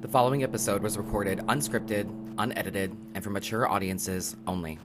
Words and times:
The 0.00 0.08
following 0.08 0.42
episode 0.42 0.82
was 0.82 0.96
recorded 0.96 1.38
unscripted, 1.40 2.10
unedited, 2.38 2.96
and 3.14 3.22
for 3.22 3.30
mature 3.30 3.68
audiences 3.68 4.36
only. 4.46 4.78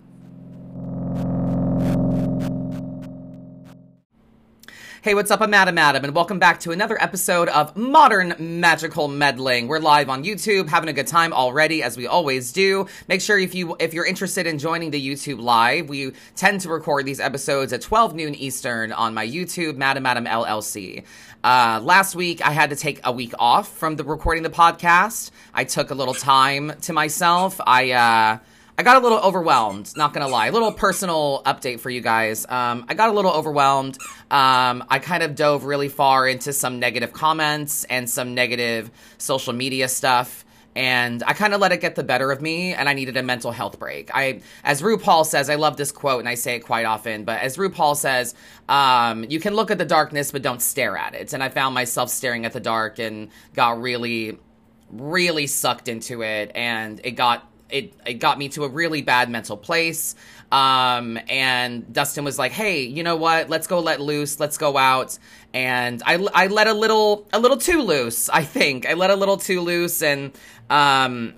Hey, 5.05 5.13
what's 5.13 5.29
up? 5.29 5.39
I'm 5.39 5.52
Madam 5.52 5.78
Adam, 5.78 6.03
and 6.03 6.15
welcome 6.15 6.40
back 6.40 6.60
to 6.62 6.71
another 6.71 6.99
episode 6.99 7.47
of 7.49 7.78
Modern 7.78 8.33
Magical 8.40 9.08
Meddling. 9.08 9.67
We're 9.67 9.78
live 9.78 10.10
on 10.10 10.24
YouTube, 10.24 10.67
having 10.67 10.89
a 10.89 10.94
good 10.94 11.06
time 11.06 11.31
already, 11.31 11.83
as 11.83 11.96
we 11.96 12.08
always 12.08 12.51
do. 12.51 12.88
Make 13.07 13.21
sure 13.21 13.38
if 13.38 13.53
you 13.53 13.76
if 13.79 13.94
you're 13.94 14.07
interested 14.07 14.47
in 14.47 14.57
joining 14.57 14.89
the 14.89 14.99
YouTube 14.99 15.39
live, 15.39 15.89
we 15.89 16.13
tend 16.35 16.62
to 16.62 16.70
record 16.70 17.05
these 17.05 17.20
episodes 17.20 17.71
at 17.71 17.81
12 17.81 18.16
noon 18.16 18.34
Eastern 18.34 18.91
on 18.91 19.13
my 19.13 19.27
YouTube, 19.27 19.76
Madam 19.76 20.07
Adam 20.07 20.26
LLC. 20.26 21.03
Uh, 21.44 21.80
last 21.84 22.16
week, 22.16 22.44
I 22.44 22.49
had 22.49 22.72
to 22.72 22.75
take 22.75 22.99
a 23.03 23.11
week 23.11 23.35
off 23.38 23.72
from 23.77 23.97
the 23.97 24.03
recording 24.03 24.41
the 24.41 24.49
podcast. 24.49 25.30
I 25.53 25.66
took 25.66 25.91
a 25.91 25.94
little 25.94 26.16
time 26.16 26.73
to 26.81 26.94
myself. 26.94 27.61
I 27.63 27.91
uh, 27.91 28.38
I 28.77 28.84
got 28.84 28.97
a 28.97 28.99
little 28.99 29.20
overwhelmed, 29.20 29.95
not 29.95 30.13
gonna 30.13 30.27
lie. 30.27 30.47
A 30.47 30.52
little 30.52 30.71
personal 30.71 31.41
update 31.45 31.79
for 31.79 31.89
you 31.89 32.02
guys. 32.02 32.45
Um, 32.49 32.85
I 32.89 32.93
got 32.93 33.09
a 33.09 33.13
little 33.13 33.31
overwhelmed. 33.31 33.97
Um, 34.29 34.83
I 34.89 34.99
kind 35.02 35.23
of 35.23 35.33
dove 35.33 35.63
really 35.63 35.88
far 35.88 36.27
into 36.27 36.52
some 36.52 36.80
negative 36.80 37.13
comments 37.13 37.85
and 37.85 38.09
some 38.09 38.33
negative 38.33 38.91
social 39.17 39.53
media 39.53 39.88
stuff. 39.88 40.43
And 40.75 41.23
I 41.25 41.31
kind 41.31 41.53
of 41.53 41.61
let 41.61 41.71
it 41.71 41.80
get 41.80 41.95
the 41.95 42.03
better 42.03 42.33
of 42.33 42.41
me, 42.41 42.73
and 42.73 42.89
I 42.89 42.93
needed 42.93 43.16
a 43.16 43.23
mental 43.23 43.53
health 43.53 43.80
break. 43.80 44.11
I, 44.13 44.41
as 44.61 44.81
RuPaul 44.81 45.25
says, 45.25 45.49
I 45.49 45.55
love 45.55 45.77
this 45.77 45.94
quote, 45.94 46.19
and 46.19 46.27
I 46.27 46.35
say 46.35 46.55
it 46.55 46.66
quite 46.66 46.85
often. 46.85 47.23
But 47.23 47.39
as 47.39 47.55
RuPaul 47.55 47.95
says, 47.95 48.35
um, 48.67 49.23
you 49.23 49.39
can 49.39 49.53
look 49.53 49.71
at 49.71 49.77
the 49.77 49.85
darkness, 49.85 50.31
but 50.31 50.41
don't 50.41 50.61
stare 50.61 50.97
at 50.97 51.16
it. 51.16 51.31
And 51.31 51.41
I 51.41 51.47
found 51.47 51.75
myself 51.75 52.09
staring 52.09 52.45
at 52.45 52.52
the 52.52 52.59
dark, 52.59 52.99
and 52.99 53.30
got 53.53 53.81
really, 53.81 54.38
really 54.91 55.47
sucked 55.47 55.88
into 55.88 56.23
it, 56.23 56.52
and 56.55 57.00
it 57.05 57.11
got 57.11 57.50
it, 57.69 57.94
it 58.05 58.16
got 58.16 58.38
me 58.38 58.49
to 58.49 58.63
a 58.63 58.69
really 58.69 59.02
bad 59.02 59.30
mental 59.30 59.58
place. 59.58 60.16
Um, 60.52 61.19
and 61.27 61.91
Dustin 61.91 62.23
was 62.23 62.38
like, 62.38 62.52
"Hey, 62.52 62.83
you 62.83 63.03
know 63.03 63.16
what? 63.16 63.49
Let's 63.49 63.67
go 63.67 63.80
let 63.80 63.99
loose. 63.99 64.39
Let's 64.39 64.57
go 64.57 64.77
out." 64.77 65.17
And 65.53 66.02
I, 66.05 66.16
I 66.33 66.47
let 66.47 66.67
a 66.67 66.73
little 66.73 67.27
a 67.33 67.39
little 67.39 67.57
too 67.57 67.81
loose. 67.81 68.30
I 68.30 68.44
think 68.44 68.88
I 68.88 68.94
let 68.94 69.09
a 69.09 69.16
little 69.16 69.38
too 69.38 69.61
loose, 69.61 70.02
and 70.02 70.38
um, 70.69 71.33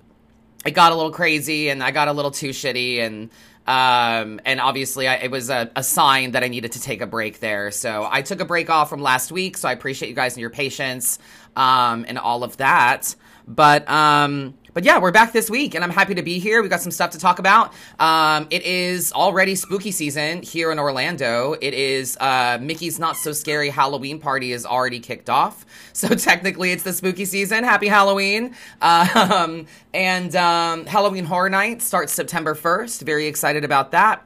it 0.64 0.72
got 0.72 0.92
a 0.92 0.94
little 0.94 1.12
crazy, 1.12 1.70
and 1.70 1.82
I 1.82 1.90
got 1.90 2.08
a 2.08 2.12
little 2.12 2.30
too 2.30 2.50
shitty, 2.50 3.00
and 3.00 3.30
um, 3.68 4.40
and 4.46 4.60
obviously 4.60 5.06
I, 5.06 5.16
it 5.16 5.30
was 5.30 5.50
a, 5.50 5.70
a 5.76 5.82
sign 5.82 6.30
that 6.30 6.42
I 6.42 6.48
needed 6.48 6.72
to 6.72 6.80
take 6.80 7.02
a 7.02 7.06
break 7.06 7.40
there. 7.40 7.70
So 7.70 8.08
I 8.10 8.22
took 8.22 8.40
a 8.40 8.46
break 8.46 8.70
off 8.70 8.88
from 8.88 9.02
last 9.02 9.30
week. 9.30 9.58
So 9.58 9.68
I 9.68 9.72
appreciate 9.72 10.08
you 10.08 10.14
guys 10.14 10.34
and 10.34 10.40
your 10.40 10.48
patience 10.48 11.18
um, 11.54 12.06
and 12.08 12.18
all 12.18 12.44
of 12.44 12.56
that. 12.56 13.14
But 13.46 13.88
um, 13.90 14.54
but 14.78 14.84
yeah, 14.84 15.00
we're 15.00 15.10
back 15.10 15.32
this 15.32 15.50
week, 15.50 15.74
and 15.74 15.82
I'm 15.82 15.90
happy 15.90 16.14
to 16.14 16.22
be 16.22 16.38
here. 16.38 16.62
We've 16.62 16.70
got 16.70 16.80
some 16.80 16.92
stuff 16.92 17.10
to 17.10 17.18
talk 17.18 17.40
about. 17.40 17.74
Um, 17.98 18.46
it 18.48 18.62
is 18.62 19.12
already 19.12 19.56
spooky 19.56 19.90
season 19.90 20.40
here 20.42 20.70
in 20.70 20.78
Orlando. 20.78 21.56
It 21.60 21.74
is 21.74 22.16
uh, 22.20 22.58
Mickey's 22.60 22.96
Not 22.96 23.16
So 23.16 23.32
Scary 23.32 23.70
Halloween 23.70 24.20
party 24.20 24.52
is 24.52 24.64
already 24.64 25.00
kicked 25.00 25.28
off, 25.28 25.66
so 25.92 26.06
technically 26.10 26.70
it's 26.70 26.84
the 26.84 26.92
spooky 26.92 27.24
season. 27.24 27.64
Happy 27.64 27.88
Halloween! 27.88 28.54
Um, 28.80 29.66
and 29.92 30.36
um, 30.36 30.86
Halloween 30.86 31.24
Horror 31.24 31.50
Night 31.50 31.82
starts 31.82 32.12
September 32.12 32.54
1st. 32.54 33.02
Very 33.02 33.26
excited 33.26 33.64
about 33.64 33.90
that. 33.90 34.24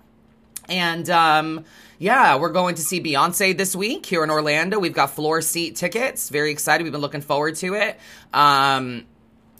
And 0.68 1.08
um, 1.08 1.64
yeah, 1.98 2.36
we're 2.36 2.50
going 2.50 2.74
to 2.74 2.82
see 2.82 3.00
Beyonce 3.00 3.56
this 3.56 3.74
week 3.74 4.04
here 4.04 4.22
in 4.22 4.28
Orlando. 4.28 4.78
We've 4.78 4.92
got 4.92 5.12
floor 5.12 5.40
seat 5.40 5.76
tickets. 5.76 6.28
Very 6.28 6.50
excited. 6.50 6.82
We've 6.84 6.92
been 6.92 7.00
looking 7.00 7.22
forward 7.22 7.54
to 7.56 7.72
it. 7.72 7.98
Um, 8.34 9.06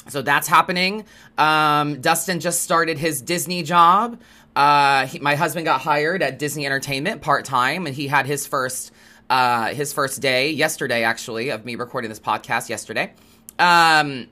so 0.08 0.22
that's 0.22 0.48
happening. 0.48 1.05
Um, 1.39 2.00
Dustin 2.00 2.41
just 2.41 2.63
started 2.63 2.98
his 2.98 3.23
Disney 3.23 3.63
job. 3.63 4.20
Uh, 4.55 5.07
he, 5.07 5.18
my 5.18 5.35
husband 5.35 5.64
got 5.64 5.80
hired 5.80 6.23
at 6.23 6.39
Disney 6.39 6.67
Entertainment 6.67 7.23
part 7.23 7.45
time, 7.45 7.86
and 7.86 7.95
he 7.95 8.07
had 8.08 8.27
his 8.27 8.46
first 8.46 8.92
uh, 9.30 9.73
his 9.73 9.92
first 9.92 10.20
day 10.20 10.51
yesterday, 10.51 11.05
actually, 11.05 11.51
of 11.51 11.64
me 11.64 11.74
recording 11.74 12.11
this 12.11 12.20
podcast 12.20 12.68
yesterday. 12.68 13.14
Um, 13.58 14.29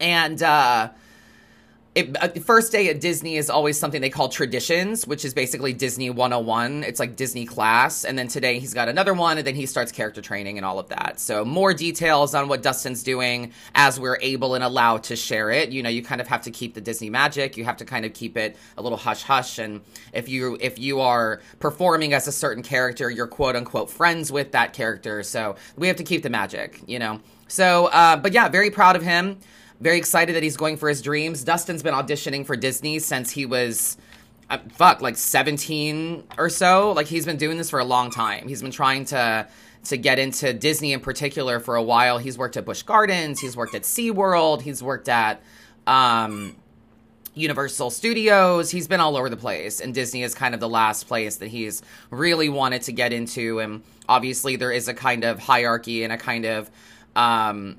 and 0.00 0.42
uh, 0.42 0.90
it, 1.94 2.16
uh, 2.22 2.28
first 2.40 2.72
day 2.72 2.88
at 2.88 3.02
Disney 3.02 3.36
is 3.36 3.50
always 3.50 3.78
something 3.78 4.00
they 4.00 4.08
call 4.08 4.30
traditions, 4.30 5.06
which 5.06 5.26
is 5.26 5.34
basically 5.34 5.74
Disney 5.74 6.08
101. 6.08 6.84
It's 6.84 6.98
like 6.98 7.16
Disney 7.16 7.44
class. 7.44 8.04
And 8.04 8.18
then 8.18 8.28
today 8.28 8.58
he's 8.58 8.72
got 8.72 8.88
another 8.88 9.12
one, 9.12 9.36
and 9.36 9.46
then 9.46 9.54
he 9.54 9.66
starts 9.66 9.92
character 9.92 10.22
training 10.22 10.56
and 10.56 10.64
all 10.64 10.78
of 10.78 10.88
that. 10.88 11.20
So, 11.20 11.44
more 11.44 11.74
details 11.74 12.34
on 12.34 12.48
what 12.48 12.62
Dustin's 12.62 13.02
doing 13.02 13.52
as 13.74 14.00
we're 14.00 14.16
able 14.22 14.54
and 14.54 14.64
allowed 14.64 15.02
to 15.04 15.16
share 15.16 15.50
it. 15.50 15.70
You 15.70 15.82
know, 15.82 15.90
you 15.90 16.02
kind 16.02 16.22
of 16.22 16.28
have 16.28 16.42
to 16.42 16.50
keep 16.50 16.72
the 16.72 16.80
Disney 16.80 17.10
magic. 17.10 17.58
You 17.58 17.64
have 17.64 17.76
to 17.76 17.84
kind 17.84 18.06
of 18.06 18.14
keep 18.14 18.38
it 18.38 18.56
a 18.78 18.82
little 18.82 18.98
hush 18.98 19.22
hush. 19.22 19.58
And 19.58 19.82
if 20.14 20.30
you 20.30 20.56
if 20.60 20.78
you 20.78 21.00
are 21.00 21.42
performing 21.60 22.14
as 22.14 22.26
a 22.26 22.32
certain 22.32 22.62
character, 22.62 23.10
you're 23.10 23.26
quote 23.26 23.54
unquote 23.54 23.90
friends 23.90 24.32
with 24.32 24.52
that 24.52 24.72
character. 24.72 25.22
So, 25.22 25.56
we 25.76 25.88
have 25.88 25.96
to 25.96 26.04
keep 26.04 26.22
the 26.22 26.30
magic, 26.30 26.80
you 26.86 26.98
know. 26.98 27.20
So, 27.48 27.88
uh, 27.88 28.16
but 28.16 28.32
yeah, 28.32 28.48
very 28.48 28.70
proud 28.70 28.96
of 28.96 29.02
him. 29.02 29.38
Very 29.82 29.98
excited 29.98 30.36
that 30.36 30.44
he's 30.44 30.56
going 30.56 30.76
for 30.76 30.88
his 30.88 31.02
dreams. 31.02 31.42
Dustin's 31.42 31.82
been 31.82 31.92
auditioning 31.92 32.46
for 32.46 32.54
Disney 32.54 33.00
since 33.00 33.32
he 33.32 33.46
was 33.46 33.96
uh, 34.48 34.58
fuck 34.74 35.02
like 35.02 35.16
17 35.16 36.22
or 36.38 36.48
so. 36.48 36.92
Like 36.92 37.08
he's 37.08 37.26
been 37.26 37.36
doing 37.36 37.58
this 37.58 37.68
for 37.68 37.80
a 37.80 37.84
long 37.84 38.12
time. 38.12 38.46
He's 38.46 38.62
been 38.62 38.70
trying 38.70 39.06
to 39.06 39.48
to 39.86 39.96
get 39.96 40.20
into 40.20 40.54
Disney 40.54 40.92
in 40.92 41.00
particular 41.00 41.58
for 41.58 41.74
a 41.74 41.82
while. 41.82 42.18
He's 42.18 42.38
worked 42.38 42.56
at 42.56 42.64
Busch 42.64 42.82
Gardens, 42.82 43.40
he's 43.40 43.56
worked 43.56 43.74
at 43.74 43.82
SeaWorld, 43.82 44.62
he's 44.62 44.84
worked 44.84 45.08
at 45.08 45.42
um 45.88 46.54
Universal 47.34 47.90
Studios. 47.90 48.70
He's 48.70 48.86
been 48.86 49.00
all 49.00 49.16
over 49.16 49.28
the 49.28 49.36
place, 49.36 49.80
and 49.80 49.92
Disney 49.92 50.22
is 50.22 50.32
kind 50.32 50.54
of 50.54 50.60
the 50.60 50.68
last 50.68 51.08
place 51.08 51.38
that 51.38 51.48
he's 51.48 51.82
really 52.10 52.48
wanted 52.48 52.82
to 52.82 52.92
get 52.92 53.12
into. 53.12 53.58
And 53.58 53.82
obviously, 54.08 54.54
there 54.54 54.70
is 54.70 54.86
a 54.86 54.94
kind 54.94 55.24
of 55.24 55.40
hierarchy 55.40 56.04
and 56.04 56.12
a 56.12 56.18
kind 56.18 56.44
of 56.44 56.70
um, 57.16 57.78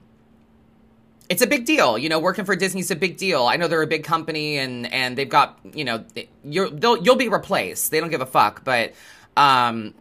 it's 1.33 1.41
a 1.41 1.47
big 1.47 1.66
deal. 1.66 1.97
You 1.97 2.09
know, 2.09 2.19
working 2.19 2.45
for 2.45 2.55
Disney's 2.55 2.91
a 2.91 2.95
big 2.95 3.17
deal. 3.17 3.47
I 3.47 3.55
know 3.55 3.67
they're 3.67 3.81
a 3.81 3.88
big 3.88 4.03
company 4.03 4.59
and 4.59 4.91
and 4.94 5.17
they've 5.17 5.27
got 5.27 5.57
you 5.73 5.83
know 5.83 6.05
you're 6.44 6.69
you'll 6.77 7.16
be 7.16 7.27
replaced. 7.27 7.89
They 7.89 7.99
don't 7.99 8.11
give 8.11 8.21
a 8.21 8.27
fuck, 8.27 8.63
but 8.63 8.94
um, 9.35 9.95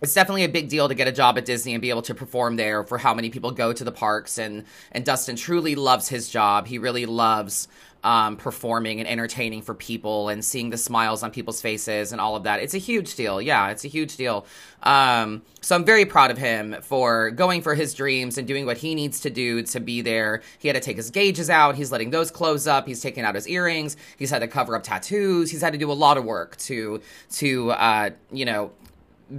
it's 0.00 0.12
definitely 0.12 0.42
a 0.42 0.48
big 0.48 0.68
deal 0.68 0.88
to 0.88 0.94
get 0.96 1.06
a 1.06 1.12
job 1.12 1.38
at 1.38 1.44
Disney 1.44 1.74
and 1.74 1.80
be 1.80 1.90
able 1.90 2.02
to 2.02 2.16
perform 2.16 2.56
there 2.56 2.82
for 2.82 2.98
how 2.98 3.14
many 3.14 3.30
people 3.30 3.52
go 3.52 3.72
to 3.72 3.84
the 3.84 3.92
parks 3.92 4.38
and 4.38 4.64
and 4.90 5.04
Dustin 5.04 5.36
truly 5.36 5.76
loves 5.76 6.08
his 6.08 6.28
job. 6.28 6.66
He 6.66 6.78
really 6.78 7.06
loves 7.06 7.68
um, 8.04 8.36
performing 8.36 8.98
and 8.98 9.08
entertaining 9.08 9.62
for 9.62 9.74
people 9.74 10.28
and 10.28 10.44
seeing 10.44 10.70
the 10.70 10.76
smiles 10.76 11.22
on 11.22 11.30
people's 11.30 11.60
faces 11.60 12.12
and 12.12 12.20
all 12.20 12.34
of 12.34 12.44
that. 12.44 12.60
It's 12.60 12.74
a 12.74 12.78
huge 12.78 13.14
deal. 13.14 13.40
Yeah, 13.40 13.70
it's 13.70 13.84
a 13.84 13.88
huge 13.88 14.16
deal. 14.16 14.44
Um, 14.82 15.42
so 15.60 15.76
I'm 15.76 15.84
very 15.84 16.04
proud 16.04 16.30
of 16.32 16.38
him 16.38 16.76
for 16.82 17.30
going 17.30 17.62
for 17.62 17.74
his 17.74 17.94
dreams 17.94 18.38
and 18.38 18.48
doing 18.48 18.66
what 18.66 18.78
he 18.78 18.94
needs 18.94 19.20
to 19.20 19.30
do 19.30 19.62
to 19.62 19.80
be 19.80 20.00
there. 20.00 20.42
He 20.58 20.66
had 20.66 20.74
to 20.74 20.80
take 20.80 20.96
his 20.96 21.10
gauges 21.10 21.48
out. 21.48 21.76
He's 21.76 21.92
letting 21.92 22.10
those 22.10 22.30
close 22.30 22.66
up. 22.66 22.86
He's 22.86 23.00
taking 23.00 23.24
out 23.24 23.36
his 23.36 23.46
earrings. 23.46 23.96
He's 24.18 24.30
had 24.30 24.40
to 24.40 24.48
cover 24.48 24.74
up 24.74 24.82
tattoos. 24.82 25.50
He's 25.50 25.62
had 25.62 25.72
to 25.72 25.78
do 25.78 25.90
a 25.90 25.94
lot 25.94 26.16
of 26.18 26.24
work 26.24 26.56
to 26.58 27.00
to 27.34 27.70
uh, 27.72 28.10
you 28.32 28.44
know 28.44 28.72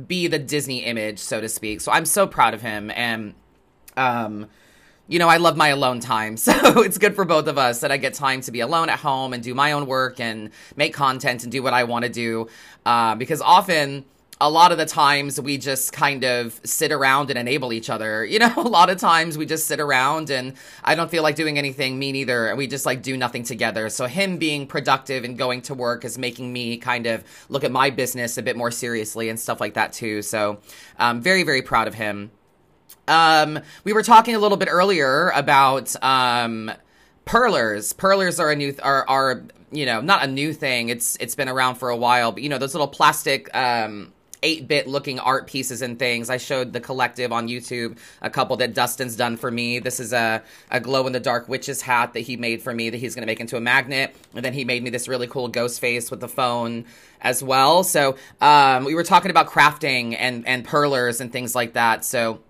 be 0.07 0.28
the 0.28 0.40
Disney 0.40 0.85
image, 0.85 1.19
so 1.19 1.41
to 1.41 1.50
speak. 1.50 1.81
So 1.81 1.91
I'm 1.91 2.06
so 2.06 2.25
proud 2.28 2.53
of 2.53 2.62
him 2.62 2.91
and 2.95 3.34
um 3.95 4.47
you 5.08 5.19
know, 5.19 5.28
I 5.28 5.38
love 5.38 5.58
my 5.58 5.69
alone 5.69 6.00
time. 6.00 6.38
So 6.44 6.81
it's 6.81 6.97
good 6.97 7.16
for 7.16 7.25
both 7.25 7.47
of 7.47 7.58
us 7.58 7.81
that 7.81 7.91
I 7.91 7.97
get 7.97 8.14
time 8.14 8.41
to 8.41 8.52
be 8.52 8.59
alone 8.59 8.90
at 8.90 9.00
home 9.00 9.34
and 9.34 9.41
do 9.41 9.53
my 9.53 9.72
own 9.72 9.86
work 9.88 10.19
and 10.19 10.50
make 10.75 10.94
content 10.94 11.44
and 11.44 11.52
do 11.52 11.64
what 11.64 11.74
I 11.74 11.84
want 11.84 12.03
to 12.03 12.09
do. 12.09 12.47
Uh, 12.86 13.16
because 13.16 13.42
often, 13.42 14.06
a 14.42 14.50
lot 14.50 14.74
of 14.74 14.78
the 14.78 14.86
times 14.86 15.40
we 15.40 15.58
just 15.58 15.94
kind 15.94 16.25
of 16.25 16.59
sit 16.66 16.92
around 16.92 17.30
and 17.30 17.40
enable 17.40 17.72
each 17.72 17.90
other. 17.90 18.25
You 18.33 18.39
know, 18.39 18.54
a 18.57 18.62
lot 18.62 18.89
of 18.89 18.98
times 18.98 19.38
we 19.38 19.45
just 19.45 19.68
sit 19.68 19.80
around 19.80 20.31
and 20.31 20.54
I 20.83 20.95
don't 20.95 21.12
feel 21.12 21.22
like 21.22 21.36
doing 21.36 21.60
anything, 21.60 22.00
me 22.00 22.12
neither. 22.12 22.48
And 22.48 22.57
we 22.57 22.66
just 22.66 22.86
like 22.86 23.04
do 23.04 23.16
nothing 23.16 23.44
together. 23.44 23.89
So 23.89 24.07
him 24.07 24.38
being 24.38 24.66
productive 24.66 25.24
and 25.24 25.38
going 25.38 25.62
to 25.63 25.75
work 25.75 26.04
is 26.04 26.18
making 26.18 26.51
me 26.51 26.78
kind 26.78 27.06
of 27.06 27.24
look 27.48 27.63
at 27.63 27.72
my 27.72 27.92
business 27.92 28.39
a 28.39 28.42
bit 28.42 28.57
more 28.57 28.72
seriously 28.72 29.30
and 29.30 29.39
stuff 29.39 29.62
like 29.62 29.75
that 29.75 29.94
too. 29.94 30.24
So 30.24 30.60
I'm 30.98 31.18
um, 31.18 31.22
very, 31.22 31.44
very 31.44 31.62
proud 31.62 31.88
of 31.88 31.94
him. 31.94 32.31
Um, 33.08 33.60
we 33.84 33.94
were 33.94 34.04
talking 34.04 34.36
a 34.36 34.40
little 34.40 34.58
bit 34.58 34.70
earlier 34.72 35.30
about 35.30 35.96
um, 36.04 36.72
perlers. 37.26 37.94
Perlers 37.94 38.40
are 38.40 38.52
a 38.52 38.56
new 38.56 38.72
th- 38.72 38.82
are 38.82 39.08
are 39.08 39.44
you 39.72 39.86
know 39.86 40.02
not 40.02 40.24
a 40.24 40.28
new 40.28 40.54
thing. 40.54 40.90
It's 40.90 41.18
it's 41.20 41.36
been 41.36 41.50
around 41.50 41.76
for 41.76 41.90
a 41.90 41.98
while, 41.98 42.32
but 42.32 42.44
you 42.44 42.50
know 42.50 42.58
those 42.58 42.74
little 42.74 42.88
plastic 42.88 43.54
um, 43.56 44.14
8 44.44 44.68
bit 44.68 44.88
looking 44.88 45.20
art 45.20 45.48
pieces 45.48 45.82
and 45.82 45.98
things. 45.98 46.30
I 46.30 46.38
showed 46.38 46.74
the 46.74 46.80
collective 46.80 47.32
on 47.32 47.48
YouTube 47.48 47.98
a 48.22 48.30
couple 48.30 48.58
that 48.58 48.74
Dustin's 48.74 49.16
done 49.16 49.38
for 49.38 49.50
me. 49.50 49.80
This 49.80 50.00
is 50.00 50.14
a, 50.14 50.44
a 50.70 50.80
glow 50.80 51.08
in 51.08 51.14
the 51.14 51.20
dark 51.20 51.48
witch's 51.48 51.82
hat 51.82 52.14
that 52.14 52.20
he 52.20 52.38
made 52.38 52.62
for 52.62 52.74
me 52.74 52.90
that 52.90 52.98
he's 52.98 53.16
going 53.16 53.24
to 53.24 53.26
make 53.26 53.40
into 53.40 53.58
a 53.58 53.62
magnet. 53.62 54.16
And 54.36 54.44
then 54.44 54.54
he 54.54 54.66
made 54.66 54.84
me 54.84 54.90
this 54.90 55.08
really 55.08 55.28
cool 55.28 55.48
ghost 55.48 55.80
face 55.80 56.12
with 56.12 56.20
the 56.20 56.28
phone 56.28 56.86
as 57.22 57.42
well. 57.42 57.84
So 57.84 58.18
um, 58.42 58.84
we 58.84 58.94
were 58.94 59.04
talking 59.04 59.32
about 59.32 59.48
crafting 59.48 60.16
and, 60.20 60.46
and 60.46 60.66
perlers 60.66 61.22
and 61.22 61.32
things 61.32 61.56
like 61.56 61.74
that. 61.74 62.04
So 62.04 62.42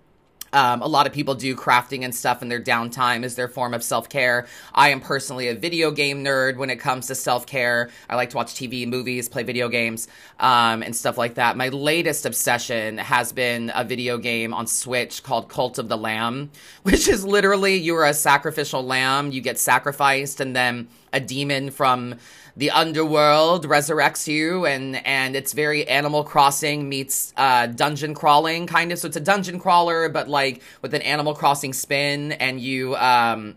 um, 0.54 0.82
a 0.82 0.88
lot 0.88 1.08
of 1.08 1.14
people 1.14 1.36
do 1.36 1.56
crafting 1.56 2.04
and 2.04 2.14
stuff 2.14 2.42
in 2.42 2.48
their 2.48 2.62
downtime 2.62 3.24
as 3.24 3.36
their 3.36 3.48
form 3.48 3.74
of 3.74 3.84
self 3.84 4.08
care. 4.08 4.48
I 4.74 4.90
am 4.90 5.02
personally 5.02 5.48
a 5.48 5.56
video 5.56 5.92
game 5.92 6.24
nerd 6.24 6.58
when 6.58 6.70
it 6.70 6.78
comes 6.78 7.08
to 7.08 7.16
self 7.16 7.46
care. 7.46 7.90
I 8.10 8.16
like 8.16 8.30
to 8.30 8.38
watch 8.38 8.54
TV, 8.54 8.88
movies, 8.88 9.28
play 9.28 9.44
video 9.44 9.68
games, 9.68 10.08
um, 10.40 10.84
and 10.84 10.96
stuff 10.96 11.18
like 11.18 11.36
that. 11.36 11.58
My 11.58 11.70
latest 11.70 12.26
obsession 12.26 13.00
has 13.00 13.34
been 13.34 13.72
a 13.76 13.84
video 13.84 14.18
game 14.18 14.54
on 14.54 14.68
Switch 14.68 15.24
called 15.24 15.50
Cult 15.50 15.80
of 15.80 15.90
the 15.90 15.98
Lamb, 15.98 16.52
which 16.84 17.08
is 17.08 17.26
literally 17.26 17.76
you 17.76 17.96
are 17.96 18.06
a 18.06 18.14
sacrificial 18.14 18.84
lamb, 18.84 19.32
you 19.32 19.42
get 19.42 19.58
sacrificed, 19.58 20.40
and 20.40 20.56
then 20.56 20.88
a 21.12 21.20
demon 21.20 21.72
from 21.72 22.16
the 22.56 22.70
underworld 22.72 23.68
resurrects 23.68 24.28
you 24.28 24.66
and 24.66 24.96
and 25.08 25.36
it's 25.36 25.54
very 25.54 25.88
animal 25.88 26.24
crossing 26.24 26.88
meets 26.88 27.34
uh, 27.36 27.68
dungeon 27.68 28.14
crawling 28.14 28.68
kind 28.68 28.92
of 28.92 29.00
so 29.00 29.08
it's 29.08 29.18
a 29.18 29.22
dungeon 29.22 29.60
crawler 29.60 30.08
but 30.10 30.28
like 30.30 30.62
with 30.82 30.94
an 30.94 31.02
animal 31.02 31.34
crossing 31.34 31.74
spin 31.74 32.32
and 32.34 32.60
you 32.62 32.96
um 32.98 33.56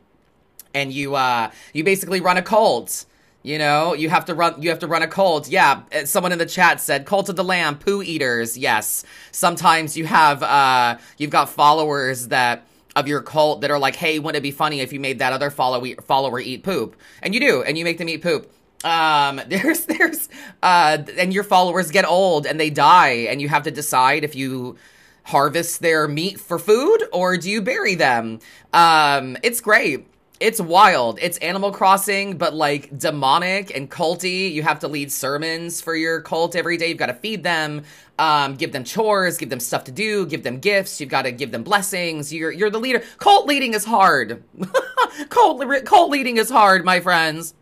and 0.72 0.92
you 0.92 1.14
uh 1.14 1.50
you 1.72 1.84
basically 1.84 2.20
run 2.20 2.36
a 2.36 2.42
cult 2.42 3.04
you 3.42 3.58
know, 3.58 3.94
you 3.94 4.08
have 4.08 4.24
to 4.24 4.34
run. 4.34 4.60
You 4.60 4.70
have 4.70 4.80
to 4.80 4.88
run 4.88 5.04
a 5.04 5.06
cult. 5.06 5.46
Yeah, 5.46 5.82
uh, 5.94 6.04
someone 6.04 6.32
in 6.32 6.38
the 6.38 6.46
chat 6.46 6.80
said 6.80 7.06
cult 7.06 7.28
of 7.28 7.36
the 7.36 7.44
lamb, 7.44 7.78
poo 7.78 8.02
eaters. 8.02 8.58
Yes, 8.58 9.04
sometimes 9.30 9.96
you 9.96 10.04
have 10.04 10.42
uh, 10.42 10.98
you've 11.16 11.30
got 11.30 11.48
followers 11.48 12.26
that 12.26 12.66
of 12.96 13.06
your 13.06 13.22
cult 13.22 13.60
that 13.60 13.70
are 13.70 13.78
like, 13.78 13.94
hey, 13.94 14.18
wouldn't 14.18 14.38
it 14.38 14.42
be 14.42 14.50
funny 14.50 14.80
if 14.80 14.92
you 14.92 14.98
made 14.98 15.20
that 15.20 15.32
other 15.32 15.50
follow 15.50 15.86
follower 16.02 16.40
eat 16.40 16.64
poop? 16.64 16.96
And 17.22 17.34
you 17.34 17.38
do, 17.40 17.62
and 17.62 17.78
you 17.78 17.84
make 17.84 17.98
them 17.98 18.08
eat 18.08 18.20
poop 18.20 18.50
um 18.84 19.40
there's 19.48 19.86
there's 19.86 20.28
uh 20.62 20.98
and 21.18 21.32
your 21.32 21.44
followers 21.44 21.90
get 21.90 22.04
old 22.04 22.46
and 22.46 22.60
they 22.60 22.70
die 22.70 23.26
and 23.30 23.40
you 23.40 23.48
have 23.48 23.62
to 23.62 23.70
decide 23.70 24.24
if 24.24 24.34
you 24.34 24.76
harvest 25.24 25.80
their 25.80 26.06
meat 26.06 26.38
for 26.38 26.58
food 26.58 26.98
or 27.12 27.36
do 27.36 27.50
you 27.50 27.60
bury 27.60 27.94
them? 27.94 28.38
Um 28.72 29.36
it's 29.42 29.60
great. 29.60 30.06
It's 30.38 30.60
wild. 30.60 31.18
It's 31.22 31.38
animal 31.38 31.72
crossing 31.72 32.36
but 32.36 32.54
like 32.54 32.96
demonic 32.96 33.74
and 33.74 33.90
culty. 33.90 34.52
You 34.52 34.62
have 34.62 34.80
to 34.80 34.88
lead 34.88 35.10
sermons 35.10 35.80
for 35.80 35.96
your 35.96 36.20
cult 36.20 36.54
every 36.54 36.76
day. 36.76 36.88
You've 36.88 36.98
got 36.98 37.06
to 37.06 37.14
feed 37.14 37.42
them 37.42 37.82
um, 38.18 38.54
give 38.54 38.72
them 38.72 38.84
chores 38.84 39.36
give 39.36 39.50
them 39.50 39.60
stuff 39.60 39.84
to 39.84 39.92
do 39.92 40.26
give 40.26 40.42
them 40.42 40.58
gifts. 40.58 41.00
You've 41.00 41.10
got 41.10 41.22
to 41.22 41.32
give 41.32 41.50
them 41.50 41.64
blessings. 41.64 42.32
You're 42.32 42.52
you're 42.52 42.70
the 42.70 42.80
leader. 42.80 43.02
Cult 43.18 43.46
leading 43.46 43.74
is 43.74 43.84
hard. 43.84 44.42
Cult 45.30 45.84
cult 45.86 46.10
leading 46.10 46.36
is 46.36 46.50
hard 46.50 46.84
my 46.84 47.00
friends 47.00 47.54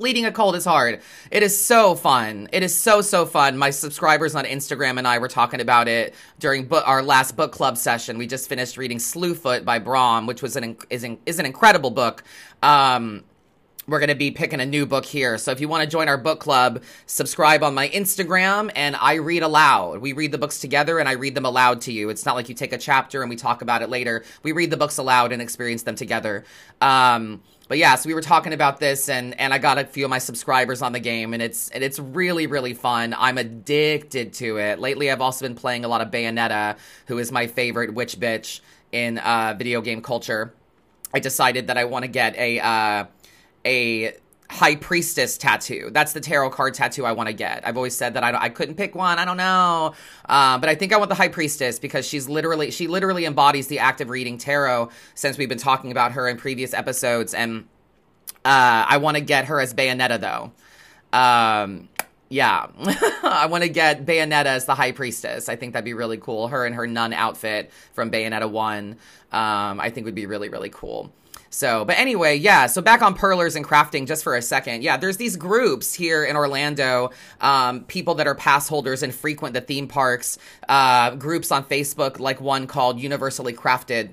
leading 0.00 0.24
a 0.24 0.32
cult 0.32 0.56
is 0.56 0.64
hard. 0.64 1.00
It 1.30 1.42
is 1.42 1.56
so 1.56 1.94
fun. 1.94 2.48
It 2.52 2.62
is 2.62 2.76
so 2.76 3.02
so 3.02 3.26
fun. 3.26 3.56
My 3.58 3.70
subscribers 3.70 4.34
on 4.34 4.44
Instagram 4.44 4.98
and 4.98 5.06
I 5.06 5.18
were 5.18 5.28
talking 5.28 5.60
about 5.60 5.88
it 5.88 6.14
during 6.38 6.72
our 6.72 7.02
last 7.02 7.36
book 7.36 7.52
club 7.52 7.76
session. 7.76 8.18
We 8.18 8.26
just 8.26 8.48
finished 8.48 8.76
reading 8.76 8.98
Slewfoot 8.98 9.64
by 9.64 9.78
Brom, 9.78 10.26
which 10.26 10.42
was 10.42 10.56
an 10.56 10.76
is 10.88 11.04
an, 11.04 11.18
is 11.26 11.38
an 11.38 11.46
incredible 11.46 11.90
book. 11.90 12.24
Um, 12.62 13.24
we're 13.90 13.98
going 13.98 14.08
to 14.08 14.14
be 14.14 14.30
picking 14.30 14.60
a 14.60 14.66
new 14.66 14.86
book 14.86 15.04
here. 15.04 15.36
So 15.36 15.50
if 15.50 15.60
you 15.60 15.68
want 15.68 15.82
to 15.82 15.88
join 15.88 16.08
our 16.08 16.18
book 16.18 16.38
club, 16.38 16.82
subscribe 17.06 17.64
on 17.64 17.74
my 17.74 17.88
Instagram 17.88 18.70
and 18.76 18.94
I 18.94 19.14
read 19.14 19.42
aloud. 19.42 20.00
We 20.00 20.12
read 20.12 20.30
the 20.30 20.38
books 20.38 20.60
together 20.60 21.00
and 21.00 21.08
I 21.08 21.12
read 21.12 21.34
them 21.34 21.44
aloud 21.44 21.80
to 21.82 21.92
you. 21.92 22.08
It's 22.08 22.24
not 22.24 22.36
like 22.36 22.48
you 22.48 22.54
take 22.54 22.72
a 22.72 22.78
chapter 22.78 23.22
and 23.22 23.28
we 23.28 23.36
talk 23.36 23.62
about 23.62 23.82
it 23.82 23.90
later. 23.90 24.24
We 24.44 24.52
read 24.52 24.70
the 24.70 24.76
books 24.76 24.98
aloud 24.98 25.32
and 25.32 25.42
experience 25.42 25.82
them 25.82 25.96
together. 25.96 26.44
Um, 26.80 27.42
but 27.70 27.78
yeah, 27.78 27.94
so 27.94 28.08
we 28.08 28.14
were 28.14 28.20
talking 28.20 28.52
about 28.52 28.80
this, 28.80 29.08
and 29.08 29.38
and 29.38 29.54
I 29.54 29.58
got 29.58 29.78
a 29.78 29.84
few 29.84 30.04
of 30.04 30.10
my 30.10 30.18
subscribers 30.18 30.82
on 30.82 30.90
the 30.90 30.98
game, 30.98 31.32
and 31.32 31.40
it's 31.40 31.68
and 31.68 31.84
it's 31.84 32.00
really 32.00 32.48
really 32.48 32.74
fun. 32.74 33.14
I'm 33.16 33.38
addicted 33.38 34.32
to 34.34 34.56
it. 34.56 34.80
Lately, 34.80 35.08
I've 35.08 35.20
also 35.20 35.44
been 35.44 35.54
playing 35.54 35.84
a 35.84 35.88
lot 35.88 36.00
of 36.00 36.10
Bayonetta, 36.10 36.76
who 37.06 37.18
is 37.18 37.30
my 37.30 37.46
favorite 37.46 37.94
witch 37.94 38.18
bitch 38.18 38.58
in 38.90 39.18
uh, 39.18 39.54
video 39.56 39.82
game 39.82 40.02
culture. 40.02 40.52
I 41.14 41.20
decided 41.20 41.68
that 41.68 41.78
I 41.78 41.84
want 41.84 42.02
to 42.02 42.08
get 42.08 42.36
a 42.36 42.58
uh, 42.58 43.04
a 43.64 44.14
high 44.50 44.74
priestess 44.74 45.38
tattoo. 45.38 45.90
That's 45.92 46.12
the 46.12 46.20
tarot 46.20 46.50
card 46.50 46.74
tattoo 46.74 47.06
I 47.06 47.12
want 47.12 47.28
to 47.28 47.32
get. 47.32 47.66
I've 47.66 47.76
always 47.76 47.96
said 47.96 48.14
that 48.14 48.24
I, 48.24 48.36
I 48.36 48.48
couldn't 48.48 48.74
pick 48.74 48.96
one. 48.96 49.18
I 49.18 49.24
don't 49.24 49.36
know. 49.36 49.94
Uh, 50.28 50.58
but 50.58 50.68
I 50.68 50.74
think 50.74 50.92
I 50.92 50.96
want 50.96 51.08
the 51.08 51.14
high 51.14 51.28
priestess 51.28 51.78
because 51.78 52.06
she's 52.06 52.28
literally, 52.28 52.72
she 52.72 52.88
literally 52.88 53.26
embodies 53.26 53.68
the 53.68 53.78
act 53.78 54.00
of 54.00 54.10
reading 54.10 54.38
tarot 54.38 54.90
since 55.14 55.38
we've 55.38 55.48
been 55.48 55.56
talking 55.56 55.92
about 55.92 56.12
her 56.12 56.28
in 56.28 56.36
previous 56.36 56.74
episodes. 56.74 57.32
And 57.32 57.68
uh, 58.44 58.84
I 58.88 58.96
want 58.96 59.16
to 59.16 59.22
get 59.22 59.44
her 59.44 59.60
as 59.60 59.72
Bayonetta 59.72 60.20
though. 60.20 60.52
Um, 61.16 61.88
yeah, 62.28 62.66
I 63.22 63.46
want 63.50 63.62
to 63.62 63.68
get 63.68 64.04
Bayonetta 64.04 64.46
as 64.46 64.64
the 64.64 64.74
High 64.74 64.92
Priestess. 64.92 65.48
I 65.48 65.56
think 65.56 65.72
that'd 65.72 65.84
be 65.84 65.94
really 65.94 66.16
cool. 66.16 66.48
Her 66.48 66.64
and 66.64 66.74
her 66.74 66.86
nun 66.86 67.12
outfit 67.12 67.72
from 67.92 68.10
Bayonetta 68.10 68.48
1, 68.48 68.96
um, 69.32 69.80
I 69.80 69.90
think 69.90 70.04
would 70.04 70.14
be 70.14 70.26
really, 70.26 70.48
really 70.48 70.70
cool. 70.70 71.12
So, 71.52 71.84
but 71.84 71.98
anyway, 71.98 72.36
yeah. 72.36 72.66
So 72.66 72.80
back 72.80 73.02
on 73.02 73.14
perlers 73.14 73.56
and 73.56 73.64
crafting 73.64 74.06
just 74.06 74.22
for 74.22 74.36
a 74.36 74.42
second. 74.42 74.84
Yeah, 74.84 74.96
there's 74.96 75.16
these 75.16 75.36
groups 75.36 75.92
here 75.92 76.24
in 76.24 76.36
Orlando, 76.36 77.10
um, 77.40 77.82
people 77.84 78.14
that 78.14 78.28
are 78.28 78.36
pass 78.36 78.68
holders 78.68 79.02
and 79.02 79.12
frequent 79.12 79.54
the 79.54 79.60
theme 79.60 79.88
parks, 79.88 80.38
uh, 80.68 81.16
groups 81.16 81.50
on 81.50 81.64
Facebook, 81.64 82.20
like 82.20 82.40
one 82.40 82.68
called 82.68 83.00
Universally 83.00 83.52
Crafted 83.52 84.10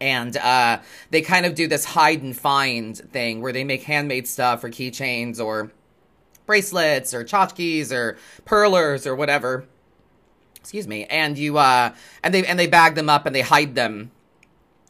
and 0.00 0.36
uh, 0.36 0.80
they 1.10 1.22
kind 1.22 1.46
of 1.46 1.54
do 1.54 1.68
this 1.68 1.84
hide 1.84 2.22
and 2.22 2.36
find 2.36 2.96
thing 2.96 3.40
where 3.40 3.52
they 3.52 3.64
make 3.64 3.82
handmade 3.84 4.26
stuff 4.26 4.64
or 4.64 4.68
keychains 4.68 5.42
or 5.42 5.70
bracelets 6.46 7.14
or 7.14 7.24
tchotchkes 7.24 7.90
or 7.92 8.18
perlers 8.44 9.06
or 9.06 9.14
whatever 9.14 9.66
excuse 10.56 10.86
me 10.86 11.04
and 11.06 11.38
you 11.38 11.56
uh 11.56 11.90
and 12.22 12.34
they 12.34 12.44
and 12.44 12.58
they 12.58 12.66
bag 12.66 12.94
them 12.94 13.08
up 13.08 13.24
and 13.24 13.34
they 13.34 13.40
hide 13.40 13.74
them 13.74 14.10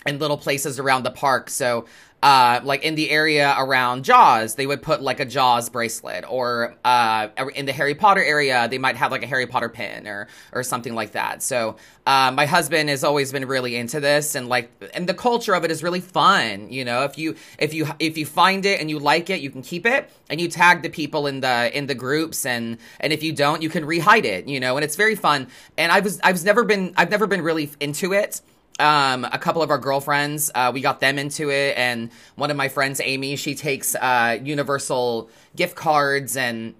in 0.07 0.19
little 0.19 0.39
places 0.39 0.79
around 0.79 1.05
the 1.05 1.11
park. 1.11 1.51
So, 1.51 1.87
uh, 2.23 2.59
like 2.65 2.83
in 2.85 2.95
the 2.95 3.11
area 3.11 3.55
around 3.59 4.03
Jaws, 4.03 4.55
they 4.55 4.67
would 4.67 4.81
put 4.81 5.03
like 5.03 5.21
a 5.21 5.27
Jaws 5.27 5.69
bracelet, 5.69 6.25
or 6.27 6.75
uh, 6.83 7.29
in 7.55 7.67
the 7.67 7.73
Harry 7.73 7.95
Potter 7.95 8.25
area, 8.25 8.67
they 8.67 8.79
might 8.79 8.97
have 8.97 9.11
like 9.11 9.23
a 9.23 9.27
Harry 9.27 9.47
Potter 9.47 9.69
pin 9.69 10.07
or 10.07 10.29
or 10.53 10.63
something 10.63 10.95
like 10.95 11.13
that. 11.13 11.43
So, 11.43 11.77
uh, 12.07 12.33
my 12.35 12.47
husband 12.47 12.89
has 12.89 13.05
always 13.05 13.31
been 13.31 13.47
really 13.47 13.77
into 13.77 14.01
this, 14.01 14.35
and 14.37 14.49
like, 14.49 14.71
and 14.95 15.07
the 15.07 15.13
culture 15.13 15.53
of 15.53 15.65
it 15.65 15.71
is 15.71 15.83
really 15.83 16.01
fun. 16.01 16.73
You 16.73 16.87
know, 16.87 17.05
if 17.05 17.19
you 17.19 17.37
if 17.59 17.75
you 17.75 17.89
if 17.99 18.17
you 18.17 18.25
find 18.25 18.65
it 18.65 18.81
and 18.81 18.89
you 18.89 19.01
like 19.01 19.29
it, 19.29 19.43
you 19.43 19.51
can 19.51 19.61
keep 19.61 19.85
it, 19.85 20.11
and 20.31 20.41
you 20.41 20.49
tag 20.49 20.81
the 20.83 20.89
people 20.89 21.27
in 21.27 21.41
the 21.41 21.77
in 21.77 21.89
the 21.89 21.95
groups, 21.95 22.47
and 22.47 22.79
and 23.01 23.13
if 23.13 23.23
you 23.23 23.35
don't, 23.35 23.61
you 23.61 23.69
can 23.69 23.85
rehide 23.85 24.25
it. 24.25 24.49
You 24.49 24.61
know, 24.61 24.79
and 24.79 24.85
it's 24.85 24.97
very 24.97 25.15
fun. 25.15 25.49
And 25.77 25.93
I 25.93 26.01
was 26.01 26.21
I've 26.25 26.43
never 26.43 26.65
been 26.65 26.95
I've 26.97 27.11
never 27.11 27.27
been 27.27 27.43
really 27.43 27.71
into 27.81 28.15
it 28.15 28.41
um, 28.79 29.25
a 29.25 29.39
couple 29.39 29.63
of 29.63 29.71
our 29.71 29.79
girlfriends, 29.79 30.51
uh, 30.55 30.71
we 30.75 30.81
got 30.81 31.01
them 31.01 31.19
into 31.19 31.51
it, 31.51 31.77
and 31.77 32.11
one 32.35 32.51
of 32.51 32.57
my 32.57 32.69
friends, 32.69 33.01
Amy, 33.03 33.37
she 33.37 33.55
takes 33.55 33.95
uh, 33.95 34.39
Universal 34.43 35.31
gift 35.55 35.77
cards 35.77 36.37
and 36.37 36.75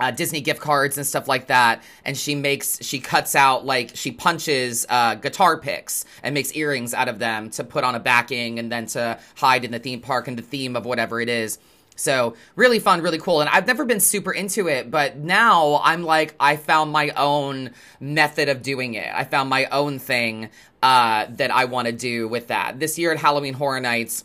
uh, 0.00 0.10
Disney 0.10 0.40
gift 0.40 0.60
cards 0.60 0.96
and 0.96 1.06
stuff 1.06 1.28
like 1.28 1.48
that, 1.48 1.82
and 2.04 2.16
she 2.16 2.34
makes 2.34 2.82
she 2.82 2.98
cuts 2.98 3.34
out 3.34 3.64
like 3.64 3.92
she 3.94 4.10
punches 4.10 4.86
uh, 4.88 5.14
guitar 5.16 5.58
picks 5.58 6.04
and 6.22 6.34
makes 6.34 6.54
earrings 6.54 6.94
out 6.94 7.08
of 7.08 7.18
them 7.18 7.50
to 7.50 7.62
put 7.62 7.84
on 7.84 7.94
a 7.94 8.00
backing 8.00 8.58
and 8.58 8.72
then 8.72 8.86
to 8.86 9.18
hide 9.36 9.64
in 9.64 9.70
the 9.70 9.78
theme 9.78 10.00
park 10.00 10.26
and 10.26 10.38
the 10.38 10.42
theme 10.42 10.76
of 10.76 10.84
whatever 10.84 11.20
it 11.20 11.28
is. 11.28 11.58
So 11.96 12.34
really 12.56 12.78
fun, 12.78 13.02
really 13.02 13.18
cool. 13.18 13.40
And 13.40 13.48
I've 13.48 13.66
never 13.66 13.84
been 13.84 14.00
super 14.00 14.32
into 14.32 14.68
it, 14.68 14.90
but 14.90 15.16
now 15.16 15.80
I'm 15.84 16.02
like, 16.02 16.34
I 16.40 16.56
found 16.56 16.90
my 16.90 17.10
own 17.10 17.70
method 18.00 18.48
of 18.48 18.62
doing 18.62 18.94
it. 18.94 19.08
I 19.14 19.24
found 19.24 19.48
my 19.48 19.66
own 19.66 19.98
thing 19.98 20.50
uh, 20.82 21.26
that 21.30 21.50
I 21.50 21.66
want 21.66 21.86
to 21.86 21.92
do 21.92 22.26
with 22.28 22.48
that. 22.48 22.80
This 22.80 22.98
year 22.98 23.12
at 23.12 23.18
Halloween 23.18 23.54
Horror 23.54 23.80
Nights, 23.80 24.24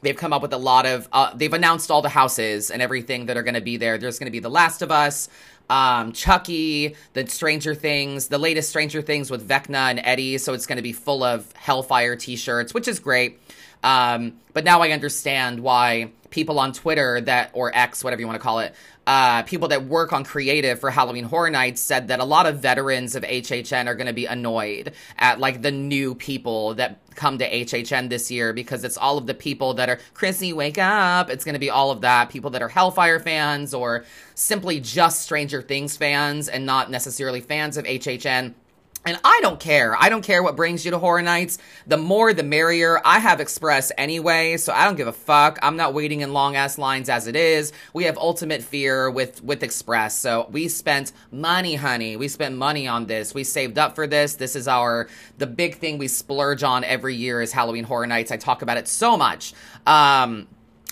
they've 0.00 0.16
come 0.16 0.32
up 0.32 0.42
with 0.42 0.52
a 0.52 0.58
lot 0.58 0.86
of, 0.86 1.08
uh, 1.12 1.34
they've 1.34 1.52
announced 1.52 1.90
all 1.90 2.02
the 2.02 2.08
houses 2.08 2.70
and 2.70 2.80
everything 2.80 3.26
that 3.26 3.36
are 3.36 3.42
going 3.42 3.54
to 3.54 3.60
be 3.60 3.76
there. 3.76 3.98
There's 3.98 4.18
going 4.18 4.26
to 4.26 4.32
be 4.32 4.40
The 4.40 4.50
Last 4.50 4.82
of 4.82 4.90
Us, 4.90 5.28
um, 5.68 6.12
Chucky, 6.12 6.96
the 7.12 7.26
Stranger 7.28 7.74
Things, 7.74 8.28
the 8.28 8.38
latest 8.38 8.70
Stranger 8.70 9.02
Things 9.02 9.30
with 9.30 9.46
Vecna 9.46 9.90
and 9.90 10.00
Eddie. 10.02 10.38
So 10.38 10.54
it's 10.54 10.66
going 10.66 10.76
to 10.76 10.82
be 10.82 10.92
full 10.92 11.22
of 11.22 11.52
Hellfire 11.52 12.16
t 12.16 12.36
shirts, 12.36 12.74
which 12.74 12.88
is 12.88 12.98
great. 12.98 13.38
Um, 13.82 14.34
but 14.52 14.64
now 14.64 14.82
I 14.82 14.90
understand 14.90 15.60
why 15.60 16.10
people 16.30 16.58
on 16.58 16.72
Twitter 16.72 17.20
that 17.20 17.50
or 17.52 17.70
X, 17.76 18.02
whatever 18.02 18.20
you 18.20 18.26
want 18.26 18.38
to 18.38 18.42
call 18.42 18.60
it, 18.60 18.74
uh, 19.06 19.42
people 19.42 19.68
that 19.68 19.84
work 19.84 20.12
on 20.12 20.24
creative 20.24 20.78
for 20.78 20.90
Halloween 20.90 21.24
Horror 21.24 21.50
Nights 21.50 21.80
said 21.80 22.08
that 22.08 22.20
a 22.20 22.24
lot 22.24 22.46
of 22.46 22.60
veterans 22.60 23.16
of 23.16 23.24
HHN 23.24 23.86
are 23.86 23.94
going 23.94 24.06
to 24.06 24.12
be 24.12 24.26
annoyed 24.26 24.92
at 25.18 25.40
like 25.40 25.62
the 25.62 25.72
new 25.72 26.14
people 26.14 26.74
that 26.74 27.00
come 27.14 27.38
to 27.38 27.50
HHN 27.50 28.08
this 28.08 28.30
year 28.30 28.52
because 28.52 28.84
it's 28.84 28.96
all 28.96 29.18
of 29.18 29.26
the 29.26 29.34
people 29.34 29.74
that 29.74 29.88
are 29.88 29.98
Chrissy, 30.14 30.52
wake 30.52 30.78
up. 30.78 31.30
It's 31.30 31.44
going 31.44 31.54
to 31.54 31.58
be 31.58 31.70
all 31.70 31.90
of 31.90 32.00
that 32.02 32.30
people 32.30 32.50
that 32.50 32.62
are 32.62 32.68
Hellfire 32.68 33.18
fans 33.18 33.74
or 33.74 34.04
simply 34.34 34.78
just 34.80 35.22
Stranger 35.22 35.60
Things 35.60 35.96
fans 35.96 36.48
and 36.48 36.64
not 36.64 36.90
necessarily 36.90 37.40
fans 37.40 37.76
of 37.76 37.84
HHN 37.84 38.54
and 39.04 39.18
I 39.24 39.40
don't 39.42 39.58
care. 39.58 39.96
I 39.98 40.08
don't 40.08 40.22
care 40.22 40.42
what 40.42 40.54
brings 40.54 40.84
you 40.84 40.92
to 40.92 40.98
Horror 40.98 41.22
Nights. 41.22 41.58
The 41.86 41.96
more, 41.96 42.32
the 42.32 42.42
merrier. 42.42 43.00
I 43.04 43.18
have 43.18 43.40
Express 43.40 43.90
anyway, 43.98 44.56
so 44.56 44.72
I 44.72 44.84
don't 44.84 44.96
give 44.96 45.08
a 45.08 45.12
fuck. 45.12 45.58
I'm 45.62 45.76
not 45.76 45.92
waiting 45.92 46.20
in 46.20 46.32
long 46.32 46.54
ass 46.54 46.78
lines 46.78 47.08
as 47.08 47.26
it 47.26 47.34
is. 47.34 47.72
We 47.92 48.04
have 48.04 48.16
Ultimate 48.16 48.62
Fear 48.62 49.10
with 49.10 49.42
with 49.42 49.62
Express, 49.62 50.16
so 50.16 50.48
we 50.50 50.68
spent 50.68 51.12
money, 51.30 51.74
honey. 51.74 52.16
We 52.16 52.28
spent 52.28 52.56
money 52.56 52.86
on 52.86 53.06
this. 53.06 53.34
We 53.34 53.44
saved 53.44 53.78
up 53.78 53.94
for 53.94 54.06
this. 54.06 54.36
This 54.36 54.54
is 54.54 54.68
our 54.68 55.08
the 55.38 55.46
big 55.46 55.76
thing 55.76 55.98
we 55.98 56.08
splurge 56.08 56.62
on 56.62 56.84
every 56.84 57.16
year 57.16 57.40
is 57.42 57.52
Halloween 57.52 57.84
Horror 57.84 58.06
Nights. 58.06 58.30
I 58.30 58.36
talk 58.36 58.62
about 58.62 58.76
it 58.76 58.86
so 58.86 59.16
much. 59.16 59.54
Um, 59.86 60.46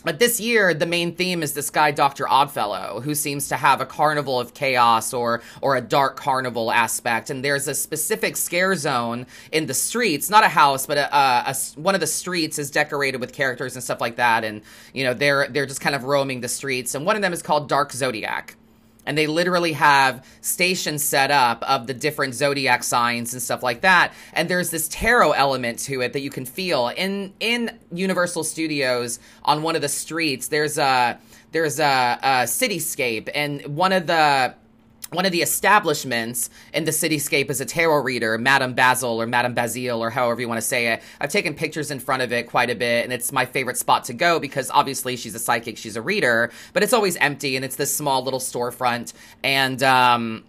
but 0.04 0.19
this 0.19 0.40
year, 0.40 0.73
the 0.73 0.87
main 0.87 1.14
theme 1.14 1.42
is 1.42 1.52
this 1.52 1.71
guy, 1.71 1.90
Dr. 1.90 2.26
Oddfellow, 2.28 3.00
who 3.02 3.14
seems 3.14 3.49
to 3.49 3.57
have 3.57 3.80
a 3.80 3.87
carnival 3.87 4.40
of 4.40 4.54
chaos 4.54 5.12
or 5.12 5.42
or 5.61 5.76
a 5.76 5.80
dark 5.80 6.16
carnival 6.16 6.71
aspect. 6.71 7.30
And 7.30 7.45
there's 7.45 7.69
a 7.69 7.75
specific 7.75 8.37
scare 8.37 8.75
zone 8.75 9.26
in 9.52 9.66
the 9.66 9.75
streets, 9.75 10.30
not 10.30 10.45
a 10.45 10.49
house, 10.49 10.87
but 10.87 10.99
a, 10.99 11.16
a, 11.16 11.50
a, 11.50 11.80
one 11.80 11.95
of 11.95 12.00
the 12.00 12.07
streets 12.07 12.59
is 12.59 12.71
decorated 12.71 13.21
with 13.21 13.33
characters 13.33 13.75
and 13.75 13.83
stuff 13.83 14.00
like 14.00 14.16
that. 14.16 14.45
And 14.45 14.62
you 14.95 15.04
know, 15.04 15.14
they're 15.14 15.49
they're 15.49 15.66
just 15.66 15.80
kind 15.80 15.95
of 15.95 16.04
roaming 16.04 16.40
the 16.40 16.49
streets. 16.49 16.95
And 16.95 17.04
one 17.04 17.16
of 17.16 17.23
them 17.23 17.33
is 17.33 17.42
called 17.42 17.69
Dark 17.69 17.92
Zodiac 17.92 18.57
and 19.10 19.18
they 19.18 19.26
literally 19.26 19.72
have 19.72 20.24
stations 20.40 21.02
set 21.02 21.32
up 21.32 21.64
of 21.68 21.88
the 21.88 21.94
different 21.94 22.32
zodiac 22.32 22.84
signs 22.84 23.32
and 23.32 23.42
stuff 23.42 23.60
like 23.60 23.80
that. 23.80 24.12
And 24.32 24.48
there's 24.48 24.70
this 24.70 24.86
tarot 24.86 25.32
element 25.32 25.80
to 25.80 26.00
it 26.00 26.12
that 26.12 26.20
you 26.20 26.30
can 26.30 26.46
feel. 26.46 26.92
In 26.96 27.32
in 27.40 27.76
universal 27.92 28.44
studios 28.44 29.18
on 29.44 29.64
one 29.64 29.74
of 29.74 29.82
the 29.82 29.88
streets 29.88 30.46
there's 30.46 30.78
a 30.78 31.18
there's 31.50 31.80
a, 31.80 32.20
a 32.22 32.28
cityscape 32.44 33.28
and 33.34 33.76
one 33.76 33.92
of 33.92 34.06
the 34.06 34.54
one 35.12 35.26
of 35.26 35.32
the 35.32 35.42
establishments 35.42 36.50
in 36.72 36.84
the 36.84 36.90
cityscape 36.90 37.50
is 37.50 37.60
a 37.60 37.64
tarot 37.64 38.02
reader, 38.02 38.38
Madame 38.38 38.74
Basil 38.74 39.20
or 39.20 39.26
Madame 39.26 39.54
Basile 39.54 40.02
or 40.02 40.10
however 40.10 40.40
you 40.40 40.48
want 40.48 40.58
to 40.58 40.66
say 40.66 40.88
it. 40.92 41.02
I've 41.20 41.30
taken 41.30 41.54
pictures 41.54 41.90
in 41.90 41.98
front 41.98 42.22
of 42.22 42.32
it 42.32 42.48
quite 42.48 42.70
a 42.70 42.74
bit, 42.74 43.04
and 43.04 43.12
it's 43.12 43.32
my 43.32 43.44
favorite 43.44 43.76
spot 43.76 44.04
to 44.04 44.12
go 44.12 44.38
because 44.38 44.70
obviously 44.70 45.16
she's 45.16 45.34
a 45.34 45.38
psychic, 45.38 45.76
she's 45.76 45.96
a 45.96 46.02
reader, 46.02 46.50
but 46.72 46.82
it's 46.82 46.92
always 46.92 47.16
empty 47.16 47.56
and 47.56 47.64
it's 47.64 47.76
this 47.76 47.94
small 47.94 48.22
little 48.22 48.40
storefront. 48.40 49.12
And 49.42 49.82
um, 49.82 50.44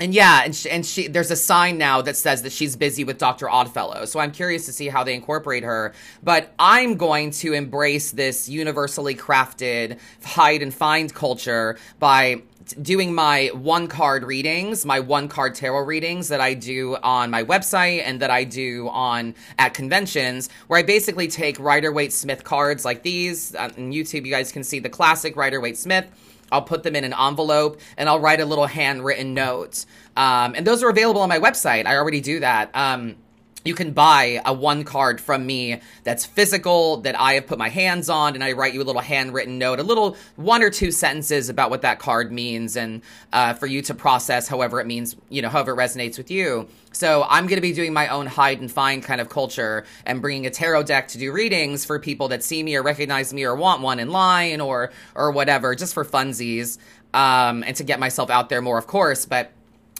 and 0.00 0.12
yeah, 0.12 0.42
and 0.44 0.56
she, 0.56 0.70
and 0.70 0.84
she 0.84 1.06
there's 1.06 1.30
a 1.30 1.36
sign 1.36 1.78
now 1.78 2.02
that 2.02 2.16
says 2.16 2.42
that 2.42 2.50
she's 2.50 2.74
busy 2.74 3.04
with 3.04 3.18
Dr. 3.18 3.48
Oddfellow. 3.48 4.06
So 4.06 4.18
I'm 4.18 4.32
curious 4.32 4.66
to 4.66 4.72
see 4.72 4.88
how 4.88 5.04
they 5.04 5.14
incorporate 5.14 5.62
her. 5.62 5.92
But 6.22 6.52
I'm 6.58 6.96
going 6.96 7.30
to 7.32 7.52
embrace 7.52 8.10
this 8.10 8.48
universally 8.48 9.14
crafted 9.14 10.00
hide 10.24 10.62
and 10.62 10.74
find 10.74 11.14
culture 11.14 11.78
by 12.00 12.42
doing 12.80 13.14
my 13.14 13.50
one 13.54 13.86
card 13.86 14.24
readings, 14.24 14.84
my 14.84 15.00
one 15.00 15.28
card 15.28 15.54
tarot 15.54 15.82
readings 15.82 16.28
that 16.28 16.40
I 16.40 16.54
do 16.54 16.96
on 17.02 17.30
my 17.30 17.44
website 17.44 18.02
and 18.04 18.20
that 18.20 18.30
I 18.30 18.44
do 18.44 18.88
on 18.88 19.34
at 19.58 19.74
conventions, 19.74 20.48
where 20.66 20.78
I 20.78 20.82
basically 20.82 21.28
take 21.28 21.58
Rider 21.58 21.92
Waite 21.92 22.12
Smith 22.12 22.44
cards 22.44 22.84
like 22.84 23.02
these. 23.02 23.54
On 23.54 23.70
YouTube, 23.70 24.24
you 24.26 24.30
guys 24.30 24.52
can 24.52 24.64
see 24.64 24.78
the 24.78 24.88
classic 24.88 25.36
Rider 25.36 25.60
Waite 25.60 25.78
Smith. 25.78 26.06
I'll 26.52 26.62
put 26.62 26.82
them 26.82 26.94
in 26.94 27.04
an 27.04 27.14
envelope 27.14 27.80
and 27.96 28.08
I'll 28.08 28.20
write 28.20 28.40
a 28.40 28.44
little 28.44 28.66
handwritten 28.66 29.34
note. 29.34 29.86
Um, 30.16 30.54
and 30.54 30.66
those 30.66 30.82
are 30.82 30.88
available 30.88 31.20
on 31.20 31.28
my 31.28 31.38
website. 31.38 31.86
I 31.86 31.96
already 31.96 32.20
do 32.20 32.40
that. 32.40 32.70
Um, 32.74 33.16
you 33.64 33.74
can 33.74 33.92
buy 33.92 34.42
a 34.44 34.52
one 34.52 34.84
card 34.84 35.20
from 35.20 35.46
me 35.46 35.80
that's 36.02 36.26
physical 36.26 36.98
that 36.98 37.18
I 37.18 37.34
have 37.34 37.46
put 37.46 37.58
my 37.58 37.70
hands 37.70 38.10
on, 38.10 38.34
and 38.34 38.44
I 38.44 38.52
write 38.52 38.74
you 38.74 38.82
a 38.82 38.84
little 38.84 39.00
handwritten 39.00 39.58
note, 39.58 39.80
a 39.80 39.82
little 39.82 40.16
one 40.36 40.62
or 40.62 40.70
two 40.70 40.90
sentences 40.90 41.48
about 41.48 41.70
what 41.70 41.82
that 41.82 41.98
card 41.98 42.30
means, 42.30 42.76
and 42.76 43.02
uh, 43.32 43.54
for 43.54 43.66
you 43.66 43.80
to 43.82 43.94
process 43.94 44.48
however 44.48 44.80
it 44.80 44.86
means, 44.86 45.16
you 45.30 45.40
know, 45.42 45.48
however 45.48 45.72
it 45.72 45.76
resonates 45.76 46.18
with 46.18 46.30
you. 46.30 46.68
So 46.92 47.26
I'm 47.28 47.46
going 47.46 47.56
to 47.56 47.62
be 47.62 47.72
doing 47.72 47.92
my 47.92 48.08
own 48.08 48.26
hide 48.26 48.60
and 48.60 48.70
find 48.70 49.02
kind 49.02 49.20
of 49.20 49.28
culture 49.28 49.84
and 50.06 50.20
bringing 50.20 50.46
a 50.46 50.50
tarot 50.50 50.84
deck 50.84 51.08
to 51.08 51.18
do 51.18 51.32
readings 51.32 51.84
for 51.84 51.98
people 51.98 52.28
that 52.28 52.44
see 52.44 52.62
me 52.62 52.76
or 52.76 52.82
recognize 52.82 53.32
me 53.32 53.44
or 53.44 53.56
want 53.56 53.80
one 53.80 53.98
in 53.98 54.10
line 54.10 54.60
or 54.60 54.92
or 55.14 55.32
whatever, 55.32 55.74
just 55.74 55.94
for 55.94 56.04
funsies, 56.04 56.78
um, 57.14 57.64
and 57.64 57.74
to 57.76 57.84
get 57.84 57.98
myself 57.98 58.28
out 58.30 58.48
there 58.48 58.60
more, 58.60 58.78
of 58.78 58.86
course, 58.86 59.24
but 59.24 59.50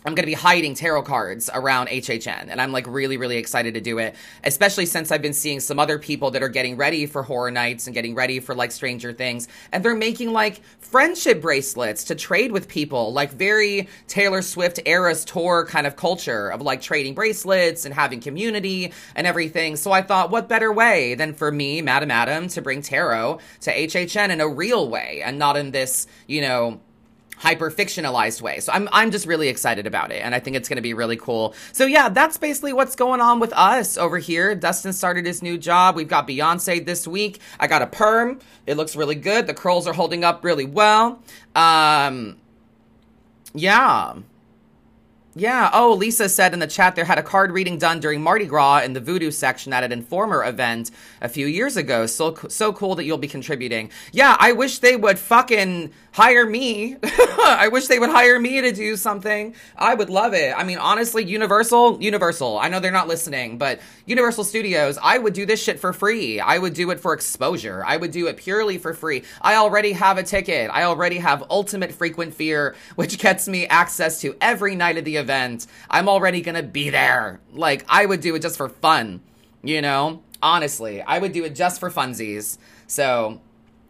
I'm 0.06 0.14
going 0.14 0.24
to 0.24 0.30
be 0.30 0.34
hiding 0.34 0.74
tarot 0.74 1.02
cards 1.02 1.48
around 1.54 1.88
HHN. 1.88 2.48
And 2.50 2.60
I'm 2.60 2.72
like 2.72 2.86
really, 2.86 3.16
really 3.16 3.38
excited 3.38 3.72
to 3.74 3.80
do 3.80 3.98
it, 3.98 4.14
especially 4.42 4.84
since 4.84 5.10
I've 5.10 5.22
been 5.22 5.32
seeing 5.32 5.60
some 5.60 5.78
other 5.78 5.98
people 5.98 6.30
that 6.32 6.42
are 6.42 6.50
getting 6.50 6.76
ready 6.76 7.06
for 7.06 7.22
horror 7.22 7.50
nights 7.50 7.86
and 7.86 7.94
getting 7.94 8.14
ready 8.14 8.38
for 8.38 8.54
like 8.54 8.70
Stranger 8.70 9.14
Things. 9.14 9.48
And 9.72 9.82
they're 9.82 9.94
making 9.94 10.32
like 10.32 10.62
friendship 10.78 11.40
bracelets 11.40 12.04
to 12.04 12.14
trade 12.14 12.52
with 12.52 12.68
people, 12.68 13.14
like 13.14 13.32
very 13.32 13.88
Taylor 14.06 14.42
Swift 14.42 14.78
Eras 14.84 15.24
tour 15.24 15.64
kind 15.64 15.86
of 15.86 15.96
culture 15.96 16.50
of 16.50 16.60
like 16.60 16.82
trading 16.82 17.14
bracelets 17.14 17.86
and 17.86 17.94
having 17.94 18.20
community 18.20 18.92
and 19.14 19.26
everything. 19.26 19.76
So 19.76 19.90
I 19.90 20.02
thought, 20.02 20.30
what 20.30 20.50
better 20.50 20.70
way 20.70 21.14
than 21.14 21.32
for 21.32 21.50
me, 21.50 21.80
Madam 21.80 22.10
Adam, 22.10 22.48
to 22.48 22.60
bring 22.60 22.82
tarot 22.82 23.38
to 23.62 23.72
HHN 23.72 24.28
in 24.28 24.42
a 24.42 24.48
real 24.48 24.86
way 24.86 25.22
and 25.24 25.38
not 25.38 25.56
in 25.56 25.70
this, 25.70 26.06
you 26.26 26.42
know, 26.42 26.80
hyper 27.36 27.70
fictionalized 27.70 28.40
way. 28.40 28.60
So 28.60 28.72
I'm 28.72 28.88
I'm 28.92 29.10
just 29.10 29.26
really 29.26 29.48
excited 29.48 29.86
about 29.86 30.12
it 30.12 30.22
and 30.22 30.34
I 30.34 30.40
think 30.40 30.56
it's 30.56 30.68
going 30.68 30.76
to 30.76 30.82
be 30.82 30.94
really 30.94 31.16
cool. 31.16 31.54
So 31.72 31.86
yeah, 31.86 32.08
that's 32.08 32.38
basically 32.38 32.72
what's 32.72 32.96
going 32.96 33.20
on 33.20 33.40
with 33.40 33.52
us 33.52 33.96
over 33.96 34.18
here. 34.18 34.54
Dustin 34.54 34.92
started 34.92 35.26
his 35.26 35.42
new 35.42 35.58
job. 35.58 35.96
We've 35.96 36.08
got 36.08 36.28
Beyonce 36.28 36.84
this 36.84 37.06
week. 37.06 37.40
I 37.58 37.66
got 37.66 37.82
a 37.82 37.86
perm. 37.86 38.40
It 38.66 38.76
looks 38.76 38.96
really 38.96 39.14
good. 39.16 39.46
The 39.46 39.54
curls 39.54 39.86
are 39.86 39.92
holding 39.92 40.24
up 40.24 40.44
really 40.44 40.66
well. 40.66 41.22
Um 41.54 42.36
yeah. 43.54 44.14
Yeah. 45.36 45.68
Oh, 45.72 45.94
Lisa 45.94 46.28
said 46.28 46.52
in 46.52 46.60
the 46.60 46.66
chat 46.68 46.94
there 46.94 47.04
had 47.04 47.18
a 47.18 47.22
card 47.22 47.50
reading 47.50 47.76
done 47.76 47.98
during 47.98 48.22
Mardi 48.22 48.46
Gras 48.46 48.82
in 48.84 48.92
the 48.92 49.00
voodoo 49.00 49.32
section 49.32 49.72
at 49.72 49.82
an 49.82 49.90
Informer 49.90 50.44
event 50.44 50.92
a 51.20 51.28
few 51.28 51.46
years 51.46 51.76
ago. 51.76 52.06
So 52.06 52.36
so 52.48 52.72
cool 52.72 52.94
that 52.94 53.04
you'll 53.04 53.18
be 53.18 53.26
contributing. 53.26 53.90
Yeah, 54.12 54.36
I 54.38 54.52
wish 54.52 54.78
they 54.78 54.94
would 54.94 55.18
fucking 55.18 55.92
hire 56.12 56.46
me. 56.46 56.96
I 57.02 57.68
wish 57.72 57.88
they 57.88 57.98
would 57.98 58.10
hire 58.10 58.38
me 58.38 58.60
to 58.60 58.70
do 58.70 58.94
something. 58.94 59.56
I 59.76 59.94
would 59.94 60.08
love 60.08 60.32
it. 60.34 60.54
I 60.56 60.62
mean, 60.62 60.78
honestly, 60.78 61.24
Universal, 61.24 62.00
Universal. 62.00 62.56
I 62.56 62.68
know 62.68 62.78
they're 62.78 62.92
not 62.92 63.08
listening, 63.08 63.58
but 63.58 63.80
Universal 64.06 64.44
Studios, 64.44 64.96
I 65.02 65.18
would 65.18 65.34
do 65.34 65.44
this 65.44 65.60
shit 65.60 65.80
for 65.80 65.92
free. 65.92 66.38
I 66.38 66.58
would 66.58 66.74
do 66.74 66.92
it 66.92 67.00
for 67.00 67.12
exposure. 67.12 67.82
I 67.84 67.96
would 67.96 68.12
do 68.12 68.28
it 68.28 68.36
purely 68.36 68.78
for 68.78 68.94
free. 68.94 69.24
I 69.40 69.56
already 69.56 69.90
have 69.92 70.16
a 70.16 70.22
ticket. 70.22 70.70
I 70.72 70.84
already 70.84 71.18
have 71.18 71.42
Ultimate 71.50 71.92
Frequent 71.92 72.32
Fear, 72.34 72.76
which 72.94 73.18
gets 73.18 73.48
me 73.48 73.66
access 73.66 74.20
to 74.20 74.36
every 74.40 74.76
night 74.76 74.96
of 74.96 75.04
the 75.04 75.16
event. 75.16 75.23
I'm 75.90 76.08
already 76.08 76.40
gonna 76.40 76.62
be 76.62 76.90
there. 76.90 77.40
Like, 77.52 77.84
I 77.88 78.06
would 78.06 78.20
do 78.20 78.34
it 78.34 78.42
just 78.42 78.56
for 78.56 78.68
fun, 78.68 79.20
you 79.62 79.82
know? 79.82 80.22
Honestly, 80.42 81.00
I 81.02 81.18
would 81.18 81.32
do 81.32 81.44
it 81.44 81.54
just 81.54 81.80
for 81.80 81.90
funsies. 81.90 82.58
So, 82.86 83.40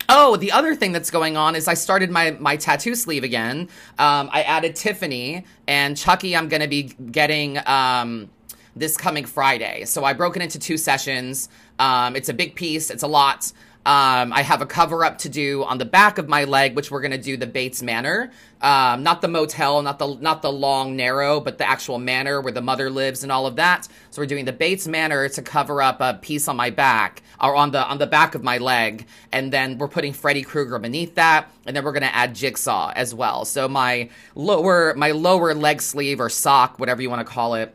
Oh, 0.09 0.37
the 0.37 0.53
other 0.53 0.75
thing 0.75 0.93
that's 0.93 1.11
going 1.11 1.37
on 1.37 1.55
is 1.57 1.67
I 1.67 1.75
started 1.75 2.11
my 2.11 2.33
my 2.33 2.57
tattoo 2.57 2.95
sleeve 2.95 3.25
again. 3.25 3.69
Um, 3.99 4.29
I 4.33 4.43
added 4.43 4.77
Tiffany 4.77 5.45
and 5.67 5.97
Chucky. 5.97 6.37
I'm 6.37 6.49
to 6.61 6.69
be 6.69 6.83
getting 6.83 7.59
um, 7.67 8.29
this 8.77 8.97
coming 8.97 9.25
Friday. 9.25 9.85
So 9.87 10.05
I 10.05 10.13
broke 10.13 10.37
it 10.37 10.43
into 10.43 10.59
two 10.59 10.77
sessions. 10.77 11.49
Um, 11.79 12.17
it's 12.17 12.29
a 12.29 12.35
big 12.35 12.55
piece. 12.55 12.91
It's 12.91 13.03
a 13.03 13.07
lot. 13.09 13.51
Um, 13.87 14.33
I 14.33 14.41
have 14.41 14.63
a 14.63 14.67
cover 14.67 15.05
up 15.05 15.19
to 15.19 15.29
do 15.29 15.63
on 15.65 15.77
the 15.77 15.85
back 15.85 16.17
of 16.17 16.27
my 16.27 16.45
leg, 16.45 16.75
which 16.75 16.91
we're 16.91 17.03
gonna 17.03 17.19
do 17.19 17.37
the 17.37 17.47
Bates 17.47 17.83
Manor, 17.83 18.31
um, 18.63 19.03
not 19.03 19.21
the 19.21 19.29
motel, 19.29 19.83
not 19.83 19.99
the 19.99 20.15
not 20.15 20.41
the 20.41 20.51
long 20.51 20.97
narrow, 20.97 21.39
but 21.39 21.59
the 21.59 21.69
actual 21.69 21.99
manor 21.99 22.41
where 22.41 22.53
the 22.53 22.63
mother 22.63 22.89
lives 22.89 23.23
and 23.23 23.31
all 23.31 23.47
of 23.47 23.57
that. 23.57 23.87
So 24.11 24.23
we're 24.23 24.27
doing 24.27 24.47
the 24.47 24.55
Bates 24.55 24.89
Manor 24.89 25.29
to 25.29 25.43
cover 25.43 25.83
up 25.83 26.01
a 26.01 26.15
piece 26.15 26.49
on 26.49 26.57
my 26.57 26.71
back 26.71 27.23
or 27.39 27.55
on 27.55 27.73
the 27.73 27.87
on 27.87 27.99
the 27.99 28.07
back 28.07 28.35
of 28.35 28.43
my 28.43 28.57
leg, 28.57 29.07
and 29.33 29.53
then 29.53 29.77
we're 29.77 29.89
putting 29.89 30.15
Freddy 30.15 30.43
Krueger 30.43 30.79
beneath 30.79 31.17
that, 31.17 31.51
and 31.67 31.77
then 31.77 31.85
we're 31.85 31.93
gonna 31.93 32.07
add 32.07 32.35
Jigsaw 32.35 32.91
as 32.97 33.15
well. 33.15 33.45
So 33.45 33.69
my 33.69 34.09
lower 34.35 34.95
my 34.95 35.11
lower 35.11 35.55
leg 35.55 35.83
sleeve 35.83 36.21
or 36.21 36.31
sock, 36.31 36.79
whatever 36.79 37.03
you 37.03 37.11
want 37.11 37.21
to 37.21 37.31
call 37.31 37.53
it 37.53 37.75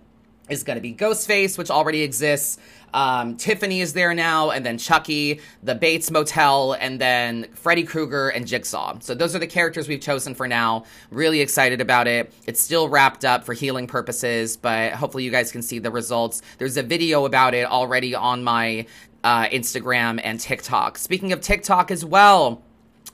is 0.50 0.64
going 0.64 0.78
to 0.78 0.82
be 0.82 0.94
Ghostface, 0.94 1.58
which 1.58 1.70
already 1.70 2.02
exists. 2.02 2.58
Um, 2.94 3.38
Tiffany 3.38 3.82
is 3.82 3.94
there 3.94 4.14
now, 4.14 4.50
and 4.50 4.66
then 4.66 4.78
Chucky, 4.78 5.42
the 5.62 5.76
Bates 5.76 6.10
Motel, 6.10 6.74
and 6.74 7.00
then 7.00 7.48
Freddy 7.54 7.84
Krueger 7.84 8.30
and 8.30 8.48
Jigsaw. 8.48 8.98
So 9.02 9.14
those 9.14 9.36
are 9.36 9.40
the 9.40 9.48
characters 9.48 9.88
we've 9.88 10.02
chosen 10.02 10.34
for 10.34 10.48
now. 10.48 10.86
Really 11.12 11.42
excited 11.42 11.82
about 11.82 12.08
it. 12.08 12.34
It's 12.48 12.60
still 12.60 12.90
wrapped 12.90 13.26
up 13.26 13.44
for 13.44 13.54
healing 13.54 13.88
purposes, 13.88 14.58
but 14.58 14.94
hopefully 14.94 15.24
you 15.24 15.32
guys 15.32 15.52
can 15.52 15.62
see 15.62 15.80
the 15.80 15.92
results. 15.92 16.42
There's 16.58 16.78
a 16.78 16.84
video 16.84 17.26
about 17.26 17.54
it 17.54 17.68
already 17.68 18.16
on 18.16 18.44
my 18.44 18.88
uh, 19.24 19.46
Instagram 19.48 20.20
and 20.24 20.40
TikTok. 20.40 20.98
Speaking 20.98 21.32
of 21.34 21.42
TikTok 21.42 21.92
as 21.92 22.04
well, 22.04 22.64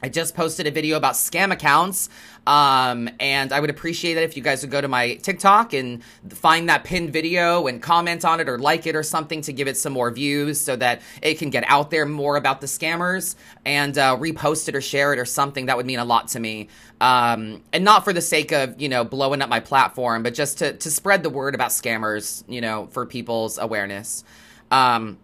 I 0.06 0.08
just 0.08 0.36
posted 0.36 0.68
a 0.68 0.72
video 0.72 0.98
about 0.98 1.16
scam 1.16 1.52
accounts. 1.52 2.10
Um, 2.46 3.10
and 3.20 3.52
I 3.52 3.60
would 3.60 3.72
appreciate 3.72 4.18
it 4.18 4.24
if 4.24 4.38
you 4.38 4.44
guys 4.44 4.62
would 4.62 4.70
go 4.70 4.80
to 4.80 4.88
my 4.88 5.16
TikTok 5.16 5.74
and 5.74 6.04
find 6.30 6.70
that 6.70 6.84
pinned 6.84 7.12
video 7.12 7.66
and 7.66 7.82
comment 7.82 8.24
on 8.24 8.40
it 8.40 8.48
or 8.48 8.60
like 8.60 8.86
it 8.86 8.96
or 8.96 9.02
something 9.02 9.42
to 9.42 9.52
give 9.52 9.68
it 9.68 9.78
some 9.78 9.94
more 9.94 10.12
views 10.12 10.62
so 10.62 10.76
that 10.76 11.02
it 11.24 11.40
can 11.40 11.50
get 11.50 11.64
out 11.66 11.90
there 11.90 12.06
more 12.06 12.38
about 12.38 12.62
the 12.62 12.68
scammers 12.68 13.34
and 13.66 13.98
uh, 13.98 14.16
repost 14.16 14.70
it 14.70 14.76
or 14.76 14.82
share 14.82 15.12
it 15.12 15.18
or 15.18 15.26
something. 15.26 15.66
That 15.66 15.76
would 15.76 15.88
mean 15.88 15.98
a 15.98 16.06
lot 16.06 16.28
to 16.30 16.40
me. 16.40 16.70
Um, 17.02 17.64
and 17.74 17.84
not 17.84 18.04
for 18.04 18.14
the 18.14 18.22
sake 18.22 18.52
of, 18.52 18.80
you 18.80 18.90
know, 18.90 19.06
blowing 19.06 19.42
up 19.42 19.50
my 19.50 19.60
platform, 19.60 20.22
but 20.22 20.36
just 20.36 20.60
to, 20.60 20.74
to 20.74 20.92
spread 20.92 21.24
the 21.24 21.32
word 21.32 21.56
about 21.56 21.72
scammers, 21.72 22.44
you 22.48 22.62
know, 22.62 22.90
for 22.92 23.08
people's 23.08 23.58
awareness. 23.58 24.24
Um, 24.70 25.18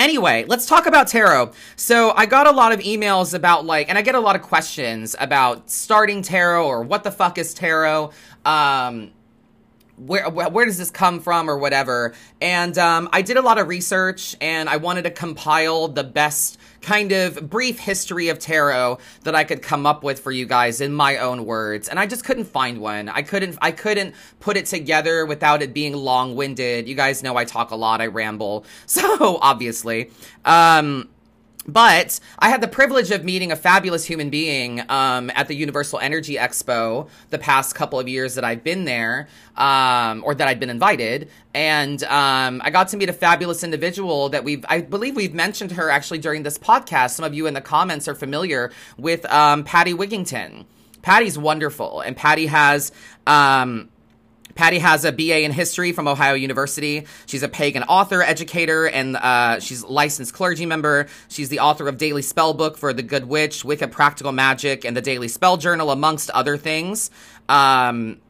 Anyway, 0.00 0.46
let's 0.48 0.64
talk 0.64 0.86
about 0.86 1.08
tarot. 1.08 1.52
So 1.76 2.12
I 2.16 2.24
got 2.24 2.46
a 2.46 2.50
lot 2.50 2.72
of 2.72 2.80
emails 2.80 3.34
about 3.34 3.66
like, 3.66 3.90
and 3.90 3.98
I 3.98 4.02
get 4.02 4.14
a 4.14 4.20
lot 4.20 4.34
of 4.34 4.40
questions 4.40 5.14
about 5.20 5.70
starting 5.70 6.22
tarot 6.22 6.66
or 6.66 6.82
what 6.82 7.04
the 7.04 7.10
fuck 7.10 7.36
is 7.36 7.52
tarot. 7.52 8.10
Um, 8.46 9.10
where 10.00 10.28
where 10.28 10.64
does 10.64 10.78
this 10.78 10.90
come 10.90 11.20
from 11.20 11.48
or 11.50 11.58
whatever. 11.58 12.14
And 12.40 12.76
um, 12.78 13.08
i 13.12 13.22
did 13.22 13.36
a 13.36 13.42
lot 13.42 13.58
of 13.58 13.68
research 13.68 14.36
and 14.40 14.68
i 14.68 14.76
wanted 14.76 15.02
to 15.02 15.10
compile 15.10 15.88
the 15.88 16.04
best 16.04 16.58
kind 16.80 17.12
of 17.12 17.50
brief 17.50 17.78
history 17.78 18.28
of 18.28 18.38
tarot 18.38 18.98
that 19.24 19.34
i 19.34 19.44
could 19.44 19.60
come 19.60 19.84
up 19.84 20.02
with 20.02 20.20
for 20.20 20.32
you 20.32 20.46
guys 20.46 20.80
in 20.80 20.92
my 20.92 21.18
own 21.18 21.44
words. 21.44 21.88
And 21.88 21.98
i 21.98 22.06
just 22.06 22.24
couldn't 22.24 22.44
find 22.44 22.80
one. 22.80 23.08
I 23.08 23.22
couldn't 23.22 23.58
i 23.60 23.72
couldn't 23.72 24.14
put 24.40 24.56
it 24.56 24.66
together 24.66 25.26
without 25.26 25.62
it 25.62 25.74
being 25.74 25.94
long-winded. 25.94 26.88
You 26.88 26.94
guys 26.94 27.22
know 27.22 27.36
i 27.36 27.44
talk 27.44 27.70
a 27.70 27.76
lot. 27.76 28.00
I 28.00 28.06
ramble. 28.06 28.64
So 28.86 29.38
obviously 29.40 30.10
um 30.44 31.08
but 31.72 32.20
I 32.38 32.50
had 32.50 32.60
the 32.60 32.68
privilege 32.68 33.10
of 33.10 33.24
meeting 33.24 33.52
a 33.52 33.56
fabulous 33.56 34.04
human 34.04 34.30
being 34.30 34.82
um, 34.88 35.30
at 35.34 35.48
the 35.48 35.54
Universal 35.54 36.00
Energy 36.00 36.36
Expo 36.36 37.08
the 37.30 37.38
past 37.38 37.74
couple 37.74 37.98
of 37.98 38.08
years 38.08 38.34
that 38.34 38.44
I've 38.44 38.64
been 38.64 38.84
there, 38.84 39.28
um, 39.56 40.22
or 40.24 40.34
that 40.34 40.48
I'd 40.48 40.60
been 40.60 40.70
invited. 40.70 41.30
And 41.54 42.02
um, 42.04 42.60
I 42.64 42.70
got 42.70 42.88
to 42.88 42.96
meet 42.96 43.08
a 43.08 43.12
fabulous 43.12 43.64
individual 43.64 44.28
that 44.30 44.44
we've, 44.44 44.64
I 44.68 44.80
believe 44.80 45.16
we've 45.16 45.34
mentioned 45.34 45.72
her 45.72 45.90
actually 45.90 46.18
during 46.18 46.42
this 46.42 46.58
podcast. 46.58 47.10
Some 47.10 47.24
of 47.24 47.34
you 47.34 47.46
in 47.46 47.54
the 47.54 47.60
comments 47.60 48.08
are 48.08 48.14
familiar 48.14 48.70
with 48.96 49.24
um, 49.32 49.64
Patty 49.64 49.94
Wigington. 49.94 50.66
Patty's 51.02 51.38
wonderful, 51.38 52.00
and 52.00 52.16
Patty 52.16 52.46
has. 52.46 52.92
Um, 53.26 53.88
Patty 54.54 54.78
has 54.78 55.04
a 55.04 55.12
BA 55.12 55.40
in 55.42 55.52
history 55.52 55.92
from 55.92 56.08
Ohio 56.08 56.34
University. 56.34 57.06
She's 57.26 57.42
a 57.42 57.48
pagan 57.48 57.82
author, 57.84 58.22
educator, 58.22 58.86
and 58.86 59.16
uh, 59.16 59.60
she's 59.60 59.84
licensed 59.84 60.34
clergy 60.34 60.66
member. 60.66 61.06
She's 61.28 61.48
the 61.48 61.60
author 61.60 61.88
of 61.88 61.98
Daily 61.98 62.22
Spell 62.22 62.54
Book 62.54 62.76
for 62.76 62.92
The 62.92 63.02
Good 63.02 63.26
Witch, 63.26 63.64
Wicca 63.64 63.88
Practical 63.88 64.32
Magic, 64.32 64.84
and 64.84 64.96
the 64.96 65.02
Daily 65.02 65.28
Spell 65.28 65.56
Journal, 65.56 65.90
amongst 65.90 66.30
other 66.30 66.56
things. 66.56 67.10
Um, 67.48 68.20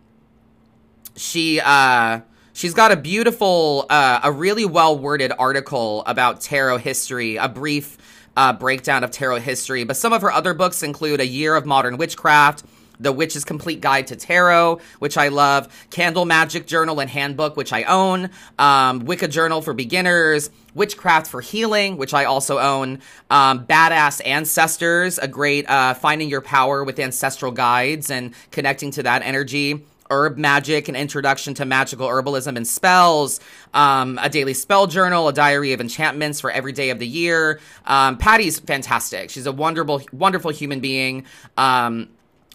she 1.16 1.60
uh, 1.60 2.20
she's 2.52 2.74
got 2.74 2.92
a 2.92 2.96
beautiful, 2.96 3.86
uh, 3.90 4.20
a 4.22 4.32
really 4.32 4.64
well 4.64 4.98
worded 4.98 5.32
article 5.38 6.02
about 6.06 6.40
tarot 6.40 6.78
history, 6.78 7.36
a 7.36 7.48
brief 7.48 7.98
uh, 8.36 8.52
breakdown 8.52 9.04
of 9.04 9.10
tarot 9.10 9.40
history. 9.40 9.84
But 9.84 9.96
some 9.96 10.12
of 10.12 10.22
her 10.22 10.32
other 10.32 10.54
books 10.54 10.82
include 10.82 11.20
A 11.20 11.26
Year 11.26 11.56
of 11.56 11.66
Modern 11.66 11.96
Witchcraft. 11.96 12.64
The 13.00 13.12
Witch's 13.12 13.44
Complete 13.44 13.80
Guide 13.80 14.06
to 14.08 14.16
Tarot, 14.16 14.80
which 14.98 15.16
I 15.16 15.28
love, 15.28 15.68
Candle 15.90 16.26
Magic 16.26 16.66
Journal 16.66 17.00
and 17.00 17.10
Handbook, 17.10 17.56
which 17.56 17.72
I 17.72 17.84
own, 17.84 18.30
um, 18.58 19.06
Wicca 19.06 19.28
Journal 19.28 19.62
for 19.62 19.74
Beginners, 19.74 20.50
Witchcraft 20.74 21.26
for 21.26 21.40
Healing, 21.40 21.96
which 21.96 22.14
I 22.14 22.24
also 22.24 22.58
own, 22.58 23.00
um, 23.30 23.66
Badass 23.66 24.20
Ancestors, 24.24 25.18
a 25.18 25.26
great 25.26 25.68
uh, 25.68 25.94
finding 25.94 26.28
your 26.28 26.42
power 26.42 26.84
with 26.84 26.98
ancestral 26.98 27.52
guides 27.52 28.10
and 28.10 28.34
connecting 28.50 28.90
to 28.92 29.02
that 29.02 29.22
energy. 29.22 29.84
Herb 30.10 30.36
Magic, 30.36 30.88
an 30.88 30.96
introduction 30.96 31.54
to 31.54 31.64
magical 31.64 32.08
herbalism 32.08 32.56
and 32.56 32.66
spells, 32.66 33.38
um, 33.72 34.18
a 34.20 34.28
daily 34.28 34.54
spell 34.54 34.88
journal, 34.88 35.28
a 35.28 35.32
diary 35.32 35.72
of 35.72 35.80
enchantments 35.80 36.40
for 36.40 36.50
every 36.50 36.72
day 36.72 36.90
of 36.90 36.98
the 36.98 37.06
year. 37.06 37.60
Um, 37.86 38.18
Patty's 38.18 38.58
fantastic. 38.58 39.30
She's 39.30 39.46
a 39.46 39.52
wonderful, 39.52 40.02
wonderful 40.12 40.50
human 40.50 40.80
being. 40.80 41.26
Um, 41.56 42.08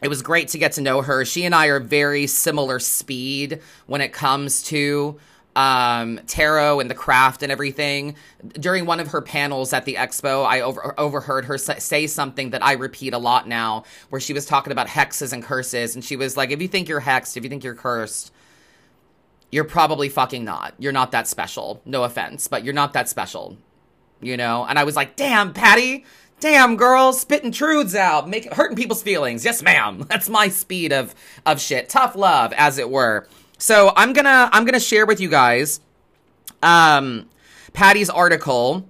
it 0.06 0.08
was 0.08 0.22
great 0.22 0.50
to 0.50 0.60
get 0.60 0.74
to 0.74 0.82
know 0.82 1.02
her. 1.02 1.26
She 1.26 1.46
and 1.46 1.56
I 1.56 1.66
are 1.66 1.80
very 1.80 2.28
similar 2.28 2.78
speed 2.78 3.60
when 3.88 4.02
it 4.02 4.14
comes 4.14 4.62
to 4.64 5.20
um, 5.56 6.20
tarot 6.28 6.80
and 6.80 6.92
the 6.92 6.96
craft 6.96 7.42
and 7.42 7.52
everything. 7.52 8.16
During 8.60 8.86
one 8.86 9.00
of 9.00 9.08
her 9.08 9.22
panels 9.24 9.74
at 9.74 9.86
the 9.86 9.96
expo, 9.96 10.46
I 10.46 10.62
over- 10.62 10.94
overheard 11.00 11.46
her 11.46 11.58
say 11.58 12.06
something 12.06 12.52
that 12.52 12.64
I 12.64 12.74
repeat 12.74 13.16
a 13.16 13.18
lot 13.18 13.48
now, 13.48 13.86
where 14.10 14.22
she 14.22 14.32
was 14.32 14.46
talking 14.46 14.72
about 14.72 14.88
hexes 14.88 15.34
and 15.34 15.42
curses. 15.42 15.96
And 15.96 16.06
she 16.06 16.16
was 16.16 16.38
like, 16.38 16.52
if 16.52 16.62
you 16.62 16.68
think 16.68 16.88
you're 16.88 17.02
hexed, 17.02 17.36
if 17.36 17.44
you 17.44 17.50
think 17.50 17.64
you're 17.64 17.74
cursed, 17.74 18.32
you're 19.52 19.64
probably 19.64 20.10
fucking 20.10 20.46
not. 20.46 20.76
You're 20.78 20.92
not 20.92 21.14
that 21.14 21.28
special. 21.28 21.82
No 21.84 22.04
offense, 22.04 22.48
but 22.48 22.64
you're 22.64 22.76
not 22.76 22.94
that 22.94 23.10
special. 23.10 23.58
You 24.22 24.38
know? 24.38 24.66
And 24.66 24.78
I 24.78 24.84
was 24.84 24.96
like, 24.96 25.16
damn, 25.16 25.52
Patty 25.52 26.06
Damn, 26.46 26.78
girl, 26.78 27.12
spitting 27.12 27.52
truths 27.52 27.96
out, 27.96 28.30
making 28.30 28.52
hurting 28.52 28.78
people's 28.78 29.02
feelings. 29.02 29.44
Yes, 29.44 29.64
ma'am. 29.64 30.06
That's 30.08 30.30
my 30.30 30.50
speed 30.50 30.94
of 30.94 31.16
of 31.44 31.60
shit. 31.60 31.90
Tough 31.90 32.16
love, 32.16 32.54
as 32.54 32.78
it 32.78 32.88
were. 32.88 33.28
So 33.58 33.92
I'm 33.96 34.14
gonna 34.14 34.48
I'm 34.54 34.64
gonna 34.64 34.80
share 34.80 35.08
with 35.08 35.20
you 35.20 35.28
guys 35.28 35.80
um 36.62 37.28
Patty's 37.74 38.12
article 38.12 38.88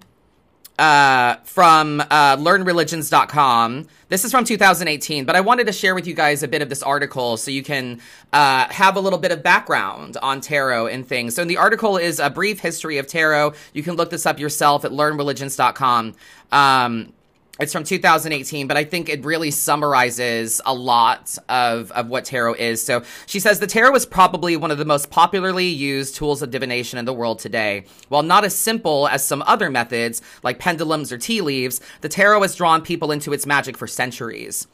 uh, 0.78 1.38
from 1.46 2.02
uh, 2.02 2.36
learnreligions.com. 2.36 3.88
This 4.10 4.26
is 4.26 4.32
from 4.32 4.44
2018, 4.44 5.24
but 5.24 5.38
I 5.38 5.40
wanted 5.40 5.68
to 5.68 5.72
share 5.72 5.96
with 5.96 6.06
you 6.06 6.14
guys 6.14 6.44
a 6.44 6.50
bit 6.50 6.62
of 6.62 6.68
this 6.68 6.84
article 6.84 7.38
so 7.38 7.52
you 7.52 7.64
can 7.64 8.02
uh, 8.34 8.68
have 8.70 8.98
a 8.98 9.00
little 9.00 9.18
bit 9.18 9.32
of 9.32 9.42
background 9.44 10.18
on 10.22 10.42
tarot 10.42 10.88
and 10.88 11.08
things. 11.08 11.36
So, 11.36 11.42
in 11.42 11.48
the 11.48 11.56
article 11.56 11.96
is 11.96 12.20
a 12.20 12.30
brief 12.30 12.60
history 12.60 12.98
of 12.98 13.08
tarot. 13.08 13.54
You 13.72 13.82
can 13.82 13.96
look 13.96 14.10
this 14.10 14.26
up 14.26 14.42
yourself 14.42 14.84
at 14.84 14.92
learnreligions.com. 14.92 16.16
Um, 16.52 17.14
it's 17.60 17.72
from 17.72 17.86
2018, 17.86 18.68
but 18.68 18.76
I 18.76 18.84
think 18.84 19.08
it 19.08 19.24
really 19.24 19.50
summarizes 19.50 20.60
a 20.66 20.74
lot 20.74 21.38
of, 21.48 21.90
of 21.94 22.10
what 22.10 22.26
tarot 22.26 22.56
is. 22.56 22.84
So 22.84 23.04
she 23.28 23.40
says 23.40 23.60
the 23.60 23.68
tarot 23.68 23.96
is 23.96 24.06
probably 24.06 24.58
one 24.58 24.72
of 24.72 24.78
the 24.78 24.84
most 24.84 25.10
popularly 25.10 25.68
used 25.68 26.16
tools 26.16 26.42
of 26.42 26.52
divination 26.52 27.00
in 27.00 27.06
the 27.06 27.14
world 27.14 27.40
today. 27.40 27.86
While 28.10 28.24
not 28.24 28.44
as 28.44 28.56
simple 28.56 29.08
as 29.08 29.24
some 29.24 29.42
other 29.44 29.70
methods, 29.70 30.22
like 30.44 30.60
pendulums 30.60 31.14
or 31.14 31.18
tea 31.18 31.40
leaves, 31.40 31.80
the 32.02 32.10
tarot 32.10 32.42
has 32.42 32.56
drawn 32.56 32.82
people 32.82 33.12
into 33.12 33.32
its 33.32 33.46
magic 33.46 33.78
for 33.78 33.88
centuries. 33.88 34.68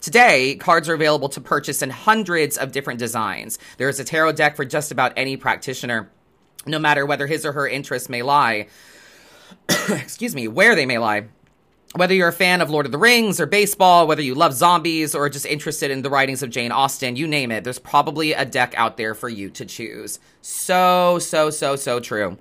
Today, 0.00 0.54
cards 0.54 0.88
are 0.88 0.94
available 0.94 1.28
to 1.30 1.40
purchase 1.40 1.82
in 1.82 1.90
hundreds 1.90 2.56
of 2.56 2.70
different 2.70 3.00
designs. 3.00 3.58
There 3.76 3.88
is 3.88 3.98
a 3.98 4.04
tarot 4.04 4.32
deck 4.32 4.54
for 4.54 4.64
just 4.64 4.92
about 4.92 5.12
any 5.16 5.36
practitioner, 5.36 6.10
no 6.64 6.78
matter 6.78 7.04
whether 7.04 7.26
his 7.26 7.44
or 7.44 7.52
her 7.52 7.66
interests 7.66 8.08
may 8.08 8.22
lie. 8.22 8.68
Excuse 9.90 10.34
me, 10.34 10.46
where 10.46 10.76
they 10.76 10.86
may 10.86 10.98
lie 10.98 11.26
whether 11.96 12.14
you're 12.14 12.28
a 12.28 12.32
fan 12.32 12.60
of 12.60 12.70
Lord 12.70 12.86
of 12.86 12.92
the 12.92 12.98
Rings 12.98 13.40
or 13.40 13.46
baseball, 13.46 14.06
whether 14.06 14.22
you 14.22 14.34
love 14.34 14.54
zombies 14.54 15.14
or 15.14 15.28
just 15.28 15.46
interested 15.46 15.90
in 15.90 16.02
the 16.02 16.10
writings 16.10 16.42
of 16.42 16.50
Jane 16.50 16.70
Austen, 16.70 17.16
you 17.16 17.26
name 17.26 17.50
it, 17.50 17.64
there's 17.64 17.80
probably 17.80 18.32
a 18.32 18.44
deck 18.44 18.74
out 18.76 18.96
there 18.96 19.14
for 19.14 19.28
you 19.28 19.50
to 19.50 19.64
choose. 19.64 20.20
So, 20.40 21.18
so, 21.18 21.50
so, 21.50 21.74
so 21.74 21.98
true. 21.98 22.38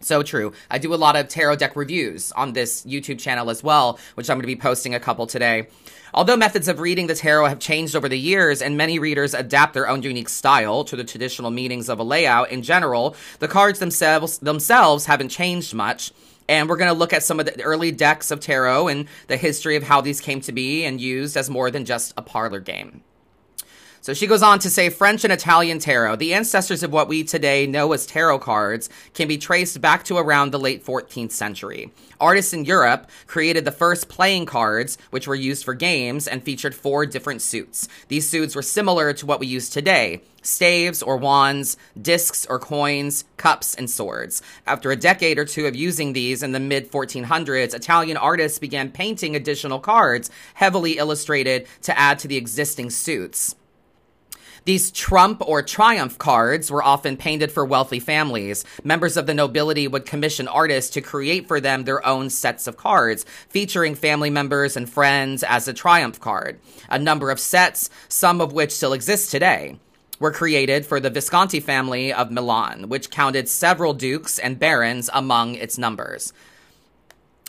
So 0.00 0.22
true. 0.22 0.52
I 0.70 0.78
do 0.78 0.94
a 0.94 0.96
lot 0.96 1.16
of 1.16 1.26
tarot 1.28 1.56
deck 1.56 1.74
reviews 1.74 2.30
on 2.32 2.52
this 2.52 2.84
YouTube 2.84 3.18
channel 3.18 3.50
as 3.50 3.62
well, 3.62 3.98
which 4.14 4.30
I'm 4.30 4.36
going 4.36 4.42
to 4.42 4.46
be 4.46 4.54
posting 4.54 4.94
a 4.94 5.00
couple 5.00 5.26
today. 5.26 5.66
Although 6.14 6.36
methods 6.36 6.68
of 6.68 6.78
reading 6.78 7.08
the 7.08 7.14
tarot 7.14 7.48
have 7.48 7.58
changed 7.58 7.96
over 7.96 8.08
the 8.08 8.18
years 8.18 8.62
and 8.62 8.76
many 8.76 8.98
readers 8.98 9.34
adapt 9.34 9.74
their 9.74 9.88
own 9.88 10.02
unique 10.02 10.28
style 10.28 10.84
to 10.84 10.96
the 10.96 11.04
traditional 11.04 11.50
meanings 11.50 11.88
of 11.88 11.98
a 11.98 12.04
layout 12.04 12.50
in 12.50 12.62
general, 12.62 13.16
the 13.40 13.48
cards 13.48 13.80
themselves 13.80 14.38
themselves 14.38 15.06
haven't 15.06 15.30
changed 15.30 15.74
much. 15.74 16.12
And 16.48 16.68
we're 16.68 16.76
going 16.76 16.92
to 16.92 16.98
look 16.98 17.12
at 17.12 17.22
some 17.22 17.40
of 17.40 17.46
the 17.46 17.62
early 17.62 17.90
decks 17.92 18.30
of 18.30 18.40
tarot 18.40 18.88
and 18.88 19.08
the 19.26 19.36
history 19.36 19.76
of 19.76 19.82
how 19.82 20.00
these 20.00 20.20
came 20.20 20.40
to 20.42 20.52
be 20.52 20.84
and 20.84 21.00
used 21.00 21.36
as 21.36 21.50
more 21.50 21.70
than 21.70 21.84
just 21.84 22.14
a 22.16 22.22
parlor 22.22 22.60
game. 22.60 23.02
So 24.06 24.14
she 24.14 24.28
goes 24.28 24.40
on 24.40 24.60
to 24.60 24.70
say 24.70 24.88
French 24.88 25.24
and 25.24 25.32
Italian 25.32 25.80
tarot, 25.80 26.14
the 26.14 26.34
ancestors 26.34 26.84
of 26.84 26.92
what 26.92 27.08
we 27.08 27.24
today 27.24 27.66
know 27.66 27.92
as 27.92 28.06
tarot 28.06 28.38
cards, 28.38 28.88
can 29.14 29.26
be 29.26 29.36
traced 29.36 29.80
back 29.80 30.04
to 30.04 30.16
around 30.16 30.52
the 30.52 30.60
late 30.60 30.86
14th 30.86 31.32
century. 31.32 31.90
Artists 32.20 32.52
in 32.52 32.64
Europe 32.64 33.10
created 33.26 33.64
the 33.64 33.72
first 33.72 34.08
playing 34.08 34.46
cards, 34.46 34.96
which 35.10 35.26
were 35.26 35.34
used 35.34 35.64
for 35.64 35.74
games 35.74 36.28
and 36.28 36.44
featured 36.44 36.72
four 36.72 37.04
different 37.04 37.42
suits. 37.42 37.88
These 38.06 38.28
suits 38.28 38.54
were 38.54 38.62
similar 38.62 39.12
to 39.12 39.26
what 39.26 39.40
we 39.40 39.48
use 39.48 39.68
today 39.68 40.22
staves 40.40 41.02
or 41.02 41.16
wands, 41.16 41.76
discs 42.00 42.46
or 42.46 42.60
coins, 42.60 43.24
cups, 43.38 43.74
and 43.74 43.90
swords. 43.90 44.40
After 44.68 44.92
a 44.92 44.96
decade 44.96 45.36
or 45.36 45.44
two 45.44 45.66
of 45.66 45.74
using 45.74 46.12
these 46.12 46.44
in 46.44 46.52
the 46.52 46.60
mid 46.60 46.92
1400s, 46.92 47.74
Italian 47.74 48.16
artists 48.16 48.60
began 48.60 48.92
painting 48.92 49.34
additional 49.34 49.80
cards, 49.80 50.30
heavily 50.54 50.98
illustrated, 50.98 51.66
to 51.82 51.98
add 51.98 52.20
to 52.20 52.28
the 52.28 52.36
existing 52.36 52.90
suits. 52.90 53.56
These 54.66 54.90
trump 54.90 55.42
or 55.46 55.62
triumph 55.62 56.18
cards 56.18 56.72
were 56.72 56.82
often 56.82 57.16
painted 57.16 57.52
for 57.52 57.64
wealthy 57.64 58.00
families. 58.00 58.64
Members 58.82 59.16
of 59.16 59.26
the 59.26 59.32
nobility 59.32 59.86
would 59.86 60.06
commission 60.06 60.48
artists 60.48 60.90
to 60.94 61.00
create 61.00 61.46
for 61.46 61.60
them 61.60 61.84
their 61.84 62.04
own 62.04 62.30
sets 62.30 62.66
of 62.66 62.76
cards, 62.76 63.24
featuring 63.48 63.94
family 63.94 64.28
members 64.28 64.76
and 64.76 64.90
friends 64.90 65.44
as 65.44 65.68
a 65.68 65.72
triumph 65.72 66.18
card. 66.18 66.58
A 66.90 66.98
number 66.98 67.30
of 67.30 67.38
sets, 67.38 67.90
some 68.08 68.40
of 68.40 68.52
which 68.52 68.72
still 68.72 68.92
exist 68.92 69.30
today 69.30 69.78
were 70.18 70.32
created 70.32 70.84
for 70.84 70.98
the 70.98 71.10
Visconti 71.10 71.60
family 71.60 72.12
of 72.12 72.32
Milan, 72.32 72.88
which 72.88 73.10
counted 73.10 73.48
several 73.48 73.94
dukes 73.94 74.36
and 74.38 74.58
barons 74.58 75.08
among 75.12 75.54
its 75.54 75.78
numbers. 75.78 76.32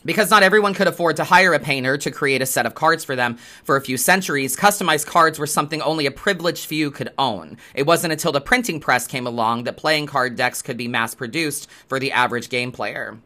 Because 0.05 0.29
not 0.29 0.43
everyone 0.43 0.75
could 0.75 0.87
afford 0.87 1.15
to 1.15 1.23
hire 1.23 1.53
a 1.53 1.59
painter 1.59 1.97
to 1.97 2.11
create 2.11 2.41
a 2.41 2.45
set 2.45 2.65
of 2.67 2.75
cards 2.75 3.03
for 3.03 3.15
them 3.15 3.37
for 3.63 3.75
a 3.75 3.81
few 3.81 3.97
centuries, 3.97 4.55
customized 4.55 5.07
cards 5.07 5.39
were 5.39 5.47
something 5.47 5.81
only 5.81 6.05
a 6.05 6.11
privileged 6.11 6.65
few 6.65 6.91
could 6.91 7.11
own. 7.17 7.57
It 7.73 7.87
wasn't 7.87 8.13
until 8.13 8.31
the 8.31 8.39
printing 8.39 8.79
press 8.79 9.07
came 9.07 9.25
along 9.25 9.63
that 9.63 9.75
playing 9.75 10.05
card 10.05 10.35
decks 10.35 10.61
could 10.61 10.77
be 10.77 10.87
mass 10.87 11.15
produced 11.15 11.67
for 11.87 11.99
the 11.99 12.11
average 12.11 12.49
game 12.49 12.71
player. 12.71 13.17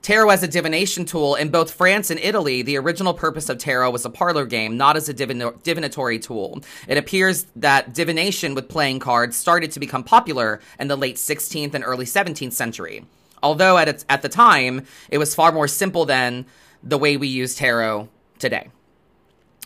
Tarot 0.00 0.30
as 0.30 0.42
a 0.42 0.48
divination 0.48 1.04
tool 1.04 1.34
in 1.34 1.50
both 1.50 1.72
France 1.72 2.10
and 2.10 2.20
Italy, 2.20 2.62
the 2.62 2.76
original 2.78 3.12
purpose 3.12 3.48
of 3.48 3.58
tarot 3.58 3.90
was 3.90 4.04
a 4.04 4.10
parlor 4.10 4.46
game, 4.46 4.76
not 4.76 4.96
as 4.96 5.08
a 5.08 5.12
divin- 5.12 5.60
divinatory 5.62 6.18
tool. 6.18 6.62
It 6.86 6.96
appears 6.96 7.46
that 7.56 7.92
divination 7.92 8.54
with 8.54 8.68
playing 8.68 9.00
cards 9.00 9.36
started 9.36 9.72
to 9.72 9.80
become 9.80 10.04
popular 10.04 10.60
in 10.78 10.88
the 10.88 10.96
late 10.96 11.16
16th 11.16 11.74
and 11.74 11.84
early 11.84 12.06
17th 12.06 12.52
century 12.52 13.04
although 13.46 13.78
at, 13.78 13.88
its, 13.88 14.04
at 14.08 14.22
the 14.22 14.28
time, 14.28 14.84
it 15.08 15.18
was 15.18 15.32
far 15.32 15.52
more 15.52 15.68
simple 15.68 16.04
than 16.04 16.44
the 16.82 16.98
way 16.98 17.16
we 17.16 17.28
use 17.28 17.54
tarot 17.54 18.08
today. 18.40 18.68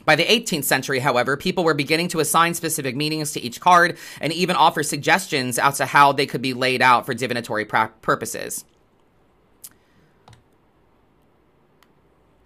By 0.05 0.17
the 0.17 0.25
18th 0.25 0.65
century, 0.65 0.99
however, 0.99 1.39
people 1.39 1.65
were 1.65 1.73
beginning 1.73 2.09
to 2.09 2.21
assign 2.21 2.53
specific 2.53 2.95
meanings 2.95 3.33
to 3.33 3.41
each 3.41 3.59
card 3.59 3.97
and 4.21 4.35
even 4.35 4.55
offer 4.55 4.83
suggestions 4.83 5.59
as 5.59 5.79
to 5.79 5.87
how 5.87 6.13
they 6.13 6.27
could 6.27 6.43
be 6.43 6.53
laid 6.53 6.83
out 6.83 7.07
for 7.07 7.15
divinatory 7.15 7.65
purposes. 7.65 8.67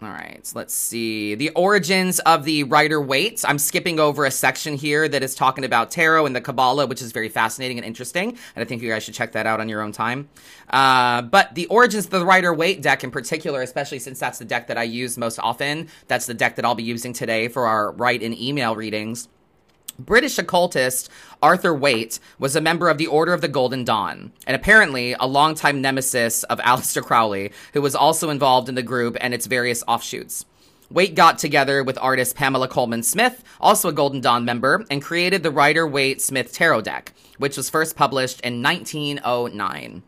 All 0.05 0.11
right, 0.11 0.45
so 0.45 0.59
let's 0.59 0.75
see. 0.75 1.35
The 1.35 1.49
origins 1.51 2.19
of 2.21 2.45
the 2.45 2.65
Rider 2.65 3.01
Waite. 3.01 3.43
I'm 3.49 3.59
skipping 3.59 3.99
over 3.99 4.27
a 4.27 4.31
section 4.31 4.75
here 4.75 5.09
that 5.09 5.23
is 5.23 5.35
talking 5.35 5.65
about 5.65 5.91
tarot 5.91 6.27
and 6.27 6.37
the 6.37 6.43
Kabbalah, 6.43 6.87
which 6.87 7.01
is 7.01 7.11
very 7.11 7.31
fascinating 7.31 7.79
and 7.79 7.87
interesting. 7.87 8.29
And 8.29 8.63
I 8.63 8.65
think 8.65 8.83
you 8.83 8.91
guys 8.91 9.03
should 9.03 9.15
check 9.15 9.33
that 9.33 9.47
out 9.47 9.61
on 9.61 9.71
your 9.71 9.81
own 9.81 9.93
time. 9.93 10.29
Uh, 10.69 11.23
but 11.23 11.55
the 11.55 11.65
origins 11.69 12.05
of 12.05 12.11
the 12.11 12.27
Rider 12.27 12.53
Waite 12.53 12.83
deck 12.83 13.03
in 13.03 13.11
particular, 13.11 13.63
especially 13.63 13.99
since 13.99 14.19
that's 14.19 14.39
the 14.39 14.45
deck 14.45 14.67
that 14.67 14.77
I 14.77 14.83
use 14.83 15.17
most 15.17 15.39
often, 15.39 15.89
that's 16.07 16.27
the 16.27 16.35
deck 16.35 16.57
that 16.57 16.67
I'll 16.67 16.75
be 16.75 16.83
using 16.83 17.15
today 17.15 17.49
for 17.49 17.67
our 17.67 17.91
write 17.93 18.21
in 18.21 18.39
email 18.39 18.77
readings. 18.77 19.29
British 19.99 20.39
occultist 20.39 21.09
Arthur 21.41 21.73
Waite 21.73 22.19
was 22.39 22.57
a 22.57 22.61
member 22.61 22.89
of 22.89 22.99
the 22.99 23.07
Order 23.07 23.33
of 23.33 23.41
the 23.41 23.49
Golden 23.49 23.85
Dawn, 23.85 24.33
and 24.47 24.57
apparently 24.57 25.13
a 25.13 25.27
longtime 25.27 25.81
nemesis 25.81 26.43
of 26.45 26.59
Aleister 26.61 27.03
Crowley, 27.03 27.53
who 27.73 27.83
was 27.83 27.95
also 27.95 28.31
involved 28.31 28.69
in 28.69 28.75
the 28.75 28.83
group 28.83 29.17
and 29.21 29.33
its 29.33 29.47
various 29.47 29.85
offshoots. 29.87 30.47
Waite 30.91 31.15
got 31.15 31.39
together 31.39 31.83
with 31.83 31.99
artist 31.99 32.37
Pamela 32.37 32.69
Colman 32.69 33.03
Smith, 33.03 33.43
also 33.61 33.89
a 33.89 33.93
Golden 33.93 34.21
Dawn 34.21 34.45
member, 34.45 34.85
and 34.91 35.03
created 35.03 35.43
the 35.43 35.51
Rider 35.51 35.87
Waite 35.87 36.21
Smith 36.21 36.53
Tarot 36.53 36.83
deck, 36.83 37.13
which 37.39 37.57
was 37.57 37.71
first 37.71 37.97
published 37.97 38.41
in 38.41 38.63
1909. 38.63 40.03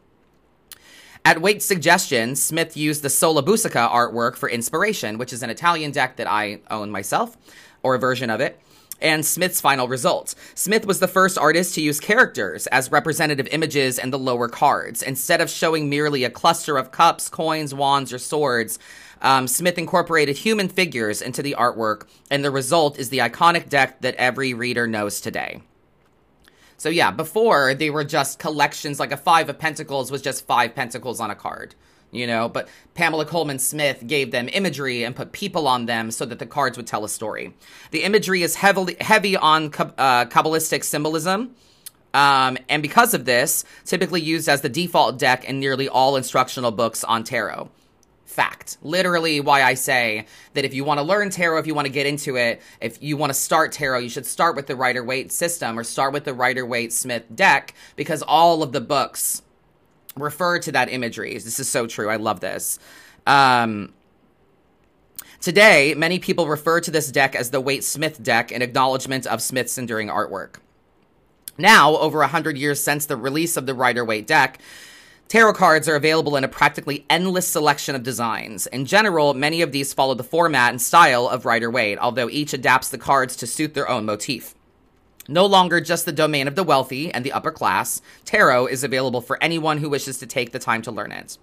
At 1.24 1.40
Waite's 1.40 1.64
suggestion, 1.64 2.36
Smith 2.36 2.76
used 2.76 3.02
the 3.02 3.10
Sola 3.10 3.42
Busca 3.42 3.90
artwork 3.90 4.36
for 4.36 4.48
inspiration, 4.48 5.18
which 5.18 5.32
is 5.32 5.42
an 5.42 5.50
Italian 5.50 5.90
deck 5.90 6.16
that 6.16 6.30
I 6.30 6.60
own 6.70 6.90
myself, 6.90 7.36
or 7.82 7.94
a 7.94 7.98
version 7.98 8.30
of 8.30 8.40
it 8.40 8.60
and 9.00 9.24
Smith's 9.24 9.60
final 9.60 9.88
result. 9.88 10.34
Smith 10.54 10.86
was 10.86 11.00
the 11.00 11.08
first 11.08 11.38
artist 11.38 11.74
to 11.74 11.80
use 11.80 12.00
characters 12.00 12.66
as 12.68 12.90
representative 12.90 13.48
images 13.48 13.98
in 13.98 14.10
the 14.10 14.18
lower 14.18 14.48
cards. 14.48 15.02
Instead 15.02 15.40
of 15.40 15.50
showing 15.50 15.88
merely 15.88 16.24
a 16.24 16.30
cluster 16.30 16.76
of 16.76 16.90
cups, 16.90 17.28
coins, 17.28 17.74
wands, 17.74 18.12
or 18.12 18.18
swords, 18.18 18.78
um, 19.22 19.48
Smith 19.48 19.78
incorporated 19.78 20.36
human 20.36 20.68
figures 20.68 21.22
into 21.22 21.42
the 21.42 21.56
artwork, 21.58 22.06
and 22.30 22.44
the 22.44 22.50
result 22.50 22.98
is 22.98 23.08
the 23.08 23.18
iconic 23.18 23.68
deck 23.68 24.00
that 24.00 24.14
every 24.16 24.54
reader 24.54 24.86
knows 24.86 25.20
today. 25.20 25.62
So, 26.78 26.90
yeah, 26.90 27.10
before 27.10 27.74
they 27.74 27.88
were 27.88 28.04
just 28.04 28.38
collections, 28.38 29.00
like 29.00 29.12
a 29.12 29.16
Five 29.16 29.48
of 29.48 29.58
Pentacles 29.58 30.10
was 30.10 30.20
just 30.20 30.46
five 30.46 30.74
pentacles 30.74 31.20
on 31.20 31.30
a 31.30 31.34
card 31.34 31.74
you 32.10 32.26
know, 32.26 32.48
but 32.48 32.68
Pamela 32.94 33.26
Colman 33.26 33.58
Smith 33.58 34.06
gave 34.06 34.30
them 34.30 34.48
imagery 34.52 35.04
and 35.04 35.14
put 35.14 35.32
people 35.32 35.68
on 35.68 35.86
them 35.86 36.10
so 36.10 36.24
that 36.24 36.38
the 36.38 36.46
cards 36.46 36.76
would 36.76 36.86
tell 36.86 37.04
a 37.04 37.08
story. 37.08 37.54
The 37.90 38.04
imagery 38.04 38.42
is 38.42 38.56
heavily 38.56 38.96
heavy 39.00 39.36
on 39.36 39.66
uh, 39.66 40.26
Kabbalistic 40.26 40.84
symbolism. 40.84 41.54
Um, 42.14 42.56
and 42.70 42.80
because 42.80 43.12
of 43.12 43.26
this, 43.26 43.64
typically 43.84 44.22
used 44.22 44.48
as 44.48 44.62
the 44.62 44.70
default 44.70 45.18
deck 45.18 45.44
in 45.44 45.60
nearly 45.60 45.88
all 45.88 46.16
instructional 46.16 46.70
books 46.70 47.04
on 47.04 47.24
tarot. 47.24 47.70
Fact. 48.24 48.78
Literally, 48.82 49.40
why 49.40 49.62
I 49.62 49.74
say 49.74 50.26
that 50.54 50.64
if 50.64 50.74
you 50.74 50.84
want 50.84 50.98
to 50.98 51.04
learn 51.04 51.30
tarot, 51.30 51.58
if 51.58 51.66
you 51.66 51.74
want 51.74 51.86
to 51.86 51.92
get 51.92 52.06
into 52.06 52.36
it, 52.36 52.62
if 52.80 53.02
you 53.02 53.16
want 53.16 53.30
to 53.30 53.34
start 53.34 53.72
tarot, 53.72 53.98
you 53.98 54.08
should 54.08 54.26
start 54.26 54.56
with 54.56 54.66
the 54.66 54.76
Rider 54.76 55.04
Waite 55.04 55.30
system 55.30 55.78
or 55.78 55.84
start 55.84 56.12
with 56.12 56.24
the 56.24 56.34
Rider 56.34 56.64
Waite 56.64 56.92
Smith 56.92 57.24
deck 57.34 57.74
because 57.96 58.22
all 58.22 58.62
of 58.62 58.72
the 58.72 58.80
books 58.80 59.42
refer 60.16 60.58
to 60.60 60.72
that 60.72 60.90
imagery. 60.90 61.34
This 61.34 61.60
is 61.60 61.68
so 61.68 61.86
true. 61.86 62.08
I 62.08 62.16
love 62.16 62.40
this. 62.40 62.78
Um, 63.26 63.92
today, 65.40 65.94
many 65.96 66.18
people 66.18 66.46
refer 66.46 66.80
to 66.80 66.90
this 66.90 67.10
deck 67.10 67.34
as 67.34 67.50
the 67.50 67.60
Waite 67.60 67.84
Smith 67.84 68.22
deck 68.22 68.50
in 68.50 68.62
acknowledgement 68.62 69.26
of 69.26 69.42
Smith's 69.42 69.78
enduring 69.78 70.08
artwork. 70.08 70.56
Now, 71.58 71.96
over 71.96 72.18
100 72.18 72.58
years 72.58 72.82
since 72.82 73.06
the 73.06 73.16
release 73.16 73.56
of 73.56 73.66
the 73.66 73.74
Rider 73.74 74.04
Waite 74.04 74.26
deck, 74.26 74.60
Tarot 75.28 75.54
cards 75.54 75.88
are 75.88 75.96
available 75.96 76.36
in 76.36 76.44
a 76.44 76.48
practically 76.48 77.04
endless 77.10 77.48
selection 77.48 77.96
of 77.96 78.04
designs. 78.04 78.68
In 78.68 78.84
general, 78.84 79.34
many 79.34 79.60
of 79.60 79.72
these 79.72 79.92
follow 79.92 80.14
the 80.14 80.22
format 80.22 80.70
and 80.70 80.80
style 80.80 81.28
of 81.28 81.44
Rider 81.44 81.68
Waite, 81.68 81.98
although 81.98 82.30
each 82.30 82.52
adapts 82.52 82.90
the 82.90 82.98
cards 82.98 83.34
to 83.36 83.46
suit 83.46 83.74
their 83.74 83.88
own 83.88 84.04
motif. 84.04 84.54
No 85.28 85.46
longer 85.46 85.80
just 85.80 86.04
the 86.04 86.12
domain 86.12 86.48
of 86.48 86.54
the 86.54 86.62
wealthy 86.62 87.12
and 87.12 87.24
the 87.24 87.32
upper 87.32 87.50
class, 87.50 88.00
tarot 88.24 88.66
is 88.66 88.84
available 88.84 89.20
for 89.20 89.42
anyone 89.42 89.78
who 89.78 89.90
wishes 89.90 90.18
to 90.18 90.26
take 90.26 90.52
the 90.52 90.58
time 90.58 90.82
to 90.82 90.90
learn 90.90 91.12
it. 91.12 91.38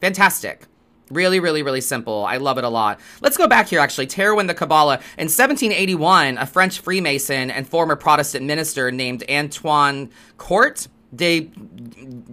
Fantastic. 0.00 0.66
Really, 1.10 1.40
really, 1.40 1.62
really 1.62 1.80
simple. 1.80 2.24
I 2.24 2.38
love 2.38 2.58
it 2.58 2.64
a 2.64 2.68
lot. 2.68 2.98
Let's 3.20 3.36
go 3.36 3.46
back 3.46 3.68
here, 3.68 3.80
actually. 3.80 4.06
Tarot 4.06 4.38
and 4.38 4.48
the 4.48 4.54
Kabbalah. 4.54 4.94
In 5.18 5.28
1781, 5.28 6.38
a 6.38 6.46
French 6.46 6.80
Freemason 6.80 7.50
and 7.50 7.68
former 7.68 7.96
Protestant 7.96 8.46
minister 8.46 8.90
named 8.90 9.22
Antoine 9.30 10.10
Court 10.38 10.88
de 11.14 11.50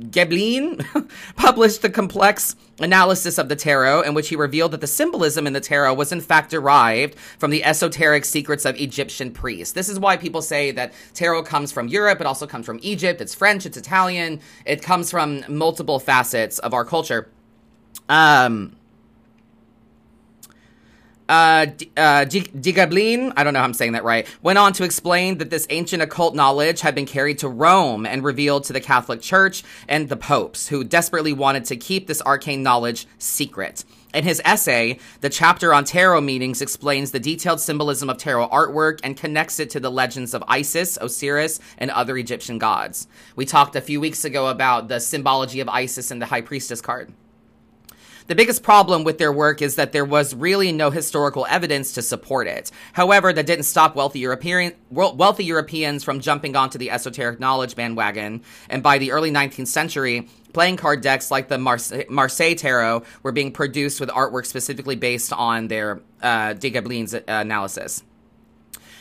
Gebelin 0.09 0.85
published 1.35 1.83
a 1.83 1.89
complex 1.89 2.55
analysis 2.79 3.37
of 3.37 3.49
the 3.49 3.55
tarot 3.55 4.01
in 4.01 4.13
which 4.13 4.29
he 4.29 4.35
revealed 4.35 4.71
that 4.71 4.81
the 4.81 4.87
symbolism 4.87 5.45
in 5.45 5.53
the 5.53 5.59
tarot 5.59 5.93
was 5.93 6.11
in 6.11 6.21
fact 6.21 6.51
derived 6.51 7.15
from 7.37 7.51
the 7.51 7.63
esoteric 7.63 8.23
secrets 8.23 8.65
of 8.65 8.79
Egyptian 8.79 9.31
priests. 9.31 9.73
This 9.73 9.89
is 9.89 9.99
why 9.99 10.15
people 10.15 10.41
say 10.41 10.71
that 10.71 10.93
tarot 11.13 11.43
comes 11.43 11.71
from 11.71 11.87
Europe, 11.89 12.21
it 12.21 12.27
also 12.27 12.47
comes 12.47 12.65
from 12.65 12.79
Egypt, 12.81 13.19
it's 13.19 13.35
French, 13.35 13.65
it's 13.65 13.77
Italian, 13.77 14.39
it 14.65 14.81
comes 14.81 15.11
from 15.11 15.43
multiple 15.49 15.99
facets 15.99 16.59
of 16.59 16.73
our 16.73 16.85
culture. 16.85 17.29
Um, 18.07 18.75
uh, 21.29 21.67
uh, 21.95 22.25
Digablin, 22.25 23.33
I 23.37 23.43
don't 23.43 23.53
know 23.53 23.59
how 23.59 23.65
I'm 23.65 23.73
saying 23.73 23.93
that 23.93 24.03
right, 24.03 24.27
went 24.41 24.57
on 24.57 24.73
to 24.73 24.83
explain 24.83 25.37
that 25.37 25.51
this 25.51 25.67
ancient 25.69 26.01
occult 26.01 26.35
knowledge 26.35 26.81
had 26.81 26.95
been 26.95 27.05
carried 27.05 27.37
to 27.39 27.47
Rome 27.47 28.05
and 28.05 28.23
revealed 28.23 28.63
to 28.65 28.73
the 28.73 28.81
Catholic 28.81 29.21
Church 29.21 29.63
and 29.87 30.09
the 30.09 30.17
popes, 30.17 30.67
who 30.67 30.83
desperately 30.83 31.31
wanted 31.31 31.65
to 31.65 31.77
keep 31.77 32.07
this 32.07 32.21
arcane 32.23 32.63
knowledge 32.63 33.07
secret. 33.19 33.85
In 34.11 34.23
his 34.23 34.41
essay, 34.43 34.97
the 35.21 35.29
chapter 35.29 35.71
on 35.71 35.83
tarot 35.83 36.21
meanings 36.21 36.63
explains 36.63 37.11
the 37.11 37.19
detailed 37.19 37.61
symbolism 37.61 38.09
of 38.09 38.17
tarot 38.17 38.49
artwork 38.49 38.99
and 39.03 39.15
connects 39.15 39.59
it 39.59 39.69
to 39.69 39.79
the 39.79 39.91
legends 39.91 40.33
of 40.33 40.43
Isis, 40.47 40.97
Osiris, 40.99 41.59
and 41.77 41.91
other 41.91 42.17
Egyptian 42.17 42.57
gods. 42.57 43.07
We 43.35 43.45
talked 43.45 43.75
a 43.75 43.81
few 43.81 44.01
weeks 44.01 44.25
ago 44.25 44.47
about 44.47 44.87
the 44.87 44.99
symbology 44.99 45.59
of 45.59 45.69
Isis 45.69 46.09
in 46.09 46.17
the 46.17 46.25
High 46.25 46.41
Priestess 46.41 46.81
card. 46.81 47.13
The 48.29 48.35
biggest 48.35 48.61
problem 48.61 49.03
with 49.03 49.17
their 49.17 49.33
work 49.33 49.59
is 49.59 49.73
that 49.73 49.91
there 49.91 50.05
was 50.05 50.35
really 50.35 50.71
no 50.71 50.91
historical 50.91 51.47
evidence 51.49 51.93
to 51.93 52.03
support 52.03 52.45
it. 52.45 52.69
However, 52.93 53.33
that 53.33 53.47
didn't 53.47 53.65
stop 53.65 53.95
wealthy 53.95 54.19
European 54.19 54.73
wealthy 54.91 55.45
Europeans 55.45 56.03
from 56.03 56.19
jumping 56.19 56.55
onto 56.55 56.77
the 56.77 56.91
esoteric 56.91 57.39
knowledge 57.39 57.75
bandwagon, 57.75 58.43
and 58.69 58.83
by 58.83 58.99
the 58.99 59.13
early 59.13 59.31
19th 59.31 59.65
century, 59.65 60.29
playing 60.53 60.77
card 60.77 61.01
decks 61.01 61.31
like 61.31 61.47
the 61.47 61.57
Marseille, 61.57 62.03
Marseille 62.07 62.53
Tarot 62.53 63.01
were 63.23 63.31
being 63.31 63.51
produced 63.51 63.99
with 63.99 64.09
artwork 64.09 64.45
specifically 64.45 64.95
based 64.95 65.33
on 65.33 65.67
their 65.67 65.99
uh, 66.21 66.53
de 66.53 66.69
Goblin's 66.69 67.15
uh, 67.15 67.21
analysis. 67.25 68.03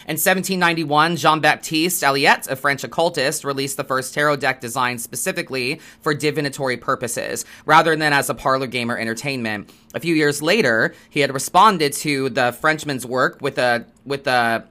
In 0.09 0.15
1791, 0.15 1.17
Jean 1.17 1.41
Baptiste 1.41 2.03
Alliette, 2.03 2.51
a 2.51 2.57
French 2.57 2.83
occultist, 2.83 3.45
released 3.45 3.77
the 3.77 3.85
first 3.85 4.15
tarot 4.15 4.37
deck 4.37 4.59
designed 4.59 5.03
specifically 5.03 5.83
for 6.01 6.15
divinatory 6.15 6.79
purposes, 6.79 7.45
rather 7.67 7.95
than 7.95 8.15
as 8.15 8.31
a 8.31 8.35
parlor 8.35 8.67
game 8.67 8.91
or 8.91 8.97
entertainment. 8.97 9.71
A 9.93 10.01
few 10.01 10.15
years 10.15 10.41
later, 10.41 10.95
he 11.11 11.21
had 11.21 11.35
responded 11.35 11.93
to 11.93 12.31
the 12.31 12.53
Frenchman's 12.53 13.05
work 13.05 13.43
with 13.43 13.59
a 13.59 13.85
with 14.07 14.27
a 14.27 14.65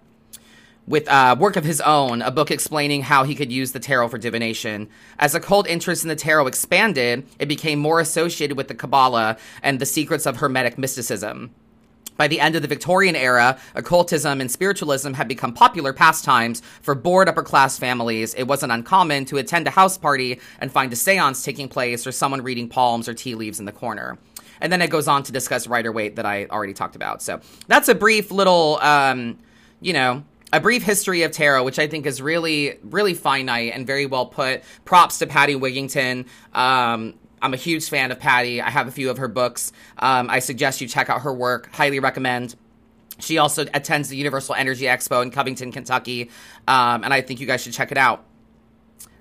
with 0.88 1.08
uh, 1.08 1.36
work 1.38 1.56
of 1.56 1.66
his 1.66 1.82
own, 1.82 2.24
a 2.24 2.32
book 2.32 2.50
explaining 2.50 3.04
how 3.04 3.24
he 3.24 3.36
could 3.36 3.52
use 3.52 3.74
the 3.74 3.80
tarot 3.80 4.08
for 4.08 4.18
divination. 4.18 4.90
As 5.20 5.36
occult 5.36 5.68
interest 5.68 6.02
in 6.02 6.10
the 6.10 6.16
tarot 6.16 6.48
expanded, 6.48 7.28
it 7.38 7.46
became 7.46 7.78
more 7.78 8.00
associated 8.00 8.58
with 8.58 8.70
the 8.70 8.74
Kabbalah 8.74 9.38
and 9.62 9.78
the 9.78 9.86
secrets 9.86 10.26
of 10.26 10.38
Hermetic 10.38 10.80
mysticism. 10.80 11.52
By 12.18 12.28
the 12.28 12.40
end 12.40 12.56
of 12.56 12.62
the 12.64 12.68
Victorian 12.68 13.16
era, 13.16 13.58
occultism 13.76 14.42
and 14.42 14.52
spiritualism 14.52 15.14
had 15.14 15.28
become 15.28 15.54
popular 15.54 15.94
pastimes 15.94 16.62
for 16.82 16.96
bored 16.96 17.30
upper 17.30 17.44
class 17.44 17.78
families. 17.78 18.34
It 18.34 18.44
wasn't 18.44 18.72
uncommon 18.72 19.26
to 19.26 19.38
attend 19.38 19.68
a 19.68 19.72
house 19.72 19.98
party 19.98 20.40
and 20.60 20.72
find 20.72 20.92
a 20.92 20.96
seance 20.96 21.44
taking 21.44 21.70
place 21.70 22.06
or 22.06 22.12
someone 22.12 22.42
reading 22.42 22.68
palms 22.68 23.08
or 23.08 23.14
tea 23.14 23.36
leaves 23.36 23.60
in 23.60 23.66
the 23.66 23.72
corner. 23.72 24.18
And 24.60 24.74
then 24.74 24.82
it 24.82 24.90
goes 24.90 25.08
on 25.08 25.24
to 25.24 25.32
discuss 25.32 25.68
Rider 25.68 25.92
Waite 25.92 26.16
that 26.16 26.26
I 26.26 26.46
already 26.48 26.74
talked 26.74 26.96
about. 26.96 27.22
So 27.22 27.40
that's 27.68 27.90
a 27.90 27.96
brief 27.96 28.32
little, 28.32 28.80
um, 28.82 29.38
you 29.80 29.94
know, 29.94 30.24
a 30.52 30.60
brief 30.60 30.82
history 30.82 31.24
of 31.24 31.32
tarot, 31.32 31.64
which 31.64 31.78
I 31.78 31.88
think 31.88 32.06
is 32.06 32.22
really, 32.22 32.80
really 32.84 33.14
finite 33.14 33.74
and 33.74 33.86
very 33.86 34.06
well 34.06 34.26
put. 34.26 34.64
Props 34.86 35.20
to 35.20 35.28
Patty 35.28 35.56
Wigington. 35.56 36.26
Um, 36.54 37.16
I'm 37.42 37.54
a 37.54 37.58
huge 37.58 37.90
fan 37.90 38.12
of 38.12 38.20
Patty. 38.20 38.62
I 38.62 38.70
have 38.70 38.88
a 38.88 38.92
few 38.92 39.10
of 39.10 39.18
her 39.18 39.28
books. 39.28 39.72
Um, 40.00 40.30
I 40.30 40.40
suggest 40.40 40.82
you 40.82 40.88
check 40.88 41.10
out 41.10 41.22
her 41.22 41.34
work. 41.34 41.70
Highly 41.74 42.00
recommend. 42.00 42.56
She 43.20 43.38
also 43.38 43.66
attends 43.74 44.10
the 44.10 44.18
Universal 44.18 44.56
Energy 44.56 44.86
Expo 44.86 45.24
in 45.24 45.32
Covington, 45.32 45.72
Kentucky, 45.72 46.30
um, 46.68 47.04
and 47.04 47.14
I 47.14 47.22
think 47.22 47.40
you 47.40 47.48
guys 47.48 47.62
should 47.62 47.74
check 47.74 47.92
it 47.92 47.98
out. 47.98 48.24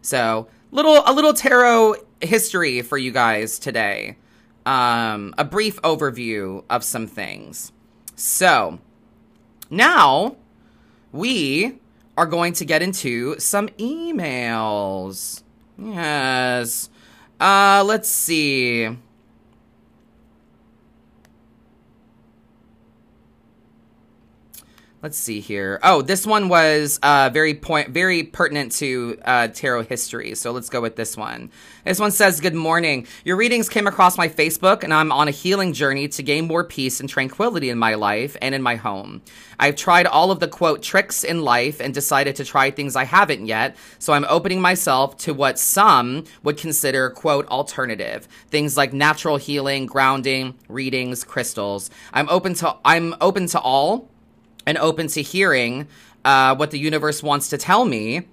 So, 0.03 0.49
little 0.71 1.03
a 1.07 1.13
little 1.13 1.33
tarot 1.33 1.97
history 2.21 2.83
for 2.83 2.99
you 2.99 3.11
guys 3.11 3.59
today. 3.59 4.17
Um, 4.67 5.35
a 5.39 5.45
brief 5.45 5.81
overview 5.83 6.65
of 6.69 6.85
some 6.85 7.07
things. 7.07 7.73
So, 8.17 8.79
now 9.71 10.37
we 11.13 11.79
are 12.17 12.27
going 12.27 12.53
to 12.55 12.65
get 12.65 12.83
into 12.83 13.39
some 13.39 13.69
emails. 13.79 15.43
Yes. 15.79 16.91
Uh, 17.41 17.85
let's 17.87 18.09
see. 18.09 18.97
Let's 25.07 25.19
see 25.19 25.39
here. 25.39 25.79
Oh, 25.85 26.03
this 26.03 26.27
one 26.27 26.49
was 26.49 26.99
uh, 27.01 27.31
very 27.33 27.55
point, 27.55 27.91
very 27.91 28.25
pertinent 28.25 28.73
to 28.73 29.17
uh, 29.25 29.47
tarot 29.47 29.85
history. 29.85 30.35
So 30.35 30.51
let's 30.51 30.69
go 30.69 30.81
with 30.81 30.97
this 30.97 31.17
one. 31.17 31.53
This 31.85 32.01
one 32.01 32.11
says, 32.11 32.41
"Good 32.41 32.57
morning. 32.57 33.07
Your 33.25 33.37
readings 33.37 33.69
came 33.69 33.87
across 33.87 34.19
my 34.19 34.29
Facebook, 34.29 34.83
and 34.83 34.93
I'm 34.93 35.13
on 35.13 35.29
a 35.29 35.31
healing 35.31 35.75
journey 35.75 36.09
to 36.09 36.25
gain 36.25 36.49
more 36.49 36.65
peace 36.65 36.99
and 36.99 37.09
tranquility 37.09 37.71
in 37.71 37.79
my 37.79 37.95
life 37.95 38.37
and 38.43 38.53
in 38.53 38.63
my 38.63 38.75
home. 38.75 39.23
I've 39.61 39.77
tried 39.77 40.07
all 40.07 40.33
of 40.33 40.41
the 40.41 40.49
quote 40.49 40.83
tricks 40.83 41.23
in 41.23 41.43
life 41.43 41.79
and 41.79 41.95
decided 41.95 42.35
to 42.35 42.45
try 42.45 42.73
things 42.73 42.97
I 42.97 43.05
haven't 43.05 43.47
yet. 43.47 43.77
So 44.01 44.13
I'm 44.13 44.27
opening 44.29 44.61
myself 44.61 45.17
to 45.19 45.33
what 45.33 45.57
some 45.57 46.25
would 46.43 46.57
consider 46.57 47.11
quote 47.11 47.47
alternative 47.47 48.27
things 48.51 48.77
like 48.77 48.93
natural 48.93 49.37
healing, 49.37 49.87
grounding, 49.87 50.57
readings, 50.69 51.23
crystals. 51.23 51.91
I'm 52.13 52.29
open 52.29 52.55
to 52.55 52.77
I'm 52.85 53.15
open 53.21 53.47
to 53.47 53.61
all." 53.61 54.11
And 54.67 54.77
open 54.79 55.07
to 55.09 55.23
hearing 55.23 55.87
uh, 56.25 56.55
what 56.57 56.71
the 56.71 56.79
universe 56.79 57.23
wants 57.23 57.49
to 57.51 57.59
tell 57.59 57.85
me 57.85 58.27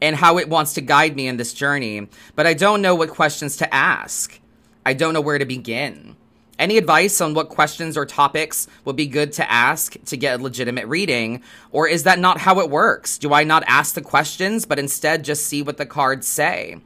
and 0.00 0.16
how 0.16 0.38
it 0.38 0.48
wants 0.48 0.74
to 0.74 0.80
guide 0.80 1.16
me 1.16 1.26
in 1.26 1.36
this 1.36 1.52
journey. 1.52 2.08
But 2.36 2.46
I 2.46 2.54
don't 2.54 2.80
know 2.80 2.94
what 2.94 3.10
questions 3.10 3.56
to 3.58 3.74
ask. 3.74 4.40
I 4.86 4.94
don't 4.94 5.12
know 5.12 5.20
where 5.20 5.38
to 5.38 5.44
begin. 5.44 6.16
Any 6.58 6.76
advice 6.76 7.20
on 7.20 7.34
what 7.34 7.50
questions 7.50 7.96
or 7.96 8.04
topics 8.04 8.66
would 8.84 8.96
be 8.96 9.06
good 9.06 9.32
to 9.34 9.50
ask 9.50 9.96
to 10.06 10.16
get 10.16 10.40
a 10.40 10.42
legitimate 10.42 10.86
reading? 10.86 11.42
Or 11.70 11.86
is 11.86 12.02
that 12.02 12.18
not 12.18 12.38
how 12.38 12.58
it 12.60 12.68
works? 12.68 13.16
Do 13.18 13.32
I 13.32 13.44
not 13.44 13.62
ask 13.66 13.94
the 13.94 14.00
questions, 14.00 14.66
but 14.66 14.78
instead 14.78 15.24
just 15.24 15.46
see 15.46 15.62
what 15.62 15.76
the 15.76 15.86
cards 15.86 16.26
say? 16.26 16.78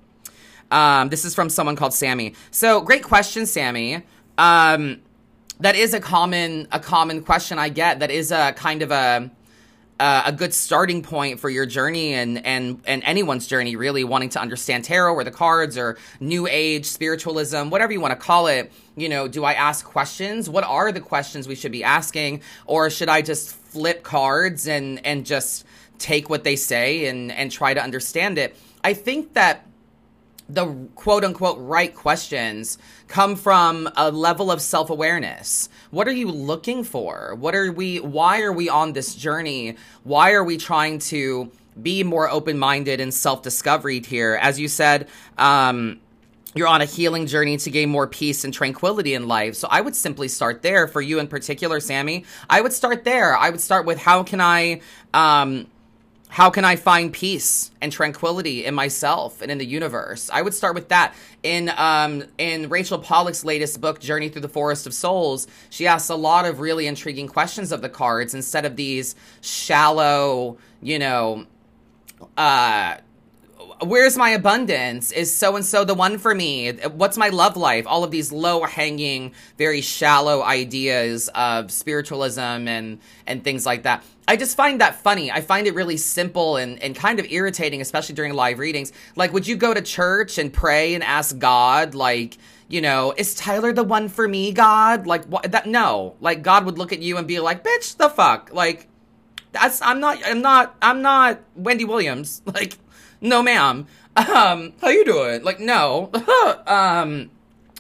Um, 0.70 1.09
this 1.09 1.25
is 1.25 1.35
from 1.35 1.48
someone 1.48 1.77
called 1.77 1.94
Sammy. 1.94 2.35
So, 2.51 2.81
great 2.81 3.03
question, 3.03 3.46
Sammy. 3.46 4.03
Um, 4.37 5.01
that 5.62 5.77
is 5.77 5.94
a 5.94 6.01
common 6.01 6.68
a 6.72 6.81
common 6.81 7.22
question 7.22 7.59
I 7.59 7.68
get. 7.68 8.01
That 8.01 8.11
is 8.11 8.33
a 8.33 8.53
kind 8.53 8.83
of 8.83 8.90
a 8.90 9.31
uh, 10.01 10.22
a 10.27 10.33
good 10.33 10.53
starting 10.53 11.03
point 11.03 11.38
for 11.38 11.48
your 11.48 11.66
journey 11.66 12.14
and 12.14 12.44
and 12.44 12.81
and 12.85 13.03
anyone's 13.05 13.46
journey 13.46 13.77
really 13.77 14.03
wanting 14.03 14.31
to 14.31 14.40
understand 14.40 14.85
tarot 14.85 15.14
or 15.14 15.22
the 15.22 15.31
cards 15.31 15.79
or 15.79 15.96
new 16.18 16.48
age 16.48 16.87
spiritualism 16.87 17.70
whatever 17.70 17.92
you 17.92 18.01
want 18.01 18.11
to 18.11 18.18
call 18.18 18.48
it. 18.48 18.72
You 18.96 19.09
know 19.09 19.29
do 19.29 19.44
i 19.44 19.53
ask 19.53 19.85
questions? 19.85 20.51
What 20.51 20.64
are 20.64 20.90
the 20.90 21.01
questions 21.01 21.46
we 21.46 21.55
should 21.55 21.72
be 21.72 21.85
asking? 21.85 22.42
Or 22.66 22.90
should 22.90 23.09
i 23.09 23.22
just 23.22 23.55
flip 23.55 24.03
cards 24.03 24.66
and 24.66 25.05
and 25.07 25.25
just 25.25 25.64
take 25.98 26.29
what 26.29 26.42
they 26.42 26.57
say 26.57 27.07
and 27.07 27.31
and 27.31 27.53
try 27.53 27.72
to 27.72 27.81
understand 27.81 28.37
it? 28.38 28.57
I 28.83 28.94
think 28.94 29.35
that 29.35 29.66
the 30.52 30.66
quote 30.94 31.24
unquote 31.24 31.56
right 31.58 31.94
questions 31.94 32.78
come 33.08 33.36
from 33.36 33.88
a 33.96 34.10
level 34.10 34.50
of 34.50 34.60
self 34.60 34.90
awareness. 34.90 35.68
What 35.90 36.06
are 36.08 36.12
you 36.12 36.30
looking 36.30 36.84
for? 36.84 37.34
What 37.38 37.54
are 37.54 37.72
we, 37.72 38.00
why 38.00 38.42
are 38.42 38.52
we 38.52 38.68
on 38.68 38.92
this 38.92 39.14
journey? 39.14 39.76
Why 40.04 40.32
are 40.32 40.44
we 40.44 40.56
trying 40.56 40.98
to 41.00 41.50
be 41.80 42.04
more 42.04 42.28
open 42.30 42.58
minded 42.58 43.00
and 43.00 43.12
self 43.12 43.42
discovery 43.42 44.00
here? 44.00 44.38
As 44.40 44.60
you 44.60 44.68
said, 44.68 45.08
um, 45.38 46.00
you're 46.54 46.68
on 46.68 46.82
a 46.82 46.84
healing 46.84 47.26
journey 47.26 47.56
to 47.56 47.70
gain 47.70 47.88
more 47.88 48.06
peace 48.06 48.44
and 48.44 48.52
tranquility 48.52 49.14
in 49.14 49.26
life. 49.26 49.54
So 49.54 49.68
I 49.70 49.80
would 49.80 49.96
simply 49.96 50.28
start 50.28 50.60
there 50.60 50.86
for 50.86 51.00
you 51.00 51.18
in 51.18 51.26
particular, 51.26 51.80
Sammy. 51.80 52.24
I 52.50 52.60
would 52.60 52.74
start 52.74 53.04
there. 53.04 53.34
I 53.34 53.48
would 53.48 53.60
start 53.60 53.86
with 53.86 53.98
how 53.98 54.22
can 54.22 54.40
I, 54.40 54.82
um, 55.14 55.66
how 56.32 56.48
can 56.48 56.64
I 56.64 56.76
find 56.76 57.12
peace 57.12 57.70
and 57.82 57.92
tranquility 57.92 58.64
in 58.64 58.74
myself 58.74 59.42
and 59.42 59.52
in 59.52 59.58
the 59.58 59.66
universe? 59.66 60.30
I 60.32 60.40
would 60.40 60.54
start 60.54 60.74
with 60.74 60.88
that. 60.88 61.14
In 61.42 61.70
um 61.76 62.24
in 62.38 62.70
Rachel 62.70 62.98
Pollack's 62.98 63.44
latest 63.44 63.82
book, 63.82 64.00
Journey 64.00 64.30
Through 64.30 64.40
the 64.40 64.48
Forest 64.48 64.86
of 64.86 64.94
Souls, 64.94 65.46
she 65.68 65.86
asks 65.86 66.08
a 66.08 66.14
lot 66.14 66.46
of 66.46 66.58
really 66.58 66.86
intriguing 66.86 67.28
questions 67.28 67.70
of 67.70 67.82
the 67.82 67.90
cards 67.90 68.32
instead 68.32 68.64
of 68.64 68.76
these 68.76 69.14
shallow, 69.42 70.56
you 70.80 70.98
know, 70.98 71.44
uh 72.38 72.96
where's 73.84 74.16
my 74.16 74.30
abundance? 74.30 75.12
Is 75.12 75.34
so 75.34 75.56
and 75.56 75.64
so 75.64 75.84
the 75.84 75.94
one 75.94 76.18
for 76.18 76.34
me? 76.34 76.72
What's 76.72 77.16
my 77.16 77.28
love 77.28 77.56
life? 77.56 77.86
All 77.86 78.04
of 78.04 78.10
these 78.10 78.32
low 78.32 78.62
hanging, 78.64 79.32
very 79.58 79.80
shallow 79.80 80.42
ideas 80.42 81.28
of 81.34 81.70
spiritualism 81.70 82.40
and 82.40 82.98
and 83.26 83.44
things 83.44 83.66
like 83.66 83.82
that. 83.84 84.04
I 84.28 84.36
just 84.36 84.56
find 84.56 84.80
that 84.80 84.94
funny. 84.94 85.30
I 85.30 85.40
find 85.40 85.66
it 85.66 85.74
really 85.74 85.96
simple 85.96 86.56
and, 86.56 86.80
and 86.82 86.94
kind 86.94 87.18
of 87.18 87.26
irritating, 87.30 87.80
especially 87.80 88.14
during 88.14 88.34
live 88.34 88.58
readings. 88.58 88.92
Like, 89.16 89.32
would 89.32 89.46
you 89.46 89.56
go 89.56 89.74
to 89.74 89.82
church 89.82 90.38
and 90.38 90.52
pray 90.52 90.94
and 90.94 91.02
ask 91.02 91.36
God, 91.38 91.94
like, 91.94 92.38
you 92.68 92.80
know, 92.80 93.12
is 93.16 93.34
Tyler 93.34 93.72
the 93.72 93.82
one 93.82 94.08
for 94.08 94.26
me, 94.26 94.52
God? 94.52 95.06
Like, 95.06 95.24
what? 95.26 95.50
That 95.50 95.66
no. 95.66 96.14
Like, 96.20 96.42
God 96.42 96.64
would 96.66 96.78
look 96.78 96.92
at 96.92 97.00
you 97.00 97.16
and 97.16 97.26
be 97.26 97.40
like, 97.40 97.64
bitch, 97.64 97.96
the 97.96 98.08
fuck? 98.08 98.50
Like, 98.52 98.88
that's 99.52 99.82
I'm 99.82 100.00
not 100.00 100.18
I'm 100.24 100.40
not 100.40 100.74
I'm 100.80 101.02
not 101.02 101.40
Wendy 101.54 101.84
Williams. 101.84 102.42
Like, 102.52 102.76
no, 103.22 103.42
ma'am. 103.42 103.87
Um, 104.16 104.72
how 104.80 104.88
you 104.88 105.04
doing? 105.04 105.42
Like, 105.42 105.61
no. 105.61 106.11
um, 106.66 107.30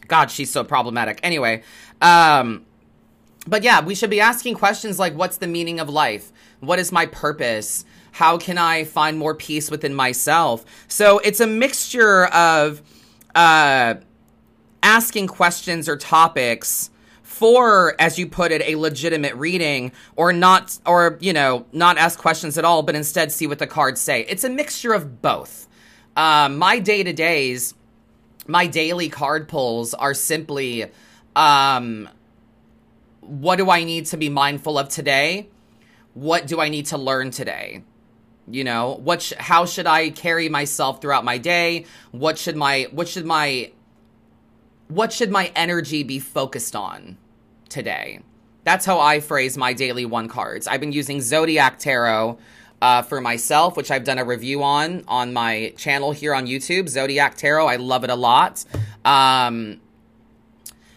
God, 0.08 0.30
she's 0.30 0.50
so 0.50 0.64
problematic. 0.64 1.20
Anyway, 1.22 1.62
um, 2.00 2.64
but 3.46 3.62
yeah, 3.62 3.84
we 3.84 3.94
should 3.94 4.10
be 4.10 4.20
asking 4.20 4.54
questions 4.54 4.98
like, 4.98 5.14
what's 5.14 5.38
the 5.38 5.46
meaning 5.46 5.80
of 5.80 5.88
life? 5.88 6.32
What 6.60 6.78
is 6.78 6.92
my 6.92 7.06
purpose? 7.06 7.84
How 8.12 8.38
can 8.38 8.56
I 8.56 8.84
find 8.84 9.18
more 9.18 9.34
peace 9.34 9.70
within 9.70 9.94
myself? 9.94 10.64
So 10.88 11.18
it's 11.18 11.40
a 11.40 11.46
mixture 11.46 12.26
of, 12.26 12.82
uh, 13.34 13.94
asking 14.82 15.28
questions 15.28 15.88
or 15.88 15.96
topics 15.96 16.90
for, 17.42 17.96
as 17.98 18.20
you 18.20 18.28
put 18.28 18.52
it, 18.52 18.62
a 18.62 18.76
legitimate 18.76 19.34
reading, 19.34 19.90
or 20.14 20.32
not, 20.32 20.78
or, 20.86 21.18
you 21.20 21.32
know, 21.32 21.66
not 21.72 21.98
ask 21.98 22.16
questions 22.16 22.56
at 22.56 22.64
all, 22.64 22.84
but 22.84 22.94
instead 22.94 23.32
see 23.32 23.48
what 23.48 23.58
the 23.58 23.66
cards 23.66 24.00
say. 24.00 24.20
It's 24.28 24.44
a 24.44 24.48
mixture 24.48 24.92
of 24.92 25.20
both. 25.20 25.66
Um, 26.16 26.56
my 26.56 26.78
day 26.78 27.02
to 27.02 27.12
days, 27.12 27.74
my 28.46 28.68
daily 28.68 29.08
card 29.08 29.48
pulls 29.48 29.92
are 29.92 30.14
simply 30.14 30.86
um 31.34 32.08
what 33.22 33.56
do 33.56 33.68
I 33.70 33.82
need 33.82 34.06
to 34.06 34.16
be 34.16 34.28
mindful 34.28 34.78
of 34.78 34.88
today? 34.88 35.48
What 36.14 36.46
do 36.46 36.60
I 36.60 36.68
need 36.68 36.86
to 36.86 36.96
learn 36.96 37.32
today? 37.32 37.82
You 38.46 38.62
know, 38.62 39.00
what 39.02 39.20
sh- 39.20 39.32
how 39.36 39.66
should 39.66 39.88
I 39.88 40.10
carry 40.10 40.48
myself 40.48 41.00
throughout 41.00 41.24
my 41.24 41.38
day? 41.38 41.86
What 42.12 42.38
should 42.38 42.54
my 42.54 42.86
what 42.92 43.08
should 43.08 43.26
my 43.26 43.72
what 44.86 45.12
should 45.12 45.32
my 45.32 45.50
energy 45.56 46.04
be 46.04 46.20
focused 46.20 46.76
on 46.76 47.18
today? 47.72 48.20
That's 48.64 48.86
how 48.86 49.00
I 49.00 49.20
phrase 49.20 49.56
my 49.56 49.72
daily 49.72 50.04
one 50.04 50.28
cards. 50.28 50.68
I've 50.68 50.80
been 50.80 50.92
using 50.92 51.20
Zodiac 51.20 51.78
Tarot 51.78 52.38
uh, 52.80 53.02
for 53.02 53.20
myself, 53.20 53.76
which 53.76 53.90
I've 53.90 54.04
done 54.04 54.18
a 54.18 54.24
review 54.24 54.62
on 54.62 55.04
on 55.08 55.32
my 55.32 55.72
channel 55.76 56.12
here 56.12 56.34
on 56.34 56.46
YouTube, 56.46 56.88
Zodiac 56.88 57.36
Tarot. 57.36 57.66
I 57.66 57.76
love 57.76 58.04
it 58.04 58.10
a 58.10 58.14
lot. 58.14 58.64
Um, 59.04 59.80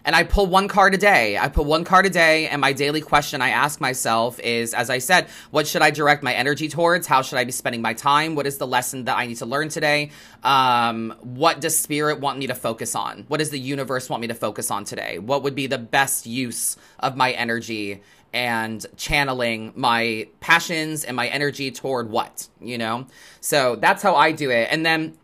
and 0.06 0.16
I 0.16 0.24
pull 0.24 0.46
one 0.46 0.68
card 0.68 0.94
a 0.94 0.98
day. 0.98 1.38
I 1.38 1.50
pull 1.50 1.66
one 1.66 1.84
card 1.84 2.06
a 2.06 2.10
day, 2.10 2.48
and 2.48 2.62
my 2.62 2.72
daily 2.74 3.02
question 3.02 3.42
I 3.42 3.50
ask 3.50 3.82
myself 3.82 4.40
is, 4.40 4.74
as 4.76 4.92
I 4.92 5.00
said, 5.00 5.28
what 5.50 5.68
should 5.68 5.82
I 5.82 5.90
direct 5.90 6.22
my 6.22 6.34
energy 6.34 6.70
towards? 6.70 7.08
How 7.08 7.24
should 7.24 7.40
I 7.40 7.44
be 7.44 7.52
spending 7.52 7.82
my 7.82 7.94
time? 7.94 8.36
What 8.36 8.46
is 8.46 8.58
the 8.58 8.68
lesson 8.68 9.06
that 9.06 9.18
I 9.18 9.26
need 9.26 9.38
to 9.38 9.48
learn 9.48 9.70
today? 9.70 10.12
Um, 10.44 11.16
what 11.22 11.60
does 11.60 11.78
spirit 11.78 12.20
want 12.20 12.38
me 12.38 12.48
to 12.48 12.56
focus 12.56 12.96
on? 12.96 13.26
What 13.28 13.38
does 13.38 13.50
the 13.50 13.60
universe 13.60 14.08
want 14.08 14.22
me 14.22 14.28
to 14.28 14.36
focus 14.36 14.70
on 14.70 14.86
today? 14.86 15.18
What 15.18 15.42
would 15.42 15.56
be 15.56 15.66
the 15.66 15.80
best 15.80 16.28
use 16.28 16.78
of 17.00 17.18
my 17.18 17.32
energy 17.32 18.04
and 18.32 18.86
channeling 18.98 19.74
my 19.76 20.28
passions 20.40 21.04
and 21.04 21.16
my 21.16 21.28
energy 21.28 21.72
toward 21.72 22.12
what, 22.12 22.48
you 22.62 22.78
know? 22.78 23.08
So 23.42 23.76
that's 23.76 24.04
how 24.04 24.16
I 24.16 24.34
do 24.34 24.52
it. 24.52 24.68
And 24.70 24.86
then 24.86 25.18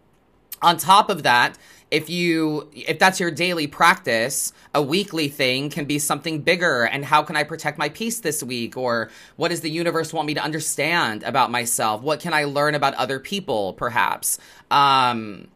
on 0.62 0.78
top 0.78 1.10
of 1.10 1.24
that, 1.24 1.58
if 1.92 2.10
you 2.10 2.70
if 2.74 2.98
that's 2.98 3.20
your 3.20 3.30
daily 3.30 3.68
practice 3.68 4.54
a 4.74 4.82
weekly 4.82 5.28
thing 5.28 5.70
can 5.70 5.86
be 5.86 6.00
something 6.00 6.42
bigger. 6.42 6.84
And 6.84 7.04
how 7.04 7.22
can 7.22 7.36
i 7.36 7.44
protect 7.44 7.78
my 7.78 7.90
peace 7.90 8.22
this 8.22 8.42
week? 8.42 8.78
Or 8.78 9.12
what 9.36 9.50
does 9.50 9.62
the 9.62 9.70
universe 9.70 10.14
want 10.14 10.26
me 10.26 10.34
to 10.34 10.42
understand 10.42 11.24
about 11.24 11.52
myself? 11.52 12.02
What 12.02 12.22
can 12.22 12.34
i 12.34 12.46
learn 12.46 12.74
about 12.74 12.94
other 12.96 13.20
people 13.20 13.74
perhaps? 13.74 14.40
Um 14.72 15.50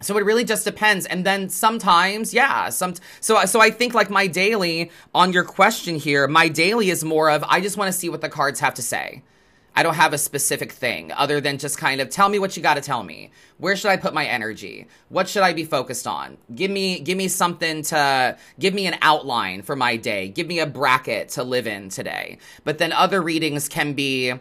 so 0.00 0.16
it 0.16 0.24
really 0.24 0.44
just 0.44 0.64
depends. 0.64 1.06
And 1.06 1.26
then 1.26 1.48
sometimes 1.48 2.32
yeah 2.32 2.68
some 2.68 2.94
so 3.20 3.44
so 3.44 3.60
i 3.60 3.70
think 3.70 3.94
like 3.94 4.10
my 4.10 4.28
daily 4.28 4.92
on 5.12 5.32
your 5.32 5.44
question 5.44 5.96
here 5.96 6.28
my 6.28 6.48
daily 6.48 6.90
is 6.90 7.02
more 7.02 7.30
of 7.30 7.42
i 7.48 7.60
just 7.60 7.76
want 7.76 7.92
to 7.92 7.98
see 7.98 8.08
what 8.08 8.20
the 8.20 8.28
cards 8.28 8.60
have 8.60 8.74
to 8.74 8.82
say 8.82 9.22
I 9.78 9.84
don't 9.84 9.94
have 9.94 10.12
a 10.12 10.18
specific 10.18 10.72
thing 10.72 11.12
other 11.12 11.40
than 11.40 11.56
just 11.56 11.78
kind 11.78 12.00
of 12.00 12.10
tell 12.10 12.28
me 12.28 12.40
what 12.40 12.56
you 12.56 12.64
got 12.64 12.74
to 12.74 12.80
tell 12.80 13.04
me. 13.04 13.30
Where 13.58 13.76
should 13.76 13.92
I 13.92 13.96
put 13.96 14.12
my 14.12 14.26
energy? 14.26 14.88
What 15.08 15.28
should 15.28 15.44
I 15.44 15.52
be 15.52 15.62
focused 15.62 16.04
on? 16.04 16.36
Give 16.52 16.68
me 16.68 16.98
give 16.98 17.16
me 17.16 17.28
something 17.28 17.82
to 17.82 18.36
give 18.58 18.74
me 18.74 18.88
an 18.88 18.96
outline 19.02 19.62
for 19.62 19.76
my 19.76 19.94
day. 19.94 20.30
Give 20.30 20.48
me 20.48 20.58
a 20.58 20.66
bracket 20.66 21.28
to 21.30 21.44
live 21.44 21.68
in 21.68 21.90
today. 21.90 22.38
But 22.64 22.78
then 22.78 22.90
other 22.92 23.22
readings 23.22 23.68
can 23.68 23.92
be 23.92 24.34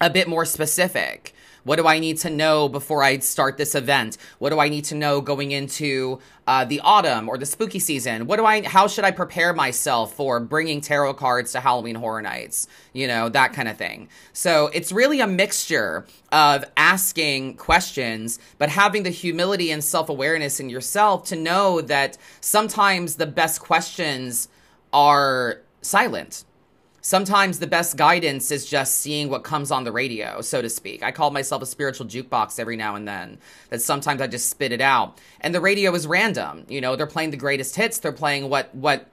a 0.00 0.08
bit 0.08 0.28
more 0.28 0.44
specific. 0.44 1.34
What 1.64 1.76
do 1.76 1.86
I 1.86 1.98
need 1.98 2.18
to 2.18 2.30
know 2.30 2.68
before 2.68 3.02
I 3.02 3.18
start 3.18 3.56
this 3.56 3.74
event? 3.74 4.16
What 4.38 4.50
do 4.50 4.58
I 4.58 4.68
need 4.68 4.84
to 4.86 4.94
know 4.94 5.20
going 5.20 5.52
into 5.52 6.18
uh, 6.46 6.64
the 6.64 6.80
autumn 6.80 7.28
or 7.28 7.38
the 7.38 7.46
spooky 7.46 7.78
season? 7.78 8.26
What 8.26 8.36
do 8.36 8.44
I? 8.44 8.66
How 8.66 8.86
should 8.86 9.04
I 9.04 9.10
prepare 9.10 9.52
myself 9.52 10.14
for 10.14 10.40
bringing 10.40 10.80
tarot 10.80 11.14
cards 11.14 11.52
to 11.52 11.60
Halloween 11.60 11.96
Horror 11.96 12.22
Nights? 12.22 12.66
You 12.92 13.06
know 13.06 13.28
that 13.28 13.52
kind 13.52 13.68
of 13.68 13.76
thing. 13.76 14.08
So 14.32 14.68
it's 14.72 14.92
really 14.92 15.20
a 15.20 15.26
mixture 15.26 16.06
of 16.32 16.64
asking 16.76 17.56
questions, 17.56 18.38
but 18.58 18.68
having 18.68 19.02
the 19.02 19.10
humility 19.10 19.70
and 19.70 19.82
self 19.82 20.08
awareness 20.08 20.60
in 20.60 20.70
yourself 20.70 21.24
to 21.26 21.36
know 21.36 21.80
that 21.82 22.16
sometimes 22.40 23.16
the 23.16 23.26
best 23.26 23.60
questions 23.60 24.48
are 24.92 25.62
silent 25.82 26.44
sometimes 27.00 27.58
the 27.58 27.66
best 27.66 27.96
guidance 27.96 28.50
is 28.50 28.66
just 28.66 28.98
seeing 28.98 29.28
what 29.28 29.44
comes 29.44 29.70
on 29.70 29.84
the 29.84 29.92
radio, 29.92 30.40
so 30.40 30.62
to 30.62 30.68
speak. 30.68 31.02
I 31.02 31.12
call 31.12 31.30
myself 31.30 31.62
a 31.62 31.66
spiritual 31.66 32.06
jukebox 32.06 32.58
every 32.58 32.76
now 32.76 32.94
and 32.94 33.06
then. 33.06 33.38
That 33.70 33.82
sometimes 33.82 34.20
I 34.20 34.26
just 34.26 34.48
spit 34.48 34.72
it 34.72 34.80
out. 34.80 35.18
And 35.40 35.54
the 35.54 35.60
radio 35.60 35.94
is 35.94 36.06
random. 36.06 36.66
You 36.68 36.80
know, 36.80 36.96
they're 36.96 37.06
playing 37.06 37.30
the 37.30 37.36
greatest 37.36 37.76
hits, 37.76 37.98
they're 37.98 38.12
playing 38.12 38.48
what 38.48 38.74
what 38.74 39.06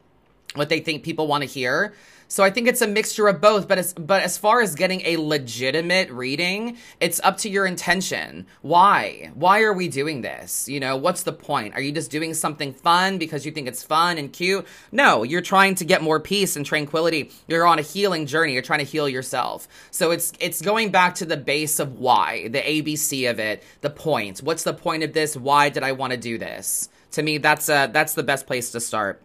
what 0.55 0.69
they 0.69 0.79
think 0.79 1.03
people 1.03 1.27
want 1.27 1.43
to 1.43 1.47
hear. 1.47 1.93
So 2.29 2.43
I 2.43 2.49
think 2.49 2.67
it's 2.67 2.81
a 2.81 2.87
mixture 2.87 3.29
of 3.29 3.39
both, 3.39 3.69
but 3.69 3.77
as 3.77 3.93
but 3.93 4.21
as 4.21 4.37
far 4.37 4.61
as 4.61 4.75
getting 4.75 5.01
a 5.05 5.15
legitimate 5.15 6.09
reading, 6.11 6.77
it's 6.99 7.21
up 7.23 7.37
to 7.39 7.49
your 7.49 7.65
intention. 7.65 8.47
Why? 8.61 9.31
Why 9.33 9.61
are 9.61 9.71
we 9.71 9.87
doing 9.87 10.21
this? 10.21 10.67
You 10.67 10.81
know, 10.81 10.97
what's 10.97 11.23
the 11.23 11.31
point? 11.31 11.75
Are 11.75 11.81
you 11.81 11.93
just 11.93 12.11
doing 12.11 12.33
something 12.33 12.73
fun 12.73 13.17
because 13.17 13.45
you 13.45 13.53
think 13.53 13.69
it's 13.69 13.81
fun 13.81 14.17
and 14.17 14.33
cute? 14.33 14.67
No, 14.91 15.23
you're 15.23 15.41
trying 15.41 15.75
to 15.75 15.85
get 15.85 16.01
more 16.01 16.19
peace 16.19 16.57
and 16.57 16.65
tranquility. 16.65 17.31
You're 17.47 17.65
on 17.65 17.79
a 17.79 17.83
healing 17.83 18.25
journey. 18.25 18.53
You're 18.53 18.61
trying 18.61 18.79
to 18.79 18.85
heal 18.85 19.07
yourself. 19.07 19.67
So 19.91 20.11
it's 20.11 20.33
it's 20.41 20.61
going 20.61 20.91
back 20.91 21.15
to 21.15 21.25
the 21.25 21.37
base 21.37 21.79
of 21.79 21.97
why, 21.97 22.49
the 22.49 22.59
ABC 22.59 23.29
of 23.29 23.39
it, 23.39 23.63
the 23.79 23.89
point. 23.89 24.39
What's 24.39 24.63
the 24.63 24.73
point 24.73 25.03
of 25.03 25.13
this? 25.13 25.37
Why 25.37 25.69
did 25.69 25.83
I 25.83 25.93
want 25.93 26.11
to 26.11 26.17
do 26.17 26.37
this? 26.37 26.89
To 27.11 27.23
me, 27.23 27.37
that's 27.37 27.69
uh 27.69 27.87
that's 27.87 28.15
the 28.15 28.23
best 28.23 28.47
place 28.47 28.71
to 28.71 28.81
start. 28.81 29.21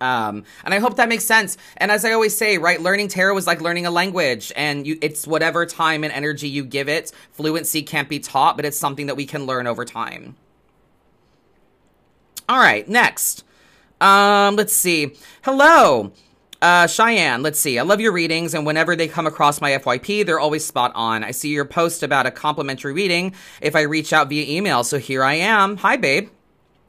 Um, 0.00 0.44
and 0.64 0.72
I 0.72 0.78
hope 0.78 0.96
that 0.96 1.08
makes 1.08 1.24
sense. 1.24 1.56
And 1.76 1.90
as 1.90 2.04
I 2.04 2.12
always 2.12 2.36
say, 2.36 2.58
right, 2.58 2.80
learning 2.80 3.08
tarot 3.08 3.36
is 3.36 3.46
like 3.46 3.60
learning 3.60 3.86
a 3.86 3.90
language, 3.90 4.52
and 4.56 4.86
you, 4.86 4.98
it's 5.02 5.26
whatever 5.26 5.66
time 5.66 6.04
and 6.04 6.12
energy 6.12 6.48
you 6.48 6.64
give 6.64 6.88
it. 6.88 7.12
Fluency 7.32 7.82
can't 7.82 8.08
be 8.08 8.18
taught, 8.18 8.56
but 8.56 8.64
it's 8.64 8.78
something 8.78 9.06
that 9.06 9.16
we 9.16 9.26
can 9.26 9.46
learn 9.46 9.66
over 9.66 9.84
time. 9.84 10.36
All 12.48 12.58
right, 12.58 12.88
next. 12.88 13.44
Um, 14.00 14.56
let's 14.56 14.72
see. 14.72 15.14
Hello. 15.42 16.12
Uh, 16.62 16.86
Cheyenne, 16.86 17.42
let's 17.42 17.58
see. 17.58 17.78
I 17.78 17.82
love 17.82 18.00
your 18.00 18.12
readings, 18.12 18.52
and 18.52 18.66
whenever 18.66 18.94
they 18.94 19.08
come 19.08 19.26
across 19.26 19.60
my 19.60 19.70
FYP, 19.72 20.26
they're 20.26 20.40
always 20.40 20.64
spot 20.64 20.92
on. 20.94 21.24
I 21.24 21.30
see 21.30 21.48
your 21.48 21.64
post 21.64 22.02
about 22.02 22.26
a 22.26 22.30
complimentary 22.30 22.92
reading 22.92 23.34
if 23.62 23.74
I 23.74 23.82
reach 23.82 24.12
out 24.12 24.28
via 24.28 24.44
email, 24.46 24.84
so 24.84 24.98
here 24.98 25.24
I 25.24 25.34
am. 25.34 25.78
Hi, 25.78 25.96
babe. 25.96 26.28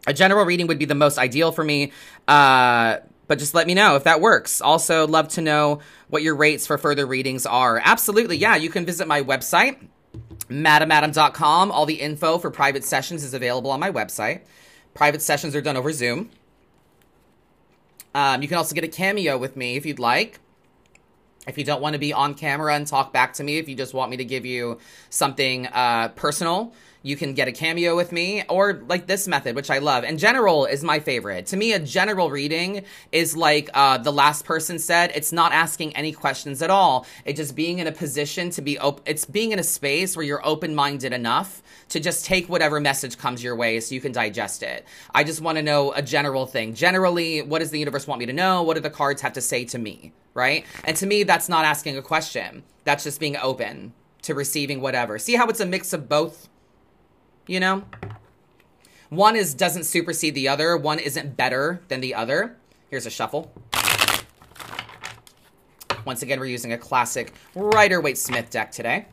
A 0.07 0.13
general 0.13 0.45
reading 0.45 0.67
would 0.67 0.79
be 0.79 0.85
the 0.85 0.95
most 0.95 1.17
ideal 1.17 1.51
for 1.51 1.63
me, 1.63 1.91
uh, 2.27 2.97
but 3.27 3.39
just 3.39 3.53
let 3.53 3.67
me 3.67 3.73
know 3.73 3.95
if 3.95 4.03
that 4.05 4.19
works. 4.19 4.61
Also, 4.61 5.07
love 5.07 5.27
to 5.29 5.41
know 5.41 5.79
what 6.09 6.23
your 6.23 6.35
rates 6.35 6.65
for 6.65 6.77
further 6.77 7.05
readings 7.05 7.45
are. 7.45 7.79
Absolutely, 7.83 8.37
yeah, 8.37 8.55
you 8.55 8.69
can 8.69 8.85
visit 8.85 9.07
my 9.07 9.21
website, 9.21 9.77
madamadam.com. 10.49 11.71
All 11.71 11.85
the 11.85 12.01
info 12.01 12.39
for 12.39 12.49
private 12.49 12.83
sessions 12.83 13.23
is 13.23 13.33
available 13.33 13.69
on 13.71 13.79
my 13.79 13.91
website. 13.91 14.41
Private 14.93 15.21
sessions 15.21 15.55
are 15.55 15.61
done 15.61 15.77
over 15.77 15.91
Zoom. 15.91 16.31
Um, 18.13 18.41
you 18.41 18.47
can 18.47 18.57
also 18.57 18.75
get 18.75 18.83
a 18.83 18.89
cameo 18.89 19.37
with 19.37 19.55
me 19.55 19.77
if 19.77 19.85
you'd 19.85 19.99
like. 19.99 20.39
If 21.47 21.57
you 21.57 21.63
don't 21.63 21.81
want 21.81 21.93
to 21.93 21.99
be 21.99 22.13
on 22.13 22.35
camera 22.35 22.75
and 22.75 22.85
talk 22.85 23.13
back 23.13 23.33
to 23.33 23.43
me, 23.43 23.57
if 23.57 23.67
you 23.67 23.75
just 23.75 23.93
want 23.93 24.11
me 24.11 24.17
to 24.17 24.25
give 24.25 24.45
you 24.45 24.77
something 25.09 25.67
uh, 25.67 26.09
personal, 26.09 26.73
you 27.03 27.15
can 27.15 27.33
get 27.33 27.47
a 27.47 27.51
cameo 27.51 27.95
with 27.95 28.11
me 28.11 28.43
or 28.49 28.83
like 28.87 29.07
this 29.07 29.27
method, 29.27 29.55
which 29.55 29.71
I 29.71 29.79
love. 29.79 30.03
And 30.03 30.19
general 30.19 30.65
is 30.65 30.83
my 30.83 30.99
favorite. 30.99 31.47
To 31.47 31.57
me, 31.57 31.73
a 31.73 31.79
general 31.79 32.29
reading 32.29 32.83
is 33.11 33.35
like 33.35 33.69
uh, 33.73 33.97
the 33.97 34.11
last 34.11 34.45
person 34.45 34.77
said, 34.77 35.11
it's 35.15 35.31
not 35.31 35.51
asking 35.51 35.95
any 35.95 36.11
questions 36.11 36.61
at 36.61 36.69
all. 36.69 37.05
It's 37.25 37.37
just 37.37 37.55
being 37.55 37.79
in 37.79 37.87
a 37.87 37.91
position 37.91 38.51
to 38.51 38.61
be 38.61 38.77
open. 38.79 39.03
It's 39.05 39.25
being 39.25 39.51
in 39.51 39.59
a 39.59 39.63
space 39.63 40.15
where 40.15 40.25
you're 40.25 40.45
open 40.45 40.75
minded 40.75 41.13
enough 41.13 41.63
to 41.89 41.99
just 41.99 42.25
take 42.25 42.47
whatever 42.47 42.79
message 42.79 43.17
comes 43.17 43.43
your 43.43 43.55
way 43.55 43.79
so 43.79 43.95
you 43.95 44.01
can 44.01 44.11
digest 44.11 44.63
it. 44.63 44.85
I 45.13 45.23
just 45.23 45.41
want 45.41 45.57
to 45.57 45.63
know 45.63 45.91
a 45.93 46.01
general 46.01 46.45
thing. 46.45 46.73
Generally, 46.73 47.41
what 47.43 47.59
does 47.59 47.71
the 47.71 47.79
universe 47.79 48.07
want 48.07 48.19
me 48.19 48.27
to 48.27 48.33
know? 48.33 48.63
What 48.63 48.75
do 48.75 48.79
the 48.79 48.89
cards 48.89 49.21
have 49.21 49.33
to 49.33 49.41
say 49.41 49.65
to 49.65 49.77
me? 49.77 50.13
Right? 50.33 50.65
And 50.83 50.95
to 50.97 51.05
me, 51.05 51.23
that's 51.23 51.49
not 51.49 51.65
asking 51.65 51.97
a 51.97 52.01
question. 52.01 52.63
That's 52.85 53.03
just 53.03 53.19
being 53.19 53.37
open 53.37 53.93
to 54.21 54.33
receiving 54.33 54.81
whatever. 54.81 55.17
See 55.17 55.35
how 55.35 55.47
it's 55.47 55.59
a 55.59 55.65
mix 55.65 55.93
of 55.93 56.07
both? 56.07 56.47
You 57.47 57.59
know? 57.59 57.83
One 59.09 59.35
is 59.35 59.53
doesn't 59.53 59.83
supersede 59.83 60.35
the 60.35 60.47
other, 60.47 60.77
one 60.77 60.99
isn't 60.99 61.35
better 61.35 61.81
than 61.87 62.01
the 62.01 62.15
other. 62.15 62.57
Here's 62.89 63.05
a 63.05 63.09
shuffle. 63.09 63.51
Once 66.05 66.21
again, 66.21 66.39
we're 66.39 66.45
using 66.45 66.73
a 66.73 66.77
classic 66.77 67.33
Rider 67.55 68.01
Waite 68.01 68.17
Smith 68.17 68.49
deck 68.49 68.71
today. 68.71 69.05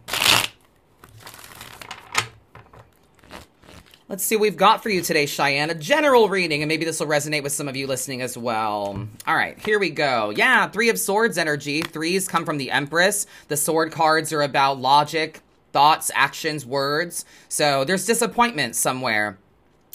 Let's 4.08 4.24
see 4.24 4.36
what 4.36 4.42
we've 4.42 4.56
got 4.56 4.82
for 4.82 4.88
you 4.88 5.02
today, 5.02 5.26
Cheyenne. 5.26 5.68
A 5.68 5.74
general 5.74 6.30
reading, 6.30 6.62
and 6.62 6.68
maybe 6.68 6.86
this 6.86 6.98
will 6.98 7.08
resonate 7.08 7.42
with 7.42 7.52
some 7.52 7.68
of 7.68 7.76
you 7.76 7.86
listening 7.86 8.22
as 8.22 8.38
well. 8.38 9.06
All 9.26 9.36
right, 9.36 9.58
here 9.58 9.78
we 9.78 9.90
go. 9.90 10.30
Yeah, 10.30 10.66
Three 10.68 10.88
of 10.88 10.98
Swords 10.98 11.36
energy. 11.36 11.82
Threes 11.82 12.26
come 12.26 12.46
from 12.46 12.56
the 12.56 12.70
Empress. 12.70 13.26
The 13.48 13.56
sword 13.58 13.92
cards 13.92 14.32
are 14.32 14.40
about 14.40 14.80
logic, 14.80 15.42
thoughts, 15.72 16.10
actions, 16.14 16.64
words. 16.64 17.24
So 17.48 17.84
there's 17.84 18.06
disappointment 18.06 18.76
somewhere. 18.76 19.38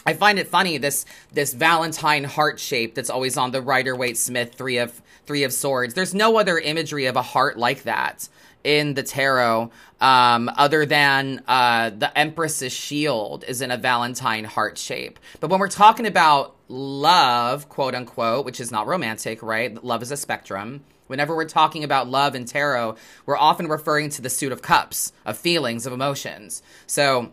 I 0.06 0.14
find 0.14 0.38
it 0.38 0.48
funny 0.48 0.78
this 0.78 1.06
this 1.32 1.54
Valentine 1.54 2.26
heart 2.26 2.60
shape 2.60 2.96
that's 2.96 3.10
always 3.10 3.38
on 3.38 3.52
the 3.52 3.62
Rider 3.62 3.96
Waite 3.96 4.18
Smith 4.18 4.54
three 4.56 4.78
of 4.78 5.02
three 5.26 5.44
of 5.44 5.54
swords. 5.54 5.94
There's 5.94 6.14
no 6.14 6.38
other 6.38 6.58
imagery 6.58 7.06
of 7.06 7.16
a 7.16 7.22
heart 7.22 7.58
like 7.58 7.84
that 7.84 8.28
in 8.64 8.94
the 8.94 9.04
tarot, 9.04 9.72
um, 10.00 10.50
other 10.56 10.86
than 10.86 11.44
uh, 11.48 11.90
the 11.90 12.18
Empress's 12.18 12.72
shield 12.72 13.44
is 13.48 13.62
in 13.62 13.72
a 13.72 13.78
Valentine 13.78 14.46
heart 14.46 14.78
shape. 14.78 15.20
But 15.40 15.50
when 15.50 15.60
we're 15.60 15.68
talking 15.68 16.06
about 16.06 16.56
love, 16.70 17.68
quote 17.70 17.94
unquote, 17.96 18.46
which 18.46 18.60
is 18.60 18.72
not 18.72 18.88
romantic, 18.88 19.44
right? 19.44 19.84
Love 19.84 20.02
is 20.02 20.12
a 20.12 20.18
spectrum. 20.18 20.84
Whenever 21.08 21.36
we're 21.36 21.46
talking 21.46 21.84
about 21.84 22.08
love 22.10 22.36
and 22.36 22.48
tarot, 22.48 22.96
we're 23.26 23.38
often 23.38 23.68
referring 23.68 24.10
to 24.12 24.22
the 24.22 24.30
suit 24.30 24.52
of 24.52 24.62
cups, 24.62 25.14
of 25.26 25.38
feelings, 25.38 25.86
of 25.86 25.94
emotions. 25.94 26.62
So 26.88 27.32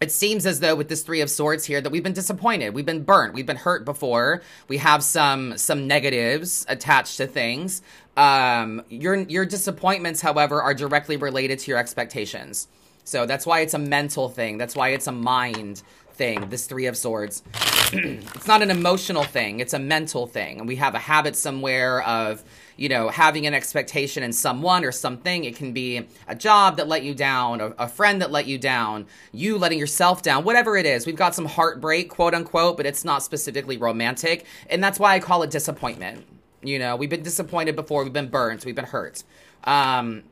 it 0.00 0.12
seems 0.12 0.46
as 0.46 0.60
though 0.60 0.74
with 0.74 0.88
this 0.88 1.02
three 1.02 1.20
of 1.20 1.30
swords 1.30 1.64
here 1.64 1.80
that 1.80 1.90
we've 1.90 2.02
been 2.02 2.12
disappointed. 2.12 2.74
We've 2.74 2.86
been 2.86 3.02
burnt. 3.02 3.34
We've 3.34 3.46
been 3.46 3.56
hurt 3.56 3.84
before. 3.84 4.42
We 4.68 4.78
have 4.78 5.02
some 5.02 5.58
some 5.58 5.86
negatives 5.86 6.64
attached 6.68 7.16
to 7.16 7.26
things. 7.26 7.82
Um 8.16 8.82
your 8.88 9.16
your 9.16 9.44
disappointments 9.44 10.20
however 10.20 10.62
are 10.62 10.74
directly 10.74 11.16
related 11.16 11.58
to 11.60 11.70
your 11.70 11.78
expectations. 11.78 12.68
So 13.04 13.26
that's 13.26 13.46
why 13.46 13.60
it's 13.60 13.74
a 13.74 13.78
mental 13.78 14.28
thing. 14.28 14.58
That's 14.58 14.76
why 14.76 14.90
it's 14.90 15.06
a 15.06 15.12
mind 15.12 15.82
thing 16.12 16.48
this 16.48 16.66
three 16.66 16.86
of 16.86 16.96
swords. 16.96 17.42
It's 17.90 18.46
not 18.46 18.60
an 18.60 18.70
emotional 18.70 19.24
thing. 19.24 19.60
It's 19.60 19.72
a 19.72 19.78
mental 19.78 20.26
thing. 20.26 20.58
And 20.58 20.68
we 20.68 20.76
have 20.76 20.94
a 20.94 20.98
habit 20.98 21.36
somewhere 21.36 22.02
of 22.02 22.44
you 22.78 22.88
know, 22.88 23.08
having 23.08 23.44
an 23.46 23.52
expectation 23.52 24.22
in 24.22 24.32
someone 24.32 24.84
or 24.84 24.92
something. 24.92 25.44
It 25.44 25.56
can 25.56 25.72
be 25.72 26.06
a 26.28 26.34
job 26.34 26.76
that 26.76 26.86
let 26.86 27.02
you 27.02 27.12
down, 27.12 27.60
a, 27.60 27.66
a 27.70 27.88
friend 27.88 28.22
that 28.22 28.30
let 28.30 28.46
you 28.46 28.56
down, 28.56 29.06
you 29.32 29.58
letting 29.58 29.80
yourself 29.80 30.22
down, 30.22 30.44
whatever 30.44 30.76
it 30.76 30.86
is. 30.86 31.04
We've 31.04 31.16
got 31.16 31.34
some 31.34 31.44
heartbreak, 31.44 32.08
quote 32.08 32.34
unquote, 32.34 32.76
but 32.76 32.86
it's 32.86 33.04
not 33.04 33.24
specifically 33.24 33.76
romantic. 33.76 34.46
And 34.70 34.82
that's 34.82 35.00
why 35.00 35.14
I 35.14 35.18
call 35.18 35.42
it 35.42 35.50
disappointment. 35.50 36.24
You 36.62 36.78
know, 36.78 36.94
we've 36.94 37.10
been 37.10 37.22
disappointed 37.22 37.74
before, 37.74 38.04
we've 38.04 38.12
been 38.12 38.28
burnt, 38.28 38.64
we've 38.64 38.74
been 38.74 38.84
hurt. 38.84 39.24
Um, 39.64 40.22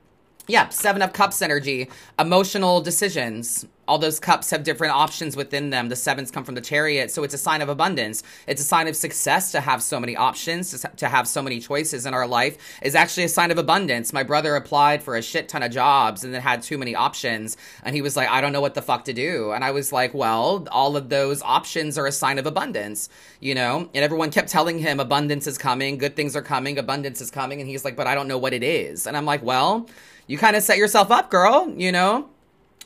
yeah, 0.48 0.68
Seven 0.68 1.02
of 1.02 1.12
Cups 1.12 1.42
energy, 1.42 1.88
emotional 2.18 2.80
decisions. 2.80 3.66
All 3.88 3.98
those 3.98 4.18
cups 4.18 4.50
have 4.50 4.64
different 4.64 4.94
options 4.94 5.36
within 5.36 5.70
them. 5.70 5.88
The 5.88 5.96
sevens 5.96 6.32
come 6.32 6.42
from 6.42 6.56
the 6.56 6.60
chariot, 6.60 7.10
so 7.12 7.22
it's 7.22 7.34
a 7.34 7.38
sign 7.38 7.62
of 7.62 7.68
abundance. 7.68 8.24
It's 8.48 8.60
a 8.60 8.64
sign 8.64 8.88
of 8.88 8.96
success 8.96 9.52
to 9.52 9.60
have 9.60 9.80
so 9.80 10.00
many 10.00 10.16
options, 10.16 10.84
to 10.96 11.08
have 11.08 11.28
so 11.28 11.40
many 11.40 11.60
choices 11.60 12.04
in 12.04 12.12
our 12.12 12.26
life 12.26 12.58
is 12.82 12.96
actually 12.96 13.24
a 13.24 13.28
sign 13.28 13.52
of 13.52 13.58
abundance. 13.58 14.12
My 14.12 14.24
brother 14.24 14.56
applied 14.56 15.04
for 15.04 15.14
a 15.14 15.22
shit 15.22 15.48
ton 15.48 15.62
of 15.62 15.70
jobs 15.70 16.24
and 16.24 16.34
then 16.34 16.42
had 16.42 16.62
too 16.62 16.78
many 16.78 16.96
options, 16.96 17.56
and 17.84 17.94
he 17.94 18.02
was 18.02 18.16
like, 18.16 18.28
I 18.28 18.40
don't 18.40 18.52
know 18.52 18.60
what 18.60 18.74
the 18.74 18.82
fuck 18.82 19.04
to 19.04 19.12
do. 19.12 19.52
And 19.52 19.62
I 19.62 19.70
was 19.70 19.92
like, 19.92 20.14
well, 20.14 20.66
all 20.72 20.96
of 20.96 21.08
those 21.08 21.40
options 21.42 21.96
are 21.96 22.06
a 22.06 22.12
sign 22.12 22.38
of 22.38 22.46
abundance, 22.46 23.08
you 23.38 23.54
know? 23.54 23.88
And 23.94 24.04
everyone 24.04 24.32
kept 24.32 24.48
telling 24.48 24.80
him 24.80 24.98
abundance 24.98 25.46
is 25.46 25.58
coming, 25.58 25.96
good 25.96 26.16
things 26.16 26.34
are 26.34 26.42
coming, 26.42 26.76
abundance 26.76 27.20
is 27.20 27.30
coming. 27.30 27.60
And 27.60 27.70
he's 27.70 27.84
like, 27.84 27.94
but 27.94 28.08
I 28.08 28.16
don't 28.16 28.26
know 28.26 28.38
what 28.38 28.52
it 28.52 28.64
is. 28.64 29.06
And 29.06 29.16
I'm 29.16 29.26
like, 29.26 29.44
well, 29.44 29.88
you 30.26 30.38
kind 30.38 30.56
of 30.56 30.62
set 30.62 30.78
yourself 30.78 31.10
up, 31.10 31.30
girl, 31.30 31.72
you 31.76 31.92
know? 31.92 32.28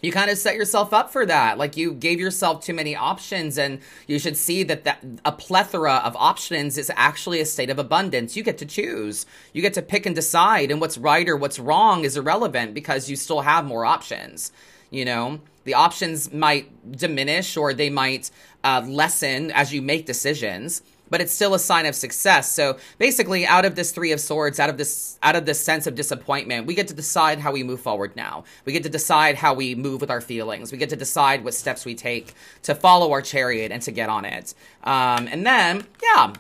You 0.03 0.13
kind 0.13 0.31
of 0.31 0.39
set 0.39 0.55
yourself 0.55 0.95
up 0.95 1.11
for 1.11 1.27
that. 1.27 1.59
Like 1.59 1.77
you 1.77 1.93
gave 1.93 2.19
yourself 2.19 2.65
too 2.65 2.73
many 2.73 2.97
options 2.97 3.59
and 3.59 3.81
you 4.07 4.19
should 4.19 4.37
see 4.37 4.63
that, 4.63 4.85
that 4.85 5.05
a 5.27 5.33
plethora 5.33 5.97
of 5.97 6.17
options 6.17 6.79
is 6.79 6.91
actually 6.97 7.41
a 7.41 7.45
state 7.45 7.69
of 7.69 7.79
abundance. 7.79 8.35
You 8.35 8.43
get 8.43 8.57
to 8.59 8.67
choose. 8.67 9.27
You 9.53 9.61
get 9.61 9.75
to 9.75 9.83
pick 9.83 10.07
and 10.07 10.15
decide 10.15 10.71
and 10.71 10.81
what's 10.81 10.97
right 10.97 11.29
or 11.29 11.37
what's 11.37 11.59
wrong 11.59 12.05
is 12.05 12.17
irrelevant 12.17 12.73
because 12.73 13.11
you 13.11 13.17
still 13.17 13.43
have 13.43 13.67
more 13.67 13.85
options. 13.85 14.53
You 14.91 15.05
know, 15.05 15.41
the 15.65 15.75
options 15.75 16.33
might 16.33 16.97
diminish 16.97 17.57
or 17.57 17.75
they 17.75 17.91
might 17.91 18.31
uh, 18.65 18.83
lessen 18.87 19.51
as 19.51 19.73
you 19.73 19.83
make 19.83 20.07
decisions 20.07 20.83
but 21.11 21.21
it's 21.21 21.33
still 21.33 21.55
a 21.55 21.59
sign 21.59 21.87
of 21.87 21.95
success. 21.95 22.53
So 22.53 22.79
basically, 22.99 23.47
out 23.47 23.65
of 23.65 23.75
this 23.75 23.93
three 23.93 24.13
of 24.13 24.21
swords, 24.21 24.59
out 24.59 24.71
of 24.71 24.79
this 24.79 25.19
out 25.23 25.37
of 25.37 25.45
this 25.45 25.61
sense 25.61 25.87
of 25.87 25.95
disappointment, 25.95 26.67
we 26.67 26.75
get 26.75 26.89
to 26.89 26.95
decide 26.95 27.41
how 27.41 27.53
we 27.53 27.63
move 27.63 27.81
forward 27.81 28.17
now. 28.17 28.45
We 28.65 28.73
get 28.73 28.85
to 28.85 28.89
decide 28.89 29.35
how 29.35 29.55
we 29.55 29.75
move 29.75 30.01
with 30.01 30.11
our 30.11 30.21
feelings. 30.21 30.73
We 30.73 30.79
get 30.79 30.91
to 30.91 30.97
decide 30.97 31.45
what 31.45 31.55
steps 31.55 31.85
we 31.85 31.95
take 31.95 32.35
to 32.63 32.75
follow 32.75 33.13
our 33.13 33.23
chariot 33.23 33.73
and 33.73 33.83
to 33.83 33.91
get 33.91 34.09
on 34.09 34.25
it. 34.25 34.55
Um, 34.85 35.29
and 35.29 35.45
then, 35.45 35.85
yeah, 36.03 36.33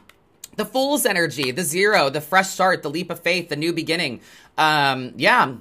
the 0.57 0.64
fool's 0.64 1.07
energy, 1.07 1.51
the 1.51 1.62
zero, 1.62 2.11
the 2.11 2.21
fresh 2.21 2.49
start, 2.49 2.83
the 2.83 2.91
leap 2.91 3.11
of 3.11 3.21
faith, 3.21 3.49
the 3.49 3.57
new 3.57 3.73
beginning. 3.73 4.21
Um, 4.57 5.12
yeah, 5.16 5.55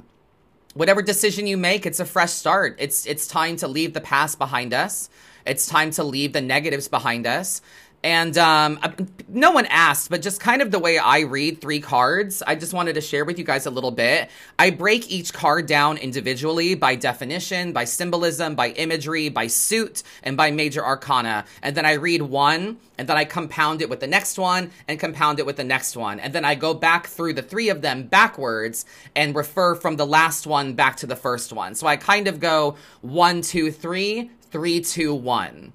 whatever 0.73 1.01
decision 1.01 1.47
you 1.47 1.57
make, 1.57 1.85
it's 1.85 1.99
a 1.99 2.05
fresh 2.05 2.31
start. 2.31 2.75
It's 2.79 3.05
it's 3.05 3.27
time 3.27 3.55
to 3.57 3.67
leave 3.67 3.93
the 3.93 4.01
past 4.01 4.37
behind 4.37 4.73
us. 4.73 5.09
It's 5.45 5.65
time 5.65 5.91
to 5.91 6.03
leave 6.03 6.33
the 6.33 6.41
negatives 6.41 6.87
behind 6.87 7.25
us. 7.25 7.61
And 8.01 8.37
um, 8.37 8.79
no 9.27 9.51
one 9.51 9.65
asked, 9.65 10.09
but 10.09 10.21
just 10.21 10.39
kind 10.39 10.61
of 10.61 10.71
the 10.71 10.79
way 10.79 10.97
I 10.97 11.19
read 11.19 11.59
three 11.59 11.81
cards, 11.81 12.41
I 12.47 12.55
just 12.55 12.73
wanted 12.73 12.93
to 12.93 13.01
share 13.01 13.25
with 13.25 13.37
you 13.37 13.43
guys 13.43 13.65
a 13.65 13.71
little 13.71 13.91
bit. 13.91 14.29
I 14.57 14.69
break 14.69 15.11
each 15.11 15.33
card 15.33 15.65
down 15.65 15.97
individually 15.97 16.75
by 16.75 16.95
definition, 16.95 17.73
by 17.73 17.83
symbolism, 17.83 18.55
by 18.55 18.69
imagery, 18.69 19.27
by 19.27 19.47
suit, 19.47 20.03
and 20.23 20.37
by 20.37 20.49
major 20.49 20.83
arcana. 20.83 21.43
And 21.61 21.75
then 21.75 21.85
I 21.85 21.93
read 21.93 22.21
one, 22.21 22.77
and 22.97 23.09
then 23.09 23.17
I 23.17 23.25
compound 23.25 23.81
it 23.81 23.89
with 23.89 23.99
the 23.99 24.07
next 24.07 24.39
one, 24.39 24.71
and 24.87 24.97
compound 24.97 25.39
it 25.39 25.45
with 25.45 25.57
the 25.57 25.65
next 25.65 25.97
one. 25.97 26.21
And 26.21 26.31
then 26.31 26.45
I 26.45 26.55
go 26.55 26.73
back 26.73 27.07
through 27.07 27.33
the 27.33 27.41
three 27.41 27.67
of 27.67 27.81
them 27.81 28.03
backwards 28.03 28.85
and 29.13 29.35
refer 29.35 29.75
from 29.75 29.97
the 29.97 30.07
last 30.07 30.47
one 30.47 30.73
back 30.73 30.95
to 30.97 31.05
the 31.05 31.17
first 31.17 31.51
one. 31.51 31.75
So 31.75 31.85
I 31.85 31.97
kind 31.97 32.29
of 32.29 32.39
go 32.39 32.77
one, 33.01 33.41
two, 33.41 33.73
three, 33.73 34.31
three, 34.51 34.79
two, 34.79 35.13
one. 35.13 35.73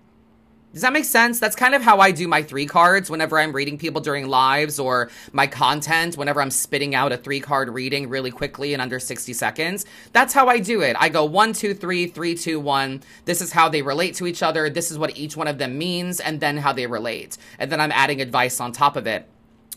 Does 0.74 0.82
that 0.82 0.92
make 0.92 1.04
sense? 1.04 1.38
That's 1.38 1.54
kind 1.54 1.76
of 1.76 1.82
how 1.82 2.00
I 2.00 2.10
do 2.10 2.26
my 2.26 2.42
three 2.42 2.66
cards 2.66 3.08
whenever 3.08 3.38
I'm 3.38 3.52
reading 3.52 3.78
people 3.78 4.00
during 4.00 4.26
lives 4.26 4.80
or 4.80 5.08
my 5.30 5.46
content, 5.46 6.16
whenever 6.16 6.42
I'm 6.42 6.50
spitting 6.50 6.96
out 6.96 7.12
a 7.12 7.16
three 7.16 7.38
card 7.38 7.68
reading 7.68 8.08
really 8.08 8.32
quickly 8.32 8.74
in 8.74 8.80
under 8.80 8.98
60 8.98 9.32
seconds. 9.34 9.86
That's 10.12 10.34
how 10.34 10.48
I 10.48 10.58
do 10.58 10.80
it. 10.80 10.96
I 10.98 11.10
go 11.10 11.26
one, 11.26 11.52
two, 11.52 11.74
three, 11.74 12.08
three, 12.08 12.34
two, 12.34 12.58
one. 12.58 13.04
This 13.24 13.40
is 13.40 13.52
how 13.52 13.68
they 13.68 13.82
relate 13.82 14.16
to 14.16 14.26
each 14.26 14.42
other. 14.42 14.68
This 14.68 14.90
is 14.90 14.98
what 14.98 15.16
each 15.16 15.36
one 15.36 15.46
of 15.46 15.58
them 15.58 15.78
means, 15.78 16.18
and 16.18 16.40
then 16.40 16.56
how 16.56 16.72
they 16.72 16.88
relate. 16.88 17.38
And 17.60 17.70
then 17.70 17.80
I'm 17.80 17.92
adding 17.92 18.20
advice 18.20 18.58
on 18.58 18.72
top 18.72 18.96
of 18.96 19.06
it. 19.06 19.28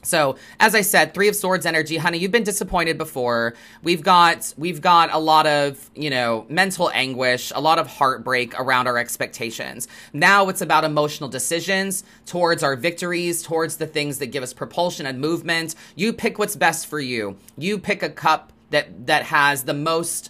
So, 0.04 0.38
as 0.60 0.74
I 0.76 0.82
said, 0.82 1.14
3 1.14 1.28
of 1.28 1.36
swords 1.36 1.66
energy, 1.66 1.98
honey, 1.98 2.20
you've 2.20 2.32
been 2.32 2.44
disappointed 2.44 2.98
before. 2.98 3.56
We've 3.84 4.02
got 4.02 4.54
we've 4.58 4.80
got 4.80 5.12
a 5.12 5.18
lot 5.18 5.48
of, 5.48 5.90
you 5.96 6.10
know, 6.10 6.46
mental 6.50 6.90
anguish, 6.94 7.52
a 7.54 7.60
lot 7.60 7.80
of 7.80 7.88
heartbreak 7.88 8.58
around 8.60 8.88
our 8.88 8.98
expectations. 8.98 9.88
Now 10.14 10.48
it's 10.50 10.62
about 10.62 10.84
emotional 10.84 11.30
decisions 11.30 12.04
towards 12.26 12.64
our 12.64 12.76
victories, 12.76 13.42
towards 13.42 13.78
the 13.78 13.88
things 13.88 14.20
that 14.20 14.28
give 14.28 14.44
us 14.44 14.54
propulsion 14.54 15.06
and 15.06 15.20
movement. 15.20 15.76
You 15.96 16.14
pick 16.14 16.40
what's 16.40 16.56
best 16.56 16.88
for 16.88 17.00
you. 17.00 17.38
You 17.58 17.78
pick 17.78 18.02
a 18.04 18.10
cup 18.10 18.54
that 18.70 19.08
that 19.08 19.24
has 19.24 19.64
the 19.64 19.74
most 19.74 20.30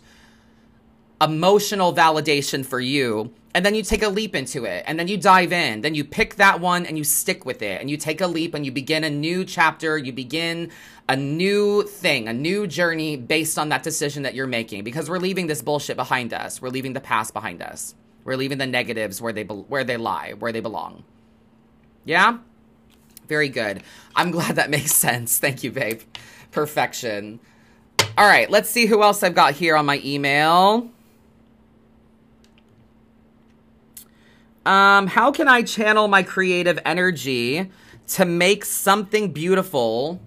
emotional 1.22 1.94
validation 1.94 2.66
for 2.66 2.80
you 2.80 3.34
and 3.58 3.66
then 3.66 3.74
you 3.74 3.82
take 3.82 4.04
a 4.04 4.08
leap 4.08 4.36
into 4.36 4.66
it 4.66 4.84
and 4.86 5.00
then 5.00 5.08
you 5.08 5.18
dive 5.18 5.52
in. 5.52 5.82
Then 5.82 5.96
you 5.96 6.04
pick 6.04 6.36
that 6.36 6.60
one 6.60 6.86
and 6.86 6.96
you 6.96 7.04
stick 7.04 7.44
with 7.44 7.64
it. 7.64 7.82
And 7.82 7.90
you 7.90 7.98
take 7.98 8.22
a 8.22 8.28
leap 8.28 8.54
and 8.54 8.64
you 8.64 8.72
begin 8.72 9.04
a 9.04 9.10
new 9.10 9.44
chapter. 9.44 9.98
You 9.98 10.14
begin 10.14 10.70
a 11.10 11.16
new 11.16 11.82
thing 11.82 12.28
a 12.28 12.34
new 12.34 12.68
journey 12.68 13.18
based 13.18 13.58
on 13.58 13.70
that 13.70 13.82
decision 13.82 14.22
that 14.22 14.36
you're 14.36 14.46
making. 14.46 14.84
Because 14.84 15.10
we're 15.10 15.18
leaving 15.18 15.48
this 15.48 15.64
bullshit 15.64 15.96
behind 15.98 16.36
us. 16.36 16.62
We're 16.62 16.70
leaving 16.70 16.94
the 16.94 17.00
past 17.00 17.34
behind 17.34 17.64
us. 17.64 17.96
We're 18.26 18.36
leaving 18.36 18.60
the 18.60 18.68
negatives 18.68 19.20
where 19.20 19.34
they 19.34 19.42
be- 19.42 19.56
where 19.56 19.84
they 19.84 19.98
lie 19.98 20.34
where 20.38 20.52
they 20.52 20.60
belong. 20.60 21.04
Yeah? 22.06 22.38
Very 23.28 23.50
good. 23.50 23.82
I'm 24.16 24.30
glad 24.30 24.58
that 24.58 24.70
makes 24.70 24.94
sense. 25.08 25.40
Thank 25.40 25.64
you 25.64 25.72
babe. 25.72 26.02
Perfection. 26.52 27.40
All 28.20 28.28
right 28.28 28.52
let's 28.52 28.70
see 28.70 28.86
who 28.86 29.04
else 29.04 29.22
i've 29.22 29.36
got 29.36 29.54
here 29.54 29.76
on 29.76 29.86
my 29.86 30.02
email 30.04 30.90
Um, 34.68 35.08
how 35.08 35.32
can 35.32 35.48
I 35.48 35.62
channel 35.62 36.10
my 36.10 36.24
creative 36.24 36.78
energy 36.86 37.72
to 38.10 38.26
make 38.26 38.66
something 38.66 39.32
beautiful 39.32 40.20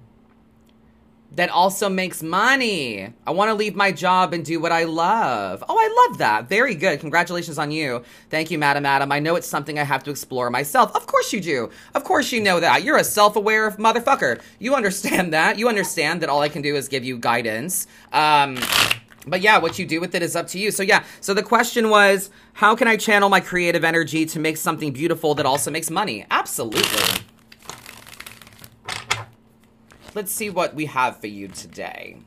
that 1.33 1.51
also 1.51 1.91
makes 1.91 2.23
money? 2.23 3.13
I 3.27 3.33
want 3.33 3.51
to 3.51 3.55
leave 3.55 3.77
my 3.77 3.93
job 3.93 4.33
and 4.33 4.43
do 4.43 4.59
what 4.59 4.73
I 4.73 4.85
love. 4.85 5.63
Oh, 5.69 5.77
I 5.79 6.07
love 6.09 6.19
that. 6.19 6.49
Very 6.49 6.75
good. 6.75 7.01
Congratulations 7.01 7.59
on 7.59 7.71
you. 7.71 8.03
Thank 8.31 8.51
you, 8.51 8.59
Madam 8.59 8.87
Adam. 8.87 9.13
I 9.13 9.19
know 9.19 9.37
it's 9.37 9.47
something 9.47 9.79
I 9.79 9.85
have 9.85 10.03
to 10.05 10.11
explore 10.11 10.49
myself. 10.49 10.97
Of 10.97 11.07
course 11.07 11.35
you 11.35 11.43
do. 11.43 11.69
Of 11.95 12.05
course 12.05 12.33
you 12.33 12.41
know 12.41 12.61
that. 12.61 12.83
You're 12.83 12.97
a 12.97 13.05
self-aware 13.05 13.73
motherfucker. 13.73 14.41
You 14.59 14.75
understand 14.75 15.35
that. 15.35 15.59
You 15.59 15.69
understand 15.69 16.23
that 16.23 16.31
all 16.31 16.41
I 16.41 16.49
can 16.49 16.63
do 16.63 16.77
is 16.77 16.89
give 16.89 17.05
you 17.05 17.19
guidance. 17.19 17.87
Um, 18.11 18.59
but 19.27 19.41
yeah, 19.41 19.59
what 19.59 19.79
you 19.79 19.87
do 19.87 20.01
with 20.01 20.15
it 20.15 20.23
is 20.23 20.35
up 20.35 20.47
to 20.49 20.59
you. 20.59 20.71
So 20.71 20.83
yeah, 20.83 21.05
so 21.21 21.35
the 21.35 21.43
question 21.43 21.91
was, 21.91 22.31
how 22.55 22.75
can 22.75 22.89
I 22.89 22.97
channel 22.97 23.29
my 23.29 23.41
creative 23.41 23.85
energy 23.85 24.27
to 24.27 24.39
make 24.39 24.57
something 24.57 24.93
beautiful 24.93 25.35
that 25.35 25.47
also 25.47 25.71
makes 25.71 25.91
money? 25.91 26.27
Absolutely. 26.31 27.25
Let's 30.15 30.33
see 30.33 30.51
what 30.51 30.75
we 30.75 30.87
have 30.87 31.21
for 31.21 31.29
you 31.29 31.49
today. 31.49 32.19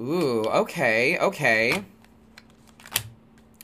Ooh, 0.00 0.44
okay, 0.44 1.18
okay. 1.18 1.84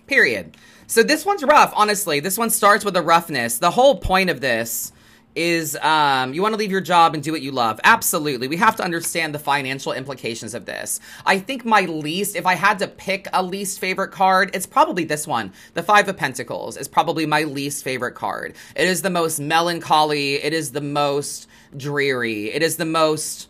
Period. 0.07 0.57
So 0.87 1.03
this 1.03 1.25
one's 1.25 1.43
rough, 1.43 1.73
honestly. 1.75 2.21
This 2.21 2.39
one 2.39 2.51
starts 2.51 2.85
with 2.85 2.97
a 2.97 3.03
roughness. 3.03 3.59
The 3.59 3.73
whole 3.73 3.99
point 3.99 4.31
of 4.31 4.41
this 4.41 4.93
is 5.37 5.77
um, 5.83 6.33
you 6.33 6.41
want 6.41 6.55
to 6.55 6.59
leave 6.59 6.71
your 6.71 6.81
job 6.81 7.15
and 7.15 7.23
do 7.23 7.31
what 7.31 7.43
you 7.43 7.53
love. 7.53 7.79
Absolutely. 7.85 8.49
We 8.49 8.57
have 8.57 8.75
to 8.77 8.83
understand 8.83 9.35
the 9.35 9.39
financial 9.39 9.93
implications 9.93 10.55
of 10.55 10.65
this. 10.65 10.99
I 11.27 11.39
think 11.39 11.65
my 11.65 11.83
least, 11.83 12.35
if 12.35 12.47
I 12.47 12.55
had 12.55 12.79
to 12.79 12.89
pick 12.89 13.29
a 13.33 13.43
least 13.43 13.79
favorite 13.79 14.13
card, 14.13 14.51
it's 14.55 14.67
probably 14.67 15.05
this 15.05 15.27
one. 15.27 15.53
The 15.75 15.83
Five 15.83 16.09
of 16.09 16.17
Pentacles 16.17 16.79
is 16.79 16.89
probably 16.89 17.27
my 17.27 17.43
least 17.43 17.85
favorite 17.85 18.15
card. 18.15 18.55
It 18.75 18.89
is 18.89 19.03
the 19.03 19.11
most 19.11 19.39
melancholy. 19.39 20.35
It 20.37 20.55
is 20.55 20.73
the 20.73 20.81
most 20.81 21.49
dreary. 21.77 22.51
It 22.51 22.63
is 22.63 22.77
the 22.77 22.87
most 22.87 23.49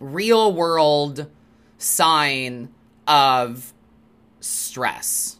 real 0.00 0.52
world 0.54 1.26
sign 1.76 2.70
of 3.06 3.74
stress. 4.40 5.36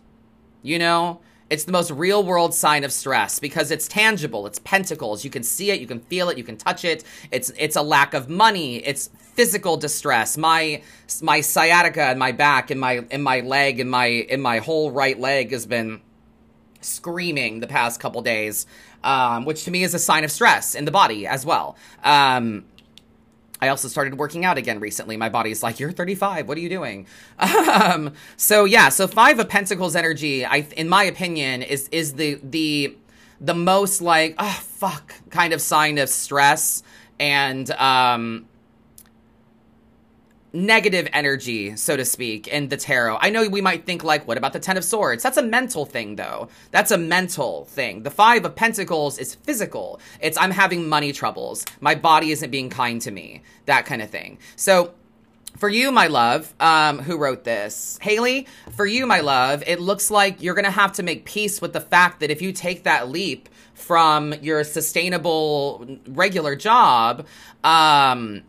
You 0.62 0.78
know? 0.78 1.20
It's 1.52 1.64
the 1.64 1.72
most 1.72 1.90
real 1.90 2.24
world 2.24 2.54
sign 2.54 2.82
of 2.82 2.90
stress 2.90 3.38
because 3.38 3.70
it's 3.70 3.86
tangible. 3.86 4.46
It's 4.46 4.58
pentacles. 4.60 5.22
You 5.22 5.28
can 5.28 5.42
see 5.42 5.70
it, 5.70 5.82
you 5.82 5.86
can 5.86 6.00
feel 6.00 6.30
it, 6.30 6.38
you 6.38 6.44
can 6.44 6.56
touch 6.56 6.82
it. 6.82 7.04
It's 7.30 7.52
it's 7.58 7.76
a 7.76 7.82
lack 7.82 8.14
of 8.14 8.30
money. 8.30 8.76
It's 8.76 9.10
physical 9.34 9.76
distress. 9.76 10.38
My 10.38 10.80
my 11.20 11.42
sciatica 11.42 12.10
in 12.10 12.18
my 12.18 12.32
back, 12.32 12.70
in 12.70 12.78
my 12.78 13.04
in 13.10 13.22
my 13.22 13.40
leg, 13.40 13.80
in 13.80 13.90
my 13.90 14.06
in 14.06 14.40
my 14.40 14.60
whole 14.60 14.92
right 14.92 15.20
leg 15.20 15.52
has 15.52 15.66
been 15.66 16.00
screaming 16.80 17.60
the 17.60 17.66
past 17.66 18.00
couple 18.00 18.22
days, 18.22 18.66
um, 19.04 19.44
which 19.44 19.64
to 19.64 19.70
me 19.70 19.82
is 19.82 19.92
a 19.92 19.98
sign 19.98 20.24
of 20.24 20.32
stress 20.32 20.74
in 20.74 20.86
the 20.86 20.90
body 20.90 21.26
as 21.26 21.44
well. 21.44 21.76
Um, 22.02 22.64
I 23.62 23.68
also 23.68 23.86
started 23.86 24.18
working 24.18 24.44
out 24.44 24.58
again 24.58 24.80
recently. 24.80 25.16
My 25.16 25.28
body's 25.28 25.62
like, 25.62 25.78
"You're 25.78 25.92
35. 25.92 26.48
What 26.48 26.58
are 26.58 26.60
you 26.60 26.68
doing?" 26.68 27.06
Um, 27.72 28.12
so 28.36 28.64
yeah, 28.64 28.90
so 28.90 29.06
Five 29.06 29.38
of 29.38 29.48
Pentacles 29.48 29.96
energy, 29.96 30.44
I, 30.44 30.66
in 30.76 30.88
my 30.88 31.04
opinion, 31.04 31.62
is 31.62 31.88
is 31.90 32.14
the 32.14 32.38
the 32.42 32.96
the 33.40 33.54
most 33.54 34.02
like, 34.02 34.34
oh 34.38 34.60
fuck, 34.62 35.14
kind 35.30 35.52
of 35.52 35.60
sign 35.60 35.98
of 35.98 36.08
stress 36.08 36.82
and 37.18 37.70
um, 37.72 38.46
negative 40.52 41.08
energy, 41.12 41.76
so 41.76 41.96
to 41.96 42.04
speak, 42.04 42.48
in 42.48 42.68
the 42.68 42.76
tarot. 42.76 43.18
I 43.20 43.30
know 43.30 43.48
we 43.48 43.60
might 43.60 43.86
think 43.86 44.04
like, 44.04 44.26
what 44.26 44.36
about 44.36 44.52
the 44.52 44.60
Ten 44.60 44.76
of 44.76 44.84
Swords? 44.84 45.22
That's 45.22 45.36
a 45.36 45.42
mental 45.42 45.86
thing, 45.86 46.16
though. 46.16 46.48
That's 46.70 46.90
a 46.90 46.98
mental 46.98 47.64
thing. 47.66 48.02
The 48.02 48.10
Five 48.10 48.44
of 48.44 48.54
Pentacles 48.54 49.18
is 49.18 49.34
physical. 49.34 50.00
It's 50.20 50.38
I'm 50.38 50.50
having 50.50 50.88
money 50.88 51.12
troubles. 51.12 51.64
My 51.80 51.94
body 51.94 52.30
isn't 52.32 52.50
being 52.50 52.70
kind 52.70 53.00
to 53.02 53.10
me. 53.10 53.42
That 53.66 53.86
kind 53.86 54.02
of 54.02 54.10
thing. 54.10 54.38
So 54.56 54.92
for 55.56 55.68
you, 55.68 55.92
my 55.92 56.06
love, 56.06 56.52
um, 56.60 56.98
who 56.98 57.18
wrote 57.18 57.44
this, 57.44 57.98
Haley, 58.02 58.46
for 58.72 58.86
you, 58.86 59.06
my 59.06 59.20
love, 59.20 59.62
it 59.66 59.80
looks 59.80 60.10
like 60.10 60.42
you're 60.42 60.54
going 60.54 60.64
to 60.64 60.70
have 60.70 60.94
to 60.94 61.02
make 61.02 61.24
peace 61.24 61.60
with 61.60 61.72
the 61.72 61.80
fact 61.80 62.20
that 62.20 62.30
if 62.30 62.42
you 62.42 62.52
take 62.52 62.84
that 62.84 63.08
leap 63.08 63.48
from 63.74 64.34
your 64.42 64.64
sustainable 64.64 65.98
regular 66.08 66.56
job, 66.56 67.26
um, 67.64 68.42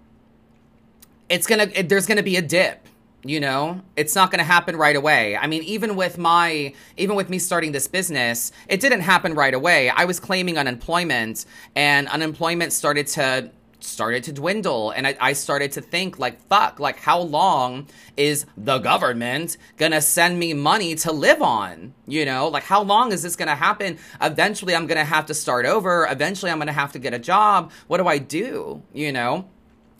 it's 1.34 1.47
gonna 1.47 1.67
it, 1.73 1.89
there's 1.89 2.05
gonna 2.05 2.23
be 2.23 2.38
a 2.38 2.41
dip 2.41 2.88
you 3.25 3.39
know? 3.39 3.81
It's 3.95 4.15
not 4.15 4.31
going 4.31 4.39
to 4.39 4.43
happen 4.43 4.75
right 4.75 4.97
away. 4.97 5.38
I 5.38 5.47
mean 5.47 5.63
even 5.63 5.95
with 5.95 6.17
my 6.17 6.73
even 6.97 7.15
with 7.15 7.29
me 7.29 7.39
starting 7.39 7.71
this 7.71 7.88
business 7.88 8.51
it 8.67 8.81
didn't 8.81 9.01
happen 9.01 9.34
right 9.34 9.53
away. 9.53 9.89
I 9.89 10.05
was 10.05 10.19
claiming 10.19 10.57
unemployment 10.57 11.45
and 11.75 12.07
unemployment 12.09 12.73
started 12.73 13.07
to 13.07 13.51
started 13.79 14.23
to 14.23 14.31
dwindle 14.31 14.91
and 14.91 15.05
I, 15.05 15.17
I, 15.19 15.34
started 15.34 15.73
to 15.73 15.81
think 15.81 16.17
like 16.17 16.41
fuck 16.47 16.79
like 16.79 16.95
how 16.95 17.19
long 17.19 17.88
is 18.15 18.45
the 18.55 18.79
government 18.79 19.57
gonna 19.75 19.99
send 19.99 20.39
me 20.39 20.53
money 20.53 20.95
to 20.95 21.11
live 21.11 21.41
on 21.41 21.93
you 22.07 22.25
know? 22.25 22.47
Like 22.47 22.63
how 22.63 22.81
long 22.84 23.11
is 23.11 23.23
this 23.23 23.36
gonna 23.36 23.55
happen? 23.55 23.97
Eventually 24.21 24.75
i'm 24.75 24.88
gonna 24.88 25.05
have 25.05 25.25
to 25.27 25.34
start 25.34 25.65
over. 25.65 26.07
Eventually 26.09 26.51
i'm 26.51 26.59
gonna 26.59 26.73
have 26.73 26.91
to 26.93 26.99
get 26.99 27.13
a 27.13 27.19
job. 27.19 27.71
What 27.88 27.97
do 27.97 28.07
i 28.07 28.17
do 28.17 28.84
you 28.93 29.11
know 29.11 29.47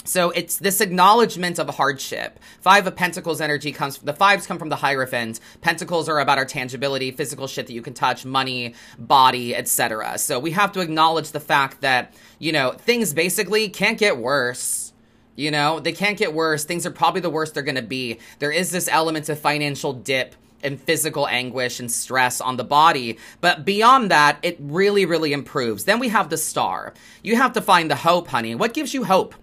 so 0.04 0.32
it's 0.32 0.58
this 0.58 0.82
acknowledgement 0.82 1.60
of 1.60 1.70
hardship. 1.70 2.40
Five 2.62 2.88
of 2.88 2.96
Pentacles 2.96 3.40
energy 3.40 3.72
comes, 3.72 3.98
the 4.00 4.14
fives 4.14 4.46
come 4.46 4.60
from 4.60 4.70
the 4.70 4.76
Hierophant. 4.76 5.40
Pentacles 5.62 6.10
are 6.10 6.20
about 6.20 6.38
our 6.38 6.46
tangibility, 6.46 7.12
physical 7.12 7.48
shit 7.48 7.68
that 7.68 7.74
you 7.74 7.82
can 7.82 7.94
touch, 7.94 8.26
money, 8.26 8.76
body, 8.98 9.56
etc. 9.56 10.18
So 10.18 10.40
we 10.40 10.52
have 10.52 10.72
to 10.74 10.82
acknowledge 10.82 11.32
the 11.32 11.40
fact 11.40 11.82
that, 11.82 12.14
you 12.40 12.52
know, 12.52 12.72
things 12.72 13.14
basically 13.14 13.70
can't 13.70 13.98
get 13.98 14.18
worse. 14.18 14.94
You 15.36 15.50
know, 15.52 15.80
they 15.80 15.94
can't 15.94 16.18
get 16.18 16.34
worse. 16.34 16.64
Things 16.64 16.86
are 16.86 16.92
probably 16.92 17.22
the 17.22 17.30
worst 17.30 17.54
they're 17.54 17.64
going 17.64 17.76
to 17.76 17.82
be. 17.82 18.20
There 18.40 18.52
is 18.52 18.72
this 18.72 18.88
element 18.88 19.30
of 19.30 19.40
financial 19.40 19.94
dip 19.94 20.36
and 20.62 20.80
physical 20.80 21.28
anguish 21.28 21.80
and 21.80 21.92
stress 21.92 22.40
on 22.40 22.58
the 22.58 22.64
body. 22.64 23.18
But 23.42 23.66
beyond 23.66 24.12
that, 24.12 24.38
it 24.44 24.58
really, 24.60 25.06
really 25.06 25.34
improves. 25.34 25.86
Then 25.86 26.00
we 26.00 26.10
have 26.10 26.30
the 26.30 26.38
star. 26.38 26.94
You 27.22 27.36
have 27.36 27.54
to 27.54 27.62
find 27.62 27.90
the 27.92 27.96
hope, 27.96 28.28
honey. 28.30 28.56
What 28.56 28.74
gives 28.74 28.94
you 28.94 29.04
hope? 29.04 29.36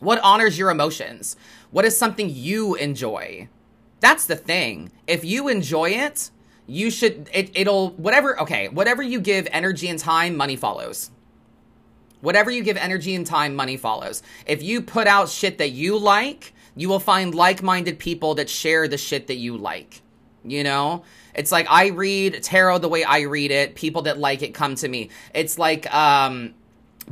What 0.00 0.20
honors 0.22 0.58
your 0.58 0.70
emotions? 0.70 1.36
What 1.70 1.84
is 1.84 1.96
something 1.96 2.30
you 2.30 2.74
enjoy? 2.74 3.48
That's 4.00 4.26
the 4.26 4.36
thing. 4.36 4.92
If 5.06 5.24
you 5.24 5.48
enjoy 5.48 5.90
it, 5.90 6.30
you 6.66 6.90
should 6.90 7.28
it, 7.32 7.50
it'll 7.54 7.90
whatever 7.90 8.40
okay, 8.40 8.68
whatever 8.68 9.02
you 9.02 9.20
give 9.20 9.48
energy 9.50 9.88
and 9.88 9.98
time, 9.98 10.36
money 10.36 10.56
follows. 10.56 11.10
Whatever 12.20 12.50
you 12.50 12.62
give 12.62 12.78
energy 12.78 13.14
and 13.14 13.26
time, 13.26 13.54
money 13.54 13.76
follows. 13.76 14.22
If 14.46 14.62
you 14.62 14.80
put 14.80 15.06
out 15.06 15.28
shit 15.28 15.58
that 15.58 15.70
you 15.70 15.98
like, 15.98 16.54
you 16.74 16.88
will 16.88 17.00
find 17.00 17.34
like-minded 17.34 17.98
people 17.98 18.34
that 18.36 18.48
share 18.48 18.88
the 18.88 18.96
shit 18.96 19.26
that 19.26 19.36
you 19.36 19.56
like. 19.56 20.00
You 20.42 20.64
know? 20.64 21.04
It's 21.34 21.52
like 21.52 21.66
I 21.70 21.88
read 21.88 22.42
tarot 22.42 22.78
the 22.78 22.88
way 22.88 23.04
I 23.04 23.20
read 23.20 23.50
it. 23.50 23.74
People 23.74 24.02
that 24.02 24.18
like 24.18 24.42
it 24.42 24.54
come 24.54 24.74
to 24.76 24.88
me. 24.88 25.10
It's 25.34 25.58
like 25.58 25.92
um 25.94 26.54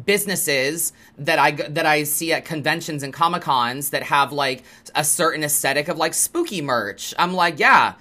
businesses 0.05 0.93
that 1.19 1.39
I 1.39 1.53
that 1.53 1.87
I 1.87 2.05
see 2.05 2.33
at 2.33 2.45
conventions 2.45 3.03
and 3.03 3.13
comic 3.13 3.43
cons 3.43 3.91
that 3.91 4.03
have 4.05 4.33
like 4.33 4.65
a 4.95 5.05
certain 5.05 5.45
aesthetic 5.45 5.89
of 5.89 5.97
like 5.99 6.15
spooky 6.15 6.63
merch. 6.63 7.15
I'm 7.19 7.35
like, 7.35 7.59
yeah. 7.59 7.95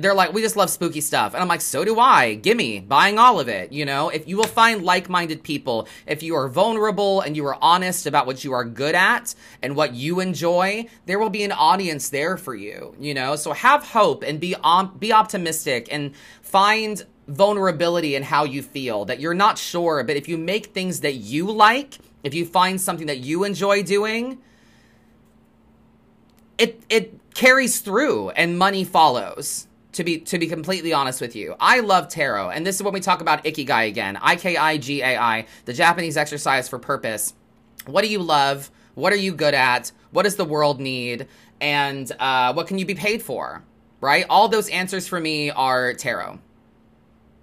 They're 0.00 0.12
like, 0.12 0.34
we 0.34 0.42
just 0.42 0.54
love 0.54 0.68
spooky 0.68 1.00
stuff. 1.00 1.32
And 1.32 1.40
I'm 1.40 1.48
like, 1.48 1.62
so 1.62 1.82
do 1.82 1.98
I. 1.98 2.34
Gimme, 2.34 2.80
buying 2.80 3.18
all 3.18 3.40
of 3.40 3.48
it. 3.48 3.72
You 3.72 3.86
know, 3.86 4.10
if 4.10 4.28
you 4.28 4.36
will 4.36 4.44
find 4.44 4.82
like 4.82 5.08
minded 5.08 5.42
people, 5.42 5.88
if 6.06 6.22
you 6.22 6.34
are 6.34 6.46
vulnerable 6.46 7.22
and 7.22 7.34
you 7.34 7.46
are 7.46 7.56
honest 7.62 8.06
about 8.06 8.26
what 8.26 8.44
you 8.44 8.52
are 8.52 8.66
good 8.66 8.94
at 8.94 9.34
and 9.62 9.74
what 9.74 9.94
you 9.94 10.20
enjoy, 10.20 10.84
there 11.06 11.18
will 11.18 11.30
be 11.30 11.42
an 11.42 11.52
audience 11.52 12.10
there 12.10 12.36
for 12.36 12.54
you. 12.54 12.94
You 13.00 13.14
know, 13.14 13.34
so 13.34 13.54
have 13.54 13.82
hope 13.82 14.22
and 14.22 14.38
be, 14.38 14.54
um, 14.62 14.94
be 14.98 15.10
optimistic 15.10 15.88
and 15.90 16.14
find 16.42 17.06
vulnerability 17.28 18.16
in 18.16 18.22
how 18.24 18.44
you 18.44 18.62
feel, 18.62 19.04
that 19.04 19.20
you're 19.20 19.34
not 19.34 19.58
sure, 19.58 20.02
but 20.02 20.16
if 20.16 20.28
you 20.28 20.38
make 20.38 20.66
things 20.66 21.00
that 21.00 21.14
you 21.14 21.50
like, 21.50 21.98
if 22.24 22.34
you 22.34 22.44
find 22.44 22.80
something 22.80 23.06
that 23.06 23.18
you 23.18 23.44
enjoy 23.44 23.82
doing, 23.82 24.38
it 26.56 26.82
it 26.88 27.20
carries 27.34 27.80
through 27.80 28.30
and 28.30 28.58
money 28.58 28.82
follows. 28.82 29.66
To 29.92 30.04
be 30.04 30.18
to 30.20 30.38
be 30.38 30.46
completely 30.46 30.92
honest 30.92 31.20
with 31.20 31.34
you, 31.34 31.56
I 31.58 31.80
love 31.80 32.08
tarot, 32.08 32.50
and 32.50 32.64
this 32.64 32.76
is 32.76 32.82
when 32.82 32.94
we 32.94 33.00
talk 33.00 33.20
about 33.20 33.42
ikigai 33.44 33.88
again. 33.88 34.16
I 34.20 34.36
K 34.36 34.56
I 34.56 34.76
G 34.76 35.02
A 35.02 35.16
I, 35.16 35.46
the 35.64 35.72
Japanese 35.72 36.16
exercise 36.16 36.68
for 36.68 36.78
purpose. 36.78 37.34
What 37.86 38.02
do 38.02 38.08
you 38.08 38.20
love? 38.20 38.70
What 38.94 39.12
are 39.12 39.16
you 39.16 39.32
good 39.32 39.54
at? 39.54 39.90
What 40.12 40.22
does 40.22 40.36
the 40.36 40.44
world 40.44 40.78
need? 40.78 41.26
And 41.60 42.10
uh, 42.20 42.52
what 42.52 42.68
can 42.68 42.78
you 42.78 42.86
be 42.86 42.94
paid 42.94 43.22
for? 43.22 43.64
Right? 44.00 44.24
All 44.30 44.48
those 44.48 44.68
answers 44.68 45.08
for 45.08 45.18
me 45.18 45.50
are 45.50 45.94
tarot 45.94 46.38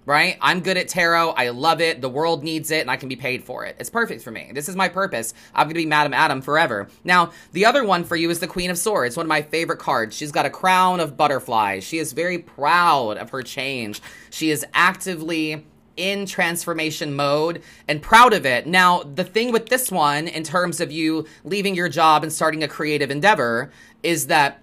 right? 0.06 0.38
I'm 0.40 0.60
good 0.60 0.76
at 0.78 0.88
tarot. 0.88 1.30
I 1.30 1.50
love 1.50 1.80
it. 1.80 2.00
The 2.00 2.08
world 2.08 2.42
needs 2.44 2.70
it 2.70 2.80
and 2.80 2.90
I 2.90 2.96
can 2.96 3.08
be 3.08 3.16
paid 3.16 3.44
for 3.44 3.66
it. 3.66 3.76
It's 3.78 3.90
perfect 3.90 4.22
for 4.22 4.30
me. 4.30 4.52
This 4.54 4.68
is 4.68 4.76
my 4.76 4.88
purpose. 4.88 5.34
I'm 5.54 5.66
going 5.66 5.74
to 5.74 5.80
be 5.80 5.86
Madam 5.86 6.14
Adam 6.14 6.40
forever. 6.40 6.88
Now, 7.04 7.32
the 7.52 7.66
other 7.66 7.84
one 7.84 8.04
for 8.04 8.16
you 8.16 8.30
is 8.30 8.38
the 8.38 8.46
Queen 8.46 8.70
of 8.70 8.78
Swords, 8.78 9.16
one 9.16 9.26
of 9.26 9.28
my 9.28 9.42
favorite 9.42 9.80
cards. 9.80 10.16
She's 10.16 10.32
got 10.32 10.46
a 10.46 10.50
crown 10.50 11.00
of 11.00 11.16
butterflies. 11.16 11.84
She 11.84 11.98
is 11.98 12.12
very 12.12 12.38
proud 12.38 13.18
of 13.18 13.30
her 13.30 13.42
change. 13.42 14.00
She 14.30 14.50
is 14.50 14.64
actively 14.72 15.66
in 15.96 16.26
transformation 16.26 17.14
mode 17.16 17.62
and 17.88 18.00
proud 18.00 18.32
of 18.32 18.46
it. 18.46 18.66
Now, 18.66 19.02
the 19.02 19.24
thing 19.24 19.50
with 19.50 19.70
this 19.70 19.90
one, 19.90 20.28
in 20.28 20.44
terms 20.44 20.80
of 20.80 20.92
you 20.92 21.26
leaving 21.42 21.74
your 21.74 21.88
job 21.88 22.22
and 22.22 22.32
starting 22.32 22.62
a 22.62 22.68
creative 22.68 23.10
endeavor, 23.10 23.72
is 24.02 24.28
that 24.28 24.60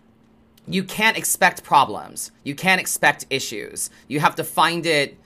you 0.68 0.84
can't 0.84 1.18
expect 1.18 1.64
problems. 1.64 2.32
You 2.44 2.56
can't 2.56 2.80
expect 2.80 3.26
issues. 3.30 3.90
You 4.08 4.22
have 4.22 4.36
to 4.36 4.44
find 4.44 4.86
it 4.86 5.18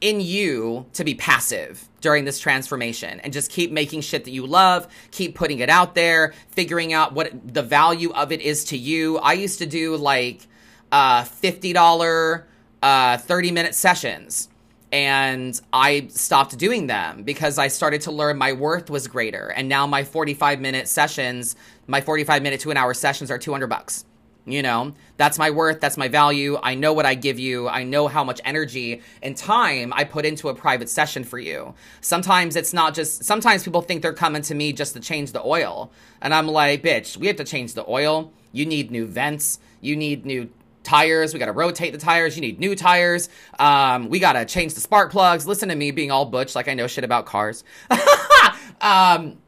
in 0.00 0.20
you 0.20 0.86
to 0.92 1.04
be 1.04 1.14
passive 1.14 1.88
during 2.00 2.24
this 2.24 2.38
transformation 2.38 3.20
and 3.20 3.32
just 3.32 3.50
keep 3.50 3.72
making 3.72 4.00
shit 4.00 4.24
that 4.24 4.30
you 4.30 4.46
love, 4.46 4.86
keep 5.10 5.34
putting 5.34 5.60
it 5.60 5.70
out 5.70 5.94
there, 5.94 6.34
figuring 6.48 6.92
out 6.92 7.12
what 7.12 7.32
the 7.54 7.62
value 7.62 8.12
of 8.12 8.32
it 8.32 8.40
is 8.40 8.64
to 8.66 8.76
you. 8.76 9.18
I 9.18 9.32
used 9.32 9.58
to 9.60 9.66
do 9.66 9.96
like 9.96 10.46
uh, 10.92 11.22
$50 11.22 12.44
uh, 12.82 13.16
30 13.16 13.50
minute 13.50 13.74
sessions 13.74 14.48
and 14.92 15.60
I 15.72 16.06
stopped 16.10 16.56
doing 16.56 16.86
them 16.86 17.24
because 17.24 17.58
I 17.58 17.66
started 17.66 18.02
to 18.02 18.12
learn 18.12 18.38
my 18.38 18.52
worth 18.52 18.90
was 18.90 19.08
greater. 19.08 19.48
And 19.48 19.68
now 19.68 19.88
my 19.88 20.04
45 20.04 20.60
minute 20.60 20.86
sessions, 20.86 21.56
my 21.88 22.00
45 22.00 22.42
minute 22.42 22.60
to 22.60 22.70
an 22.70 22.76
hour 22.76 22.94
sessions 22.94 23.28
are 23.28 23.38
200 23.38 23.66
bucks. 23.66 24.04
You 24.46 24.60
know, 24.60 24.94
that's 25.16 25.38
my 25.38 25.50
worth, 25.50 25.80
that's 25.80 25.96
my 25.96 26.08
value. 26.08 26.58
I 26.62 26.74
know 26.74 26.92
what 26.92 27.06
I 27.06 27.14
give 27.14 27.38
you. 27.38 27.66
I 27.66 27.82
know 27.82 28.08
how 28.08 28.22
much 28.24 28.42
energy 28.44 29.00
and 29.22 29.34
time 29.34 29.90
I 29.94 30.04
put 30.04 30.26
into 30.26 30.50
a 30.50 30.54
private 30.54 30.90
session 30.90 31.24
for 31.24 31.38
you. 31.38 31.74
Sometimes 32.02 32.54
it's 32.54 32.74
not 32.74 32.94
just, 32.94 33.24
sometimes 33.24 33.62
people 33.62 33.80
think 33.80 34.02
they're 34.02 34.12
coming 34.12 34.42
to 34.42 34.54
me 34.54 34.74
just 34.74 34.92
to 34.94 35.00
change 35.00 35.32
the 35.32 35.42
oil. 35.42 35.90
And 36.20 36.34
I'm 36.34 36.46
like, 36.46 36.82
bitch, 36.82 37.16
we 37.16 37.26
have 37.28 37.36
to 37.36 37.44
change 37.44 37.72
the 37.72 37.88
oil. 37.88 38.32
You 38.52 38.66
need 38.66 38.90
new 38.90 39.06
vents. 39.06 39.60
You 39.80 39.96
need 39.96 40.26
new 40.26 40.50
tires. 40.82 41.32
We 41.32 41.40
got 41.40 41.46
to 41.46 41.52
rotate 41.52 41.92
the 41.92 41.98
tires. 41.98 42.36
You 42.36 42.42
need 42.42 42.60
new 42.60 42.76
tires. 42.76 43.30
Um, 43.58 44.10
we 44.10 44.18
got 44.18 44.34
to 44.34 44.44
change 44.44 44.74
the 44.74 44.80
spark 44.80 45.10
plugs. 45.10 45.46
Listen 45.46 45.70
to 45.70 45.74
me 45.74 45.90
being 45.90 46.10
all 46.10 46.26
butch 46.26 46.54
like 46.54 46.68
I 46.68 46.74
know 46.74 46.86
shit 46.86 47.04
about 47.04 47.24
cars. 47.24 47.64
um, 48.82 49.38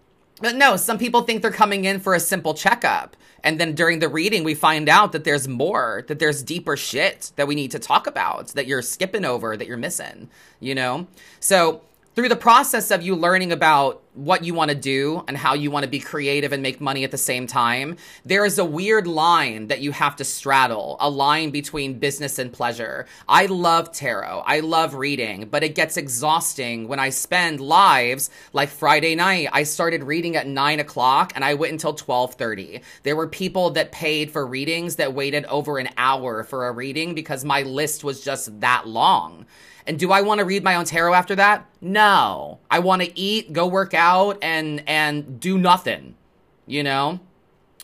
but 0.41 0.55
no, 0.55 0.77
some 0.77 0.99
people 0.99 1.23
think 1.23 1.43
they're 1.43 1.51
coming 1.51 1.85
in 1.85 2.01
for 2.01 2.15
a 2.15 2.21
simple 2.21 2.55
checkup. 2.55 3.17
And 3.43 3.61
then 3.61 3.75
during 3.75 4.01
the 4.01 4.09
reading, 4.09 4.45
we 4.45 4.55
find 4.55 4.89
out 4.89 5.13
that 5.13 5.25
there's 5.25 5.47
more, 5.47 6.05
that 6.09 6.19
there's 6.19 6.43
deeper 6.43 6.77
shit 6.77 7.33
that 7.37 7.47
we 7.47 7.55
need 7.55 7.71
to 7.71 7.79
talk 7.79 8.07
about, 8.07 8.49
that 8.49 8.67
you're 8.67 8.83
skipping 8.83 9.25
over, 9.25 9.57
that 9.57 9.67
you're 9.67 9.77
missing, 9.77 10.29
you 10.59 10.75
know? 10.75 11.07
So 11.39 11.83
through 12.15 12.29
the 12.29 12.37
process 12.37 12.91
of 12.91 13.03
you 13.03 13.15
learning 13.15 13.53
about 13.53 14.03
what 14.17 14.45
you 14.45 14.55
want 14.55 14.71
to 14.71 14.77
do 14.77 15.23
and 15.29 15.37
how 15.37 15.55
you 15.55 15.71
want 15.71 15.85
to 15.85 15.91
be 15.91 16.01
creative 16.01 16.53
and 16.53 16.63
make 16.63 16.81
money 16.81 17.05
at 17.05 17.11
the 17.11 17.19
same 17.19 17.47
time, 17.47 17.97
there 18.25 18.45
is 18.45 18.59
a 18.59 18.65
weird 18.65 19.07
line 19.07 19.69
that 19.69 19.81
you 19.81 19.93
have 19.93 20.17
to 20.17 20.25
straddle, 20.25 20.97
a 21.01 21.09
line 21.09 21.51
between 21.51 21.99
business 21.99 22.39
and 22.39 22.53
pleasure. 22.53 23.07
I 23.29 23.47
love 23.47 23.93
tarot. 23.93 24.43
I 24.47 24.61
love 24.61 24.95
reading, 24.95 25.49
but 25.51 25.63
it 25.63 25.75
gets 25.75 25.97
exhausting 25.97 26.89
when 26.89 26.99
I 26.99 27.11
spend 27.11 27.61
lives 27.61 28.31
like 28.53 28.71
Friday 28.71 29.15
night. 29.15 29.49
I 29.53 29.65
started 29.65 30.03
reading 30.03 30.35
at 30.37 30.47
nine 30.47 30.81
o'clock 30.81 31.33
and 31.35 31.45
I 31.45 31.55
went 31.55 31.73
until 31.73 31.91
1230. 31.93 32.81
There 33.03 33.17
were 33.17 33.29
people 33.29 33.71
that 33.71 33.93
paid 33.93 34.31
for 34.31 34.47
readings 34.47 34.97
that 34.97 35.15
waited 35.15 35.45
over 35.45 35.79
an 35.79 35.91
hour 35.97 36.43
for 36.43 36.67
a 36.67 36.73
reading 36.73 37.15
because 37.15 37.45
my 37.45 37.63
list 37.63 38.03
was 38.03 38.23
just 38.23 38.61
that 38.61 38.89
long. 38.89 39.47
And 39.87 39.99
do 39.99 40.11
I 40.11 40.23
want 40.23 40.41
to 40.41 40.45
read 40.45 40.65
my 40.65 40.75
own 40.75 40.85
tarot 40.85 41.15
after 41.15 41.37
that? 41.37 41.67
No. 41.81 42.59
I 42.71 42.81
want 42.81 43.03
to 43.03 43.19
eat, 43.19 43.53
go 43.53 43.67
work 43.67 43.95
out, 43.95 44.39
and 44.43 44.83
and 44.89 45.39
do 45.39 45.59
nothing. 45.59 46.15
You 46.67 46.83
know? 46.83 47.21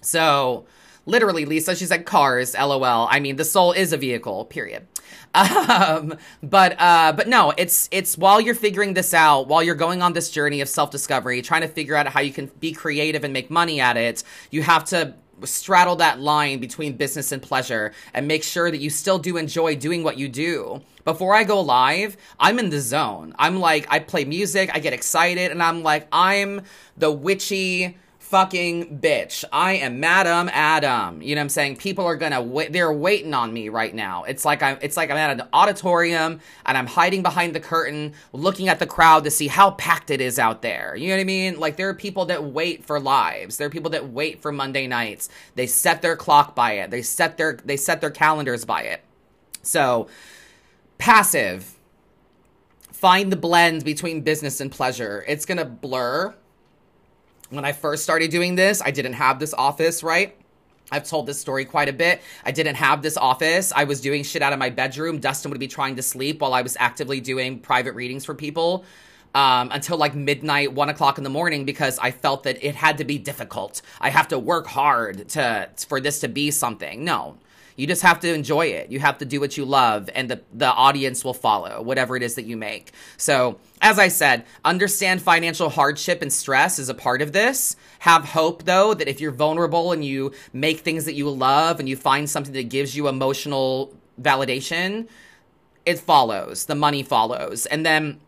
So 0.00 0.66
literally, 1.06 1.44
Lisa, 1.44 1.76
she's 1.76 1.90
like 1.90 2.06
cars, 2.06 2.54
lol. 2.54 3.08
I 3.10 3.20
mean, 3.20 3.36
the 3.36 3.44
soul 3.44 3.72
is 3.72 3.92
a 3.92 3.96
vehicle, 3.96 4.44
period. 4.46 4.86
Um, 5.34 6.18
but 6.42 6.78
uh, 6.78 7.12
but 7.12 7.26
no, 7.26 7.54
it's 7.56 7.88
it's 7.90 8.18
while 8.18 8.38
you're 8.38 8.54
figuring 8.54 8.92
this 8.92 9.14
out, 9.14 9.48
while 9.48 9.62
you're 9.62 9.74
going 9.74 10.02
on 10.02 10.12
this 10.12 10.30
journey 10.30 10.60
of 10.60 10.68
self 10.68 10.90
discovery, 10.90 11.40
trying 11.40 11.62
to 11.62 11.68
figure 11.68 11.96
out 11.96 12.06
how 12.06 12.20
you 12.20 12.32
can 12.32 12.50
be 12.60 12.72
creative 12.72 13.24
and 13.24 13.32
make 13.32 13.50
money 13.50 13.80
at 13.80 13.96
it, 13.96 14.22
you 14.50 14.62
have 14.62 14.84
to 14.86 15.14
straddle 15.44 15.96
that 15.96 16.20
line 16.20 16.58
between 16.58 16.96
business 16.96 17.32
and 17.32 17.42
pleasure 17.42 17.92
and 18.14 18.28
make 18.28 18.42
sure 18.42 18.70
that 18.70 18.80
you 18.80 18.90
still 18.90 19.18
do 19.18 19.36
enjoy 19.36 19.76
doing 19.76 20.02
what 20.02 20.18
you 20.18 20.28
do. 20.28 20.82
Before 21.04 21.34
I 21.34 21.44
go 21.44 21.60
live, 21.60 22.16
I'm 22.38 22.58
in 22.58 22.70
the 22.70 22.80
zone. 22.80 23.34
I'm 23.38 23.58
like, 23.58 23.86
I 23.90 23.98
play 23.98 24.24
music, 24.24 24.70
I 24.72 24.78
get 24.78 24.92
excited, 24.92 25.50
and 25.50 25.62
I'm 25.62 25.82
like, 25.82 26.06
I'm 26.12 26.62
the 26.96 27.10
witchy 27.10 27.96
fucking 28.32 28.98
bitch. 28.98 29.44
I 29.52 29.74
am 29.74 30.00
Madam 30.00 30.48
Adam. 30.54 31.20
You 31.20 31.34
know 31.34 31.40
what 31.40 31.44
I'm 31.44 31.48
saying? 31.50 31.76
People 31.76 32.06
are 32.06 32.16
gonna 32.16 32.40
wait. 32.40 32.72
They're 32.72 32.90
waiting 32.90 33.34
on 33.34 33.52
me 33.52 33.68
right 33.68 33.94
now. 33.94 34.24
It's 34.24 34.46
like 34.46 34.62
I'm. 34.62 34.78
It's 34.80 34.96
like 34.96 35.10
I'm 35.10 35.18
at 35.18 35.38
an 35.38 35.46
auditorium 35.52 36.40
and 36.64 36.78
I'm 36.78 36.86
hiding 36.86 37.22
behind 37.22 37.54
the 37.54 37.60
curtain, 37.60 38.14
looking 38.32 38.68
at 38.68 38.78
the 38.78 38.86
crowd 38.86 39.24
to 39.24 39.30
see 39.30 39.48
how 39.48 39.72
packed 39.72 40.10
it 40.10 40.22
is 40.22 40.38
out 40.38 40.62
there. 40.62 40.96
You 40.96 41.08
know 41.08 41.16
what 41.16 41.20
I 41.20 41.24
mean? 41.24 41.60
Like 41.60 41.76
there 41.76 41.90
are 41.90 41.94
people 41.94 42.24
that 42.24 42.42
wait 42.42 42.86
for 42.86 42.98
lives. 42.98 43.58
There 43.58 43.66
are 43.66 43.70
people 43.70 43.90
that 43.90 44.08
wait 44.08 44.40
for 44.40 44.50
Monday 44.50 44.86
nights. 44.86 45.28
They 45.54 45.66
set 45.66 46.00
their 46.00 46.16
clock 46.16 46.54
by 46.54 46.72
it. 46.72 46.90
They 46.90 47.02
set 47.02 47.36
their 47.36 47.58
they 47.62 47.76
set 47.76 48.00
their 48.00 48.10
calendars 48.10 48.64
by 48.64 48.80
it. 48.84 49.02
So 49.60 50.08
passive. 50.96 51.76
Find 52.92 53.30
the 53.30 53.36
blend 53.36 53.84
between 53.84 54.22
business 54.22 54.58
and 54.58 54.72
pleasure. 54.72 55.22
It's 55.28 55.44
gonna 55.44 55.66
blur 55.66 56.34
when 57.52 57.64
I 57.64 57.72
first 57.72 58.02
started 58.02 58.30
doing 58.30 58.54
this, 58.54 58.80
I 58.82 58.90
didn't 58.90 59.12
have 59.14 59.38
this 59.38 59.52
office, 59.52 60.02
right? 60.02 60.34
I've 60.90 61.04
told 61.04 61.26
this 61.26 61.40
story 61.40 61.64
quite 61.64 61.88
a 61.88 61.92
bit. 61.92 62.20
I 62.44 62.50
didn't 62.50 62.74
have 62.76 63.02
this 63.02 63.16
office. 63.16 63.72
I 63.74 63.84
was 63.84 64.00
doing 64.00 64.24
shit 64.24 64.42
out 64.42 64.52
of 64.52 64.58
my 64.58 64.70
bedroom. 64.70 65.20
Dustin 65.20 65.50
would 65.50 65.60
be 65.60 65.68
trying 65.68 65.96
to 65.96 66.02
sleep 66.02 66.40
while 66.40 66.54
I 66.54 66.62
was 66.62 66.76
actively 66.78 67.20
doing 67.20 67.60
private 67.60 67.92
readings 67.94 68.24
for 68.24 68.34
people 68.34 68.84
um, 69.34 69.70
until 69.72 69.96
like 69.96 70.14
midnight, 70.14 70.72
one 70.72 70.88
o'clock 70.88 71.18
in 71.18 71.24
the 71.24 71.30
morning, 71.30 71.64
because 71.64 71.98
I 71.98 72.10
felt 72.10 72.42
that 72.44 72.62
it 72.62 72.74
had 72.74 72.98
to 72.98 73.04
be 73.04 73.18
difficult. 73.18 73.80
I 74.00 74.10
have 74.10 74.28
to 74.28 74.38
work 74.38 74.66
hard 74.66 75.28
to 75.30 75.70
for 75.88 76.00
this 76.00 76.20
to 76.20 76.28
be 76.28 76.50
something. 76.50 77.04
No, 77.04 77.36
you 77.76 77.86
just 77.86 78.02
have 78.02 78.20
to 78.20 78.32
enjoy 78.32 78.66
it. 78.66 78.90
You 78.90 79.00
have 79.00 79.18
to 79.18 79.24
do 79.24 79.40
what 79.40 79.56
you 79.56 79.64
love, 79.64 80.10
and 80.14 80.30
the, 80.30 80.40
the 80.52 80.66
audience 80.66 81.24
will 81.24 81.34
follow 81.34 81.82
whatever 81.82 82.16
it 82.16 82.22
is 82.22 82.34
that 82.34 82.44
you 82.44 82.56
make. 82.56 82.92
So, 83.16 83.58
as 83.80 83.98
I 83.98 84.08
said, 84.08 84.44
understand 84.64 85.22
financial 85.22 85.68
hardship 85.68 86.22
and 86.22 86.32
stress 86.32 86.78
is 86.78 86.88
a 86.88 86.94
part 86.94 87.22
of 87.22 87.32
this. 87.32 87.76
Have 88.00 88.24
hope, 88.24 88.64
though, 88.64 88.94
that 88.94 89.08
if 89.08 89.20
you're 89.20 89.32
vulnerable 89.32 89.92
and 89.92 90.04
you 90.04 90.32
make 90.52 90.80
things 90.80 91.04
that 91.06 91.14
you 91.14 91.28
love 91.30 91.80
and 91.80 91.88
you 91.88 91.96
find 91.96 92.28
something 92.30 92.52
that 92.54 92.68
gives 92.68 92.96
you 92.96 93.08
emotional 93.08 93.92
validation, 94.20 95.08
it 95.84 95.98
follows. 95.98 96.66
The 96.66 96.74
money 96.74 97.02
follows. 97.02 97.66
And 97.66 97.84
then 97.84 98.20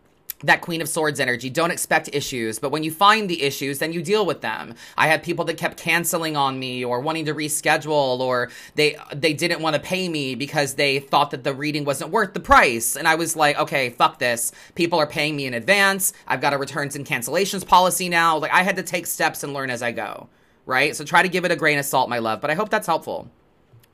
that 0.46 0.60
Queen 0.60 0.80
of 0.80 0.88
Swords 0.88 1.20
energy. 1.20 1.50
Don't 1.50 1.70
expect 1.70 2.10
issues, 2.12 2.58
but 2.58 2.70
when 2.70 2.82
you 2.82 2.90
find 2.90 3.28
the 3.28 3.42
issues, 3.42 3.78
then 3.78 3.92
you 3.92 4.02
deal 4.02 4.26
with 4.26 4.40
them. 4.40 4.74
I 4.96 5.08
had 5.08 5.22
people 5.22 5.44
that 5.46 5.56
kept 5.56 5.78
canceling 5.78 6.36
on 6.36 6.58
me 6.58 6.84
or 6.84 7.00
wanting 7.00 7.24
to 7.26 7.34
reschedule 7.34 8.20
or 8.20 8.50
they 8.74 8.96
they 9.14 9.32
didn't 9.32 9.62
want 9.62 9.74
to 9.74 9.82
pay 9.82 10.08
me 10.08 10.34
because 10.34 10.74
they 10.74 10.98
thought 10.98 11.30
that 11.30 11.44
the 11.44 11.54
reading 11.54 11.84
wasn't 11.84 12.10
worth 12.10 12.34
the 12.34 12.40
price. 12.40 12.96
And 12.96 13.08
I 13.08 13.14
was 13.14 13.36
like, 13.36 13.58
okay, 13.58 13.90
fuck 13.90 14.18
this. 14.18 14.52
People 14.74 14.98
are 14.98 15.06
paying 15.06 15.36
me 15.36 15.46
in 15.46 15.54
advance. 15.54 16.12
I've 16.26 16.40
got 16.40 16.52
a 16.52 16.58
returns 16.58 16.96
and 16.96 17.06
cancellations 17.06 17.66
policy 17.66 18.08
now. 18.08 18.38
Like 18.38 18.52
I 18.52 18.62
had 18.62 18.76
to 18.76 18.82
take 18.82 19.06
steps 19.06 19.42
and 19.42 19.54
learn 19.54 19.70
as 19.70 19.82
I 19.82 19.92
go. 19.92 20.28
Right? 20.66 20.96
So 20.96 21.04
try 21.04 21.22
to 21.22 21.28
give 21.28 21.44
it 21.44 21.52
a 21.52 21.56
grain 21.56 21.78
of 21.78 21.84
salt, 21.84 22.08
my 22.08 22.18
love, 22.18 22.40
but 22.40 22.50
I 22.50 22.54
hope 22.54 22.70
that's 22.70 22.86
helpful. 22.86 23.30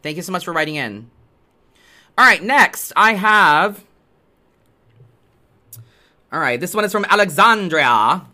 Thank 0.02 0.16
you 0.16 0.22
so 0.22 0.32
much 0.32 0.44
for 0.44 0.52
writing 0.52 0.76
in. 0.76 1.10
All 2.16 2.24
right, 2.24 2.42
next 2.42 2.92
I 2.96 3.14
have 3.14 3.84
all 6.32 6.40
right, 6.40 6.60
this 6.60 6.74
one 6.74 6.84
is 6.84 6.92
from 6.92 7.04
Alexandria. 7.08 8.24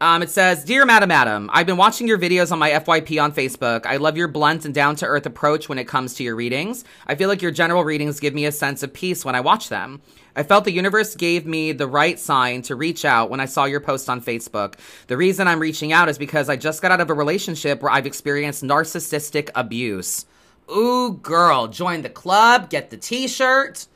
Um, 0.00 0.22
it 0.22 0.28
says, 0.28 0.64
Dear 0.64 0.84
Madam 0.84 1.12
Adam, 1.12 1.48
I've 1.52 1.66
been 1.66 1.76
watching 1.76 2.08
your 2.08 2.18
videos 2.18 2.50
on 2.50 2.58
my 2.58 2.70
FYP 2.70 3.22
on 3.22 3.32
Facebook. 3.32 3.86
I 3.86 3.96
love 3.96 4.16
your 4.16 4.26
blunt 4.26 4.64
and 4.64 4.74
down 4.74 4.96
to 4.96 5.06
earth 5.06 5.24
approach 5.24 5.68
when 5.68 5.78
it 5.78 5.86
comes 5.86 6.14
to 6.14 6.24
your 6.24 6.34
readings. 6.34 6.84
I 7.06 7.14
feel 7.14 7.28
like 7.28 7.40
your 7.40 7.52
general 7.52 7.84
readings 7.84 8.18
give 8.18 8.34
me 8.34 8.44
a 8.44 8.52
sense 8.52 8.82
of 8.82 8.92
peace 8.92 9.24
when 9.24 9.36
I 9.36 9.40
watch 9.40 9.68
them. 9.68 10.02
I 10.34 10.42
felt 10.42 10.64
the 10.64 10.72
universe 10.72 11.14
gave 11.14 11.46
me 11.46 11.70
the 11.70 11.86
right 11.86 12.18
sign 12.18 12.62
to 12.62 12.74
reach 12.74 13.04
out 13.04 13.30
when 13.30 13.38
I 13.38 13.46
saw 13.46 13.66
your 13.66 13.80
post 13.80 14.10
on 14.10 14.20
Facebook. 14.20 14.74
The 15.06 15.16
reason 15.16 15.46
I'm 15.46 15.60
reaching 15.60 15.92
out 15.92 16.08
is 16.08 16.18
because 16.18 16.48
I 16.48 16.56
just 16.56 16.82
got 16.82 16.90
out 16.90 17.00
of 17.00 17.08
a 17.08 17.14
relationship 17.14 17.80
where 17.80 17.92
I've 17.92 18.04
experienced 18.06 18.64
narcissistic 18.64 19.50
abuse. 19.54 20.26
Ooh, 20.70 21.14
girl, 21.22 21.68
join 21.68 22.02
the 22.02 22.10
club, 22.10 22.68
get 22.68 22.90
the 22.90 22.96
t 22.96 23.28
shirt. 23.28 23.86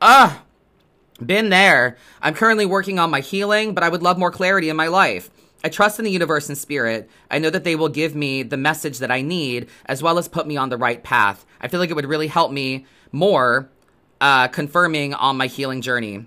Ugh, 0.00 0.38
been 1.24 1.50
there. 1.50 1.96
I'm 2.22 2.34
currently 2.34 2.66
working 2.66 2.98
on 2.98 3.10
my 3.10 3.20
healing, 3.20 3.74
but 3.74 3.84
I 3.84 3.88
would 3.88 4.02
love 4.02 4.18
more 4.18 4.30
clarity 4.30 4.68
in 4.68 4.76
my 4.76 4.88
life. 4.88 5.30
I 5.62 5.68
trust 5.68 5.98
in 5.98 6.04
the 6.04 6.10
universe 6.10 6.48
and 6.48 6.56
spirit. 6.56 7.10
I 7.30 7.38
know 7.38 7.50
that 7.50 7.64
they 7.64 7.76
will 7.76 7.90
give 7.90 8.14
me 8.14 8.42
the 8.42 8.56
message 8.56 8.98
that 8.98 9.10
I 9.10 9.20
need, 9.20 9.68
as 9.86 10.02
well 10.02 10.16
as 10.16 10.28
put 10.28 10.46
me 10.46 10.56
on 10.56 10.70
the 10.70 10.78
right 10.78 11.02
path. 11.02 11.44
I 11.60 11.68
feel 11.68 11.80
like 11.80 11.90
it 11.90 11.96
would 11.96 12.06
really 12.06 12.28
help 12.28 12.50
me 12.50 12.86
more 13.12 13.68
uh, 14.20 14.48
confirming 14.48 15.12
on 15.14 15.36
my 15.36 15.46
healing 15.46 15.82
journey. 15.82 16.26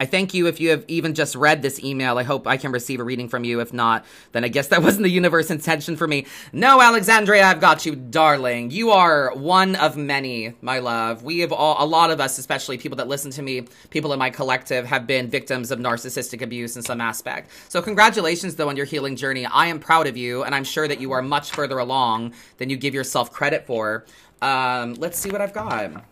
I 0.00 0.06
thank 0.06 0.32
you 0.32 0.46
if 0.46 0.60
you 0.60 0.70
have 0.70 0.84
even 0.86 1.14
just 1.14 1.34
read 1.34 1.60
this 1.60 1.82
email. 1.82 2.18
I 2.18 2.22
hope 2.22 2.46
I 2.46 2.56
can 2.56 2.70
receive 2.70 3.00
a 3.00 3.04
reading 3.04 3.28
from 3.28 3.44
you. 3.44 3.60
If 3.60 3.72
not, 3.72 4.04
then 4.32 4.44
I 4.44 4.48
guess 4.48 4.68
that 4.68 4.82
wasn't 4.88 5.02
the 5.02 5.10
universe 5.10 5.50
intention 5.50 5.96
for 5.96 6.06
me. 6.06 6.26
No, 6.52 6.80
Alexandria, 6.80 7.44
I've 7.44 7.60
got 7.60 7.84
you, 7.84 7.96
darling. 7.96 8.70
You 8.70 8.90
are 8.90 9.32
one 9.34 9.74
of 9.76 9.96
many, 9.96 10.54
my 10.60 10.78
love. 10.78 11.24
We 11.24 11.40
have 11.40 11.52
all, 11.52 11.76
a 11.82 11.86
lot 11.86 12.10
of 12.10 12.20
us, 12.20 12.38
especially 12.38 12.78
people 12.78 12.96
that 12.96 13.08
listen 13.08 13.30
to 13.32 13.42
me, 13.42 13.66
people 13.90 14.12
in 14.12 14.18
my 14.18 14.30
collective, 14.30 14.86
have 14.86 15.06
been 15.06 15.28
victims 15.28 15.70
of 15.70 15.80
narcissistic 15.80 16.42
abuse 16.42 16.76
in 16.76 16.82
some 16.82 17.00
aspect. 17.00 17.50
So, 17.68 17.82
congratulations, 17.82 18.54
though, 18.54 18.68
on 18.68 18.76
your 18.76 18.86
healing 18.86 19.16
journey. 19.16 19.46
I 19.46 19.66
am 19.66 19.80
proud 19.80 20.06
of 20.06 20.16
you, 20.16 20.44
and 20.44 20.54
I'm 20.54 20.64
sure 20.64 20.86
that 20.86 21.00
you 21.00 21.12
are 21.12 21.22
much 21.22 21.50
further 21.50 21.78
along 21.78 22.34
than 22.58 22.70
you 22.70 22.76
give 22.76 22.94
yourself 22.94 23.32
credit 23.32 23.66
for. 23.66 24.04
Um, 24.40 24.94
let's 24.94 25.18
see 25.18 25.30
what 25.30 25.40
I've 25.40 25.52
got. 25.52 26.04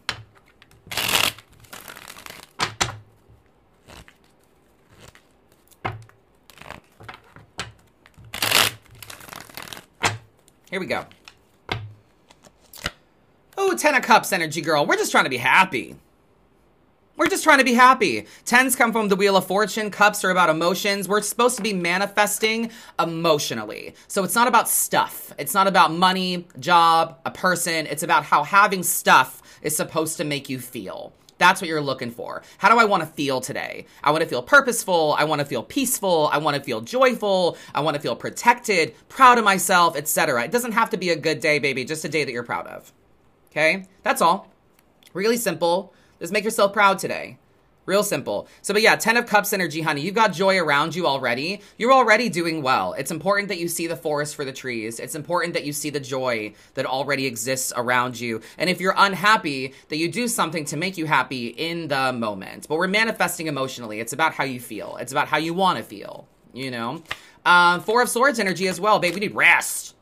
Here 10.71 10.81
we 10.81 10.87
go. 10.87 11.05
Oh, 13.57 13.77
Ten 13.77 13.95
of 13.95 14.03
Cups 14.03 14.33
energy 14.33 14.61
girl. 14.61 14.85
We're 14.85 14.97
just 14.97 15.13
trying 15.13 15.25
to 15.25 15.31
be 15.31 15.37
happy. 15.37 15.97
We're 17.17 17.29
just 17.29 17.45
trying 17.45 17.59
to 17.59 17.65
be 17.65 17.73
happy. 17.73 18.27
Tens 18.45 18.77
come 18.77 18.93
from 18.93 19.09
the 19.09 19.17
Wheel 19.17 19.37
of 19.37 19.47
Fortune. 19.47 19.91
Cups 19.91 20.23
are 20.25 20.31
about 20.31 20.51
emotions. 20.51 21.09
We're 21.09 21.23
supposed 21.23 21.57
to 21.57 21.63
be 21.63 21.73
manifesting 21.73 22.71
emotionally. 23.01 23.95
So 24.07 24.23
it's 24.23 24.35
not 24.35 24.49
about 24.49 24.69
stuff. 24.69 25.33
It's 25.39 25.55
not 25.55 25.67
about 25.67 25.93
money, 25.93 26.47
job, 26.61 27.19
a 27.25 27.31
person. 27.31 27.87
It's 27.87 28.03
about 28.03 28.25
how 28.25 28.43
having 28.43 28.83
stuff 28.83 29.41
is 29.63 29.75
supposed 29.75 30.19
to 30.19 30.25
make 30.25 30.51
you 30.51 30.59
feel. 30.59 31.15
That's 31.39 31.61
what 31.61 31.69
you're 31.69 31.83
looking 31.83 32.11
for. 32.11 32.43
How 32.59 32.71
do 32.71 32.79
I 32.79 32.85
want 32.85 33.03
to 33.03 33.09
feel 33.09 33.41
today? 33.41 33.87
I 34.03 34.11
want 34.11 34.23
to 34.23 34.29
feel 34.29 34.43
purposeful. 34.43 35.15
I 35.19 35.25
want 35.25 35.41
to 35.41 35.45
feel 35.45 35.63
peaceful. 35.63 36.31
I 36.33 36.39
want 36.39 36.57
to 36.57 36.63
feel 36.63 36.81
joyful. 36.81 37.59
I 37.75 37.81
want 37.81 37.95
to 37.95 38.01
feel 38.01 38.17
protected, 38.17 38.95
proud 39.09 39.39
of 39.39 39.45
myself, 39.45 39.97
etc. 39.97 40.45
It 40.45 40.51
doesn't 40.51 40.73
have 40.73 40.91
to 40.91 40.97
be 40.97 41.11
a 41.11 41.17
good 41.17 41.41
day, 41.41 41.59
baby, 41.59 41.85
just 41.85 42.05
a 42.05 42.09
day 42.09 42.25
that 42.25 42.33
you're 42.33 42.43
proud 42.43 42.67
of. 42.67 42.93
Okay? 43.51 43.87
That's 44.03 44.23
all. 44.23 44.51
Really 45.13 45.37
simple. 45.37 45.93
Just 46.21 46.33
make 46.33 46.45
yourself 46.45 46.73
proud 46.73 46.99
today. 46.99 47.39
Real 47.87 48.03
simple. 48.03 48.49
So, 48.63 48.75
but 48.75 48.83
yeah, 48.83 48.97
10 48.97 49.17
of 49.17 49.27
Cups 49.27 49.53
energy, 49.53 49.81
honey. 49.81 50.01
You've 50.01 50.17
got 50.17 50.33
joy 50.33 50.59
around 50.59 50.97
you 50.97 51.07
already. 51.07 51.61
You're 51.79 51.93
already 51.93 52.29
doing 52.29 52.61
well. 52.61 52.95
It's 52.95 53.13
important 53.13 53.47
that 53.49 53.59
you 53.59 53.69
see 53.69 53.87
the 53.87 53.97
forest 53.97 54.35
for 54.35 54.45
the 54.45 54.53
trees. 54.53 54.99
It's 54.99 55.15
important 55.15 55.55
that 55.55 55.65
you 55.65 55.73
see 55.73 55.91
the 55.91 56.01
joy 56.01 56.53
that 56.75 56.85
already 56.85 57.27
exists 57.27 57.73
around 57.77 58.19
you. 58.19 58.41
And 58.59 58.69
if 58.69 58.81
you're 58.81 58.95
unhappy, 58.97 59.73
that 59.89 59.99
you 59.99 60.11
do 60.11 60.27
something 60.27 60.65
to 60.67 60.77
make 60.77 60.99
you 60.99 61.07
happy 61.07 61.47
in 61.47 61.87
the 61.87 62.13
moment. 62.13 62.67
But 62.69 62.79
we're 62.79 62.89
manifesting 62.89 63.47
emotionally. 63.47 64.01
It's 64.01 64.13
about 64.13 64.35
how 64.35 64.45
you 64.45 64.59
feel, 64.59 64.97
it's 64.97 65.13
about 65.13 65.29
how 65.29 65.39
you 65.39 65.55
want 65.55 65.79
to 65.79 65.85
feel, 65.85 66.27
you 66.53 66.73
know? 66.73 67.05
Uh, 67.45 67.79
four 67.79 68.03
of 68.03 68.09
Swords 68.09 68.41
energy 68.41 68.67
as 68.67 68.81
well, 68.81 68.99
babe. 68.99 69.15
We 69.15 69.21
need 69.21 69.37
rest. 69.37 69.95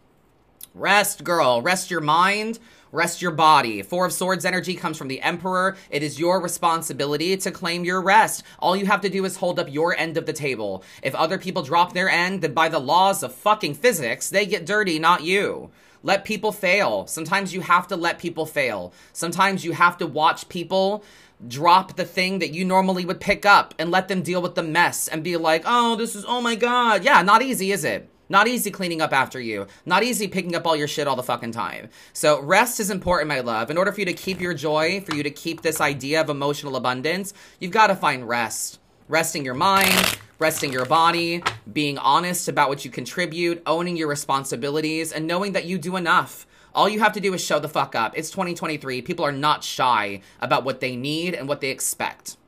Rest, 0.73 1.23
girl. 1.23 1.61
Rest 1.61 1.91
your 1.91 2.01
mind 2.01 2.59
Rest 2.95 3.21
your 3.21 3.33
body. 3.33 3.83
Four 3.83 4.07
of 4.07 4.13
Swords 4.13 4.45
energy 4.45 4.77
comes 4.77 4.97
from 4.97 5.09
the 5.09 5.21
Emperor. 5.21 5.77
It 5.91 6.05
is 6.05 6.21
your 6.21 6.41
responsibility 6.41 7.37
to 7.37 7.51
claim 7.51 7.85
your 7.85 8.01
rest. 8.01 8.45
All 8.61 8.77
you 8.77 8.87
have 8.87 9.01
to 9.01 9.09
do 9.09 9.25
is 9.25 9.37
hold 9.37 9.59
up 9.59 9.69
your 9.69 9.97
end 9.97 10.17
of 10.17 10.27
the 10.27 10.33
table. 10.33 10.85
If 11.03 11.13
other 11.17 11.37
people 11.37 11.65
drop 11.65 11.93
their 11.93 12.09
end, 12.09 12.41
then 12.41 12.55
by 12.55 12.69
the 12.69 12.79
laws 12.79 13.25
of 13.25 13.35
fucking 13.35 13.75
physics, 13.75 14.31
they 14.31 14.47
get 14.47 14.65
dirty, 14.65 15.01
not 15.01 15.25
you. 15.25 15.73
Let 16.05 16.25
people 16.25 16.53
fail. 16.53 17.09
Sometimes 17.09 17.53
you 17.53 17.63
have 17.63 17.89
to 17.89 17.97
let 17.97 18.21
people 18.21 18.47
fail. 18.47 18.93
Sometimes 19.13 19.65
you 19.65 19.73
have 19.73 19.99
to 19.99 20.07
watch 20.07 20.49
people 20.49 21.03
drop 21.49 21.97
the 21.97 22.05
thing 22.05 22.39
that 22.39 22.55
you 22.55 22.65
normally 22.65 23.05
would 23.05 23.19
pick 23.19 23.45
up 23.45 23.75
and 23.77 23.91
let 23.91 24.07
them 24.07 24.23
deal 24.23 24.41
with 24.41 24.55
the 24.55 24.63
mess 24.63 25.09
and 25.09 25.25
be 25.25 25.37
like, 25.37 25.65
oh, 25.67 25.97
this 25.97 26.15
is, 26.15 26.25
oh 26.29 26.41
my 26.41 26.55
God. 26.55 27.03
Yeah, 27.03 27.23
not 27.23 27.43
easy, 27.43 27.73
is 27.73 27.85
it? 27.85 28.09
Not 28.29 28.49
easy 28.49 28.71
cleaning 28.71 29.03
up 29.03 29.13
after 29.13 29.39
you. 29.39 29.67
Not 29.85 30.03
easy 30.03 30.29
picking 30.29 30.55
up 30.55 30.67
all 30.67 30.77
your 30.77 30.89
shit 30.89 31.07
all 31.07 31.17
the 31.17 31.23
fucking 31.23 31.53
time. 31.53 31.91
So 32.13 32.41
rest 32.41 32.81
is 32.81 32.91
important, 32.91 33.29
my 33.29 33.41
love. 33.41 33.71
In 33.71 33.77
order 33.77 33.93
for 33.93 34.01
you 34.01 34.07
to 34.07 34.15
keep 34.15 34.41
your 34.41 34.55
joy, 34.55 35.03
for 35.03 35.15
you 35.15 35.23
to 35.23 35.31
keep 35.31 35.61
this 35.61 35.81
idea 35.81 36.21
of 36.21 36.31
emotional 36.31 36.77
abundance, 36.77 37.35
you've 37.61 37.73
got 37.73 37.89
to 37.89 37.97
find 37.97 38.27
rest. 38.27 38.81
Resting 39.09 39.45
your 39.45 39.55
mind, 39.55 40.19
resting 40.39 40.73
your 40.73 40.87
body, 40.87 41.43
being 41.71 41.99
honest 41.99 42.49
about 42.49 42.71
what 42.71 42.85
you 42.87 42.91
contribute, 42.91 43.63
owning 43.67 43.99
your 43.99 44.09
responsibilities, 44.09 45.13
and 45.13 45.27
knowing 45.27 45.53
that 45.53 45.67
you 45.67 45.77
do 45.77 45.97
enough. 45.97 46.47
All 46.75 46.89
you 46.89 47.01
have 47.01 47.13
to 47.13 47.21
do 47.21 47.35
is 47.35 47.45
show 47.45 47.59
the 47.59 47.69
fuck 47.69 47.95
up. 47.95 48.17
It's 48.17 48.31
2023. 48.31 49.03
People 49.03 49.27
are 49.27 49.33
not 49.33 49.63
shy 49.63 50.23
about 50.41 50.65
what 50.65 50.81
they 50.81 50.97
need 50.97 51.35
and 51.35 51.47
what 51.47 51.61
they 51.61 51.69
expect. 51.69 52.39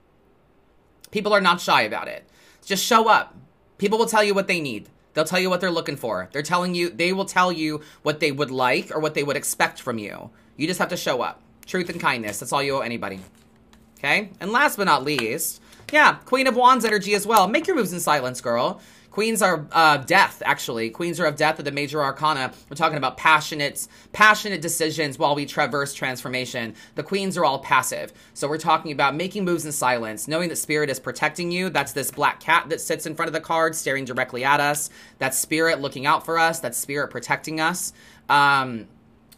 People 1.10 1.34
are 1.34 1.40
not 1.40 1.60
shy 1.60 1.82
about 1.82 2.08
it. 2.08 2.24
Just 2.64 2.84
show 2.84 3.08
up. 3.08 3.36
People 3.78 3.98
will 3.98 4.06
tell 4.06 4.24
you 4.24 4.34
what 4.34 4.48
they 4.48 4.60
need. 4.60 4.88
They'll 5.16 5.24
tell 5.24 5.40
you 5.40 5.48
what 5.48 5.62
they're 5.62 5.70
looking 5.70 5.96
for. 5.96 6.28
They're 6.30 6.42
telling 6.42 6.74
you, 6.74 6.90
they 6.90 7.10
will 7.14 7.24
tell 7.24 7.50
you 7.50 7.80
what 8.02 8.20
they 8.20 8.30
would 8.30 8.50
like 8.50 8.94
or 8.94 9.00
what 9.00 9.14
they 9.14 9.22
would 9.22 9.34
expect 9.34 9.80
from 9.80 9.96
you. 9.96 10.28
You 10.58 10.66
just 10.66 10.78
have 10.78 10.90
to 10.90 10.96
show 10.98 11.22
up. 11.22 11.40
Truth 11.64 11.88
and 11.88 11.98
kindness. 11.98 12.38
That's 12.38 12.52
all 12.52 12.62
you 12.62 12.76
owe 12.76 12.80
anybody. 12.80 13.20
Okay? 13.98 14.28
And 14.40 14.52
last 14.52 14.76
but 14.76 14.84
not 14.84 15.04
least, 15.04 15.62
yeah, 15.90 16.16
Queen 16.26 16.46
of 16.46 16.54
Wands 16.54 16.84
energy 16.84 17.14
as 17.14 17.26
well. 17.26 17.48
Make 17.48 17.66
your 17.66 17.76
moves 17.76 17.94
in 17.94 18.00
silence, 18.00 18.42
girl. 18.42 18.82
Queens 19.16 19.40
are 19.40 19.66
uh, 19.72 19.96
death, 19.96 20.42
actually. 20.44 20.90
Queens 20.90 21.18
are 21.18 21.24
of 21.24 21.36
death 21.36 21.58
of 21.58 21.64
the 21.64 21.70
major 21.72 22.02
arcana. 22.02 22.52
We're 22.68 22.76
talking 22.76 22.98
about 22.98 23.16
passionate, 23.16 23.88
passionate 24.12 24.60
decisions 24.60 25.18
while 25.18 25.34
we 25.34 25.46
traverse 25.46 25.94
transformation. 25.94 26.74
The 26.96 27.02
queens 27.02 27.38
are 27.38 27.44
all 27.46 27.60
passive. 27.60 28.12
So 28.34 28.46
we're 28.46 28.58
talking 28.58 28.92
about 28.92 29.14
making 29.14 29.46
moves 29.46 29.64
in 29.64 29.72
silence, 29.72 30.28
knowing 30.28 30.50
that 30.50 30.56
spirit 30.56 30.90
is 30.90 31.00
protecting 31.00 31.50
you. 31.50 31.70
That's 31.70 31.94
this 31.94 32.10
black 32.10 32.40
cat 32.40 32.68
that 32.68 32.78
sits 32.78 33.06
in 33.06 33.14
front 33.14 33.30
of 33.30 33.32
the 33.32 33.40
card, 33.40 33.74
staring 33.74 34.04
directly 34.04 34.44
at 34.44 34.60
us. 34.60 34.90
That's 35.16 35.38
spirit 35.38 35.80
looking 35.80 36.04
out 36.04 36.26
for 36.26 36.38
us. 36.38 36.60
That's 36.60 36.76
spirit 36.76 37.08
protecting 37.08 37.58
us. 37.58 37.94
Um, 38.28 38.86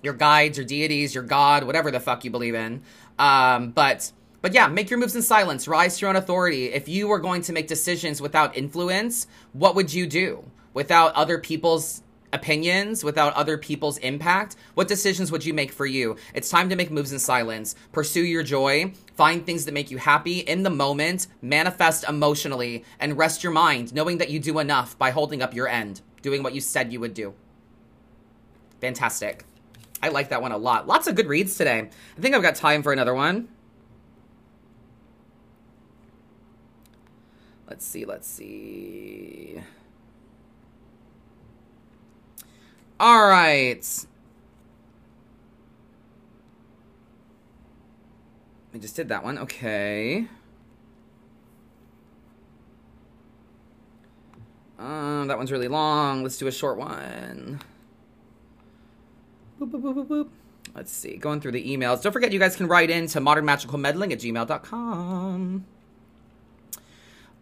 your 0.02 0.14
guides, 0.14 0.58
your 0.58 0.66
deities, 0.66 1.14
your 1.14 1.22
God, 1.22 1.62
whatever 1.62 1.92
the 1.92 2.00
fuck 2.00 2.24
you 2.24 2.32
believe 2.32 2.56
in. 2.56 2.82
Um, 3.16 3.70
but 3.70 4.10
but 4.40 4.54
yeah, 4.54 4.68
make 4.68 4.90
your 4.90 4.98
moves 4.98 5.16
in 5.16 5.22
silence. 5.22 5.66
Rise 5.66 5.98
to 5.98 6.02
your 6.02 6.10
own 6.10 6.16
authority. 6.16 6.66
If 6.66 6.88
you 6.88 7.08
were 7.08 7.18
going 7.18 7.42
to 7.42 7.52
make 7.52 7.66
decisions 7.66 8.20
without 8.20 8.56
influence, 8.56 9.26
what 9.52 9.74
would 9.74 9.92
you 9.92 10.06
do? 10.06 10.44
Without 10.74 11.14
other 11.14 11.38
people's 11.38 12.02
opinions, 12.32 13.02
without 13.02 13.32
other 13.34 13.58
people's 13.58 13.98
impact, 13.98 14.54
what 14.74 14.86
decisions 14.86 15.32
would 15.32 15.44
you 15.44 15.54
make 15.54 15.72
for 15.72 15.86
you? 15.86 16.16
It's 16.34 16.50
time 16.50 16.68
to 16.68 16.76
make 16.76 16.90
moves 16.90 17.12
in 17.12 17.18
silence. 17.18 17.74
Pursue 17.92 18.24
your 18.24 18.42
joy. 18.42 18.92
Find 19.14 19.44
things 19.44 19.64
that 19.64 19.74
make 19.74 19.90
you 19.90 19.98
happy 19.98 20.40
in 20.40 20.62
the 20.62 20.70
moment. 20.70 21.26
Manifest 21.42 22.04
emotionally 22.08 22.84
and 23.00 23.18
rest 23.18 23.42
your 23.42 23.52
mind, 23.52 23.94
knowing 23.94 24.18
that 24.18 24.30
you 24.30 24.38
do 24.38 24.58
enough 24.58 24.96
by 24.98 25.10
holding 25.10 25.42
up 25.42 25.54
your 25.54 25.68
end, 25.68 26.00
doing 26.22 26.42
what 26.42 26.54
you 26.54 26.60
said 26.60 26.92
you 26.92 27.00
would 27.00 27.14
do. 27.14 27.34
Fantastic. 28.80 29.44
I 30.00 30.10
like 30.10 30.28
that 30.28 30.42
one 30.42 30.52
a 30.52 30.58
lot. 30.58 30.86
Lots 30.86 31.08
of 31.08 31.16
good 31.16 31.26
reads 31.26 31.56
today. 31.56 31.90
I 32.16 32.20
think 32.20 32.36
I've 32.36 32.42
got 32.42 32.54
time 32.54 32.84
for 32.84 32.92
another 32.92 33.14
one. 33.14 33.48
Let's 37.68 37.84
see, 37.84 38.04
let's 38.06 38.26
see. 38.26 39.62
All 42.98 43.28
right. 43.28 44.06
I 48.74 48.78
just 48.78 48.96
did 48.96 49.08
that 49.08 49.22
one. 49.22 49.38
Okay. 49.38 50.26
Um, 54.78 55.26
that 55.28 55.36
one's 55.36 55.52
really 55.52 55.68
long. 55.68 56.22
Let's 56.22 56.38
do 56.38 56.46
a 56.46 56.52
short 56.52 56.78
one. 56.78 57.60
Boop, 59.60 59.70
boop, 59.70 59.82
boop, 59.82 59.94
boop, 59.94 60.06
boop. 60.06 60.28
Let's 60.74 60.92
see. 60.92 61.16
Going 61.16 61.40
through 61.40 61.52
the 61.52 61.76
emails. 61.76 62.02
Don't 62.02 62.12
forget, 62.12 62.32
you 62.32 62.38
guys 62.38 62.56
can 62.56 62.68
write 62.68 62.88
in 62.88 63.08
to 63.08 63.20
modernmagicalmeddling 63.20 64.12
at 64.12 64.20
gmail.com. 64.20 65.64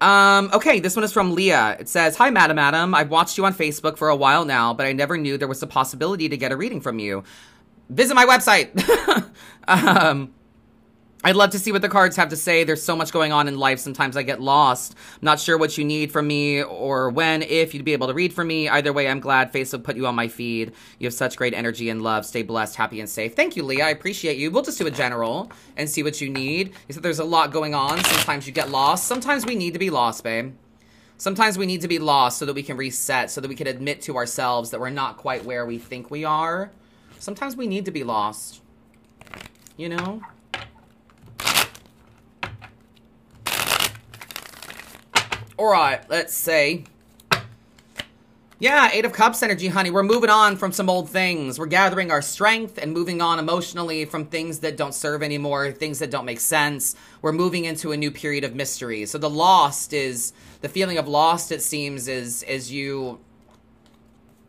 Um, 0.01 0.51
okay, 0.53 0.81
this 0.81 0.95
one 0.95 1.05
is 1.05 1.13
from 1.13 1.35
Leah. 1.35 1.77
It 1.81 1.89
says, 1.89 2.17
Hi, 2.17 2.31
Madam 2.31 2.59
Adam. 2.59 2.95
I've 2.95 3.11
watched 3.11 3.39
you 3.39 3.47
on 3.47 3.55
Facebook 3.55 3.97
for 3.97 4.09
a 4.09 4.17
while 4.17 4.45
now, 4.45 4.75
but 4.75 4.87
I 4.87 4.93
never 4.93 5.17
knew 5.17 5.39
there 5.39 5.49
was 5.49 5.63
a 5.63 5.67
possibility 5.67 6.29
to 6.29 6.37
get 6.37 6.53
a 6.53 6.57
reading 6.57 6.81
from 6.81 6.99
you. 6.99 7.25
Visit 7.89 8.15
my 8.15 8.27
website. 8.27 8.71
um, 9.69 10.35
I'd 11.25 11.35
love 11.35 11.51
to 11.51 11.59
see 11.59 11.73
what 11.73 11.83
the 11.83 11.89
cards 11.89 12.15
have 12.17 12.29
to 12.29 12.37
say. 12.37 12.63
There's 12.63 12.83
so 12.83 12.95
much 12.95 13.11
going 13.11 13.33
on 13.33 13.49
in 13.49 13.59
life. 13.59 13.81
Sometimes 13.81 14.17
I 14.17 14.23
get 14.23 14.41
lost. 14.41 14.95
I'm 15.15 15.25
not 15.25 15.41
sure 15.41 15.59
what 15.59 15.77
you 15.77 15.85
need 15.85 16.13
from 16.13 16.29
me 16.29 16.63
or 16.63 17.11
when, 17.11 17.43
if 17.43 17.75
you'd 17.75 17.85
be 17.85 17.95
able 17.95 18.07
to 18.07 18.15
read 18.15 18.33
for 18.33 18.45
me. 18.45 18.69
Either 18.69 18.93
way, 18.93 19.09
I'm 19.09 19.19
glad 19.19 19.53
Facebook 19.53 19.83
put 19.83 19.97
you 19.97 20.07
on 20.07 20.15
my 20.15 20.29
feed. 20.29 20.73
You 20.99 21.07
have 21.07 21.15
such 21.15 21.37
great 21.37 21.55
energy 21.55 21.89
and 21.89 22.03
love. 22.03 22.27
Stay 22.27 22.43
blessed, 22.43 22.77
happy, 22.77 23.01
and 23.01 23.09
safe. 23.09 23.35
Thank 23.35 23.57
you, 23.57 23.65
Leah. 23.65 23.87
I 23.87 23.91
appreciate 23.91 24.37
you. 24.37 24.51
We'll 24.51 24.63
just 24.63 24.79
do 24.79 24.87
a 24.87 24.91
general 24.91 25.51
and 25.77 25.91
see 25.91 26.03
what 26.03 26.21
you 26.21 26.29
need. 26.29 26.75
You 26.87 26.93
said 26.93 27.03
there's 27.03 27.19
a 27.19 27.25
lot 27.25 27.51
going 27.51 27.75
on. 27.75 28.05
Sometimes 28.05 28.47
you 28.47 28.53
get 28.53 28.71
lost. 28.71 29.07
Sometimes 29.07 29.45
we 29.45 29.57
need 29.57 29.73
to 29.73 29.81
be 29.81 29.91
lost, 29.91 30.23
babe. 30.23 30.55
Sometimes 31.19 31.57
we 31.57 31.65
need 31.65 31.81
to 31.81 31.89
be 31.89 31.99
lost 31.99 32.39
so 32.39 32.45
that 32.45 32.55
we 32.55 32.63
can 32.63 32.77
reset, 32.77 33.31
so 33.31 33.41
that 33.41 33.49
we 33.49 33.57
can 33.57 33.67
admit 33.67 34.03
to 34.03 34.17
ourselves 34.17 34.71
that 34.71 34.81
we're 34.81 34.91
not 34.91 35.17
quite 35.17 35.45
where 35.47 35.65
we 35.65 35.79
think 35.79 36.11
we 36.11 36.25
are. 36.25 36.71
Sometimes 37.19 37.57
we 37.57 37.67
need 37.67 37.87
to 37.87 37.91
be 37.91 38.05
lost. 38.05 38.61
You 39.79 39.89
know? 39.89 40.23
All 45.59 45.73
right, 45.73 46.03
let's 46.11 46.35
say. 46.35 46.85
Yeah, 48.59 48.91
Eight 48.93 49.07
of 49.07 49.15
Cups 49.15 49.43
energy, 49.43 49.69
honey. 49.69 49.91
We're 49.91 50.03
moving 50.03 50.29
on 50.29 50.57
from 50.57 50.71
some 50.71 50.91
old 50.91 51.09
things. 51.09 51.59
We're 51.59 51.65
gathering 51.65 52.11
our 52.11 52.21
strength 52.21 52.79
and 52.79 52.93
moving 52.93 53.23
on 53.23 53.39
emotionally 53.39 54.05
from 54.05 54.27
things 54.27 54.59
that 54.59 54.77
don't 54.77 54.95
serve 54.95 55.23
anymore, 55.23 55.73
things 55.73 55.99
that 56.01 56.11
don't 56.11 56.27
make 56.27 56.41
sense. 56.41 56.95
We're 57.23 57.33
moving 57.33 57.65
into 57.65 57.93
a 57.93 57.97
new 57.97 58.11
period 58.11 58.45
of 58.45 58.55
mystery. 58.55 59.07
So 59.07 59.17
the 59.17 59.31
lost 59.31 59.95
is 59.95 60.35
the 60.61 60.69
feeling 60.69 60.99
of 60.99 61.09
lost. 61.09 61.51
It 61.51 61.63
seems 61.63 62.07
is 62.07 62.43
is 62.43 62.71
you 62.71 63.21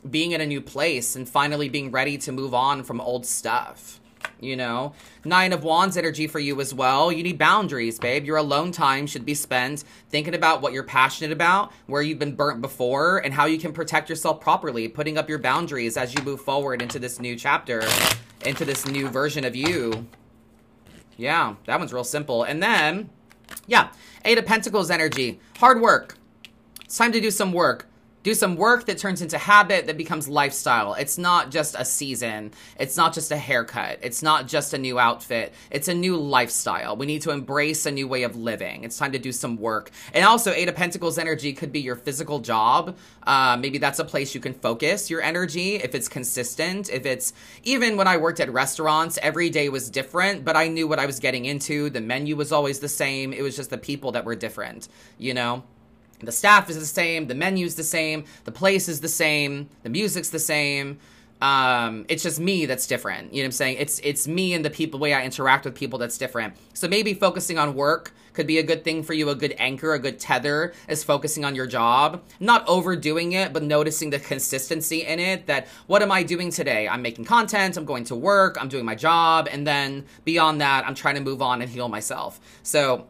being 0.10 0.34
in 0.34 0.42
a 0.42 0.46
new 0.46 0.62
place 0.62 1.16
and 1.16 1.28
finally 1.28 1.70
being 1.70 1.90
ready 1.92 2.18
to 2.18 2.34
move 2.34 2.54
on 2.54 2.84
from 2.84 3.00
old 3.00 3.26
stuff 3.26 4.02
you 4.40 4.56
know? 4.56 4.94
Nine 5.26 5.54
of 5.54 5.64
Wands 5.64 5.98
energy 5.98 6.28
for 6.28 6.40
you 6.40 6.60
as 6.62 6.74
well. 6.74 7.12
You 7.12 7.24
need 7.24 7.38
boundaries, 7.38 8.00
babe. 8.00 8.26
Your 8.26 8.38
alone 8.38 8.72
time 8.72 9.08
should 9.08 9.26
be 9.26 9.34
spent 9.34 9.84
thinking 10.10 10.36
about 10.36 10.62
what 10.62 10.74
you're 10.74 10.84
passionate 10.84 11.32
about, 11.32 11.72
where 11.86 12.02
you've 12.02 12.20
been 12.20 12.36
burnt 12.36 12.62
before, 12.62 13.18
and 13.20 13.34
how 13.34 13.46
you 13.46 13.58
can 13.58 13.74
protect 13.74 14.10
yourself 14.10 14.40
properly, 14.42 14.88
putting 14.88 15.18
up 15.18 15.30
your 15.30 15.40
boundaries 15.40 15.98
as 15.98 16.14
you 16.14 16.24
move 16.24 16.42
forward 16.42 16.82
into 16.82 17.00
this 17.00 17.20
new 17.20 17.36
chapter, 17.36 17.84
into 18.46 18.66
this 18.66 18.86
new 18.86 19.08
version 19.08 19.44
of 19.44 19.56
you. 19.56 20.08
Yeah, 21.18 21.56
that 21.66 21.80
one's 21.80 21.94
real 21.94 22.04
simple. 22.04 22.44
And 22.44 22.62
then 22.62 23.10
Yeah, 23.66 23.90
Eight 24.26 24.38
of 24.38 24.46
Pentacles 24.46 24.92
energy. 24.92 25.40
Hard 25.60 25.82
work. 25.82 26.18
It's 26.84 26.98
time 26.98 27.12
to 27.12 27.22
do 27.22 27.32
some 27.32 27.52
work 27.54 27.88
do 28.24 28.34
some 28.34 28.56
work 28.56 28.86
that 28.88 28.98
turns 28.98 29.22
into 29.22 29.38
habit 29.38 29.88
that 29.88 29.98
becomes 29.98 30.28
lifestyle. 30.28 30.94
It's 30.96 31.18
not 31.18 31.52
just 31.52 31.76
a 31.78 31.86
season. 31.86 32.52
It's 32.80 32.98
not 32.98 33.14
just 33.14 33.32
a 33.32 33.38
haircut. 33.38 34.00
It's 34.02 34.22
not 34.22 34.48
just 34.48 34.74
a 34.74 34.78
new 34.78 35.00
outfit. 35.00 35.54
It's 35.72 35.88
a 35.88 35.94
new 35.94 36.18
lifestyle. 36.18 36.98
We 36.98 37.06
need 37.06 37.22
to 37.22 37.32
embrace 37.32 37.86
a 37.86 37.92
new 37.92 38.08
way 38.08 38.24
of 38.24 38.36
living. 38.36 38.84
It's 38.84 38.98
time 38.98 39.14
to 39.14 39.20
do 39.20 39.32
some 39.32 39.58
work. 39.58 39.92
And 40.14 40.26
also, 40.26 40.52
Eight 40.52 40.68
of 40.68 40.76
Pentacles 40.76 41.18
energy 41.18 41.54
could 41.54 41.72
be 41.72 41.80
your 41.80 41.96
physical 41.96 42.40
job. 42.40 42.98
Uh, 43.24 43.56
maybe 43.58 43.78
that's 43.78 44.00
a 44.00 44.06
place 44.06 44.36
you 44.36 44.42
can 44.42 44.54
focus 44.54 45.10
your 45.10 45.22
energy 45.22 45.76
if 45.76 45.96
it's 45.96 46.10
consistent. 46.10 46.90
If 46.90 47.06
it's 47.06 47.34
even 47.64 47.98
when 47.98 48.08
I 48.08 48.18
worked 48.18 48.40
at 48.40 48.52
restaurants, 48.52 49.18
every 49.22 49.50
day 49.50 49.70
was 49.70 49.90
different, 49.90 50.44
but 50.44 50.56
I 50.56 50.68
knew 50.68 50.88
what 50.88 51.00
I 51.00 51.06
was 51.06 51.20
getting 51.20 51.46
into. 51.46 51.90
The 51.90 52.02
menu 52.02 52.36
was 52.36 52.52
always 52.52 52.80
the 52.80 52.90
same. 52.90 53.32
It 53.32 53.42
was 53.42 53.56
just 53.56 53.70
the 53.70 53.78
people 53.78 54.12
that 54.14 54.26
were 54.26 54.36
different, 54.36 54.90
you 55.18 55.34
know? 55.34 55.64
The 56.20 56.32
staff 56.32 56.70
is 56.70 56.80
the 56.80 56.86
same, 56.86 57.28
the 57.28 57.36
menu's 57.36 57.76
the 57.76 57.84
same, 57.84 58.26
the 58.44 58.52
place 58.52 58.90
is 58.90 59.02
the 59.02 59.08
same, 59.10 59.70
the 59.84 59.90
music's 59.90 60.30
the 60.30 60.40
same. 60.40 60.98
Um, 61.42 62.06
it's 62.10 62.24
just 62.24 62.40
me 62.40 62.66
that's 62.66 62.88
different. 62.88 63.32
You 63.32 63.42
know 63.42 63.44
what 63.44 63.50
I'm 63.50 63.52
saying? 63.52 63.78
It's 63.80 64.00
it's 64.04 64.28
me 64.28 64.54
and 64.54 64.66
the 64.66 64.72
people, 64.72 64.98
the 64.98 65.04
way 65.04 65.14
I 65.14 65.24
interact 65.24 65.66
with 65.66 65.76
people 65.76 66.00
that's 66.00 66.18
different. 66.18 66.56
So 66.74 66.88
maybe 66.88 67.14
focusing 67.14 67.60
on 67.60 67.76
work 67.76 68.12
could 68.34 68.48
be 68.48 68.58
a 68.58 68.64
good 68.64 68.84
thing 68.84 69.04
for 69.04 69.14
you, 69.14 69.30
a 69.30 69.36
good 69.36 69.56
anchor, 69.60 69.94
a 69.94 70.00
good 70.00 70.20
tether 70.20 70.74
is 70.88 71.04
focusing 71.04 71.46
on 71.46 71.54
your 71.54 71.68
job. 71.68 72.24
Not 72.40 72.68
overdoing 72.68 73.34
it, 73.34 73.54
but 73.54 73.64
noticing 73.64 74.10
the 74.10 74.20
consistency 74.20 75.06
in 75.06 75.20
it 75.20 75.46
that 75.46 75.68
what 75.86 76.02
am 76.02 76.12
I 76.12 76.24
doing 76.24 76.52
today? 76.52 76.88
I'm 76.88 77.02
making 77.04 77.26
content, 77.26 77.78
I'm 77.78 77.86
going 77.86 78.04
to 78.06 78.16
work, 78.16 78.58
I'm 78.60 78.70
doing 78.70 78.86
my 78.86 78.96
job, 78.96 79.48
and 79.52 79.66
then 79.66 80.06
beyond 80.24 80.62
that, 80.62 80.88
I'm 80.88 80.96
trying 80.96 81.16
to 81.16 81.22
move 81.22 81.42
on 81.42 81.62
and 81.62 81.70
heal 81.70 81.88
myself. 81.88 82.40
So 82.64 83.08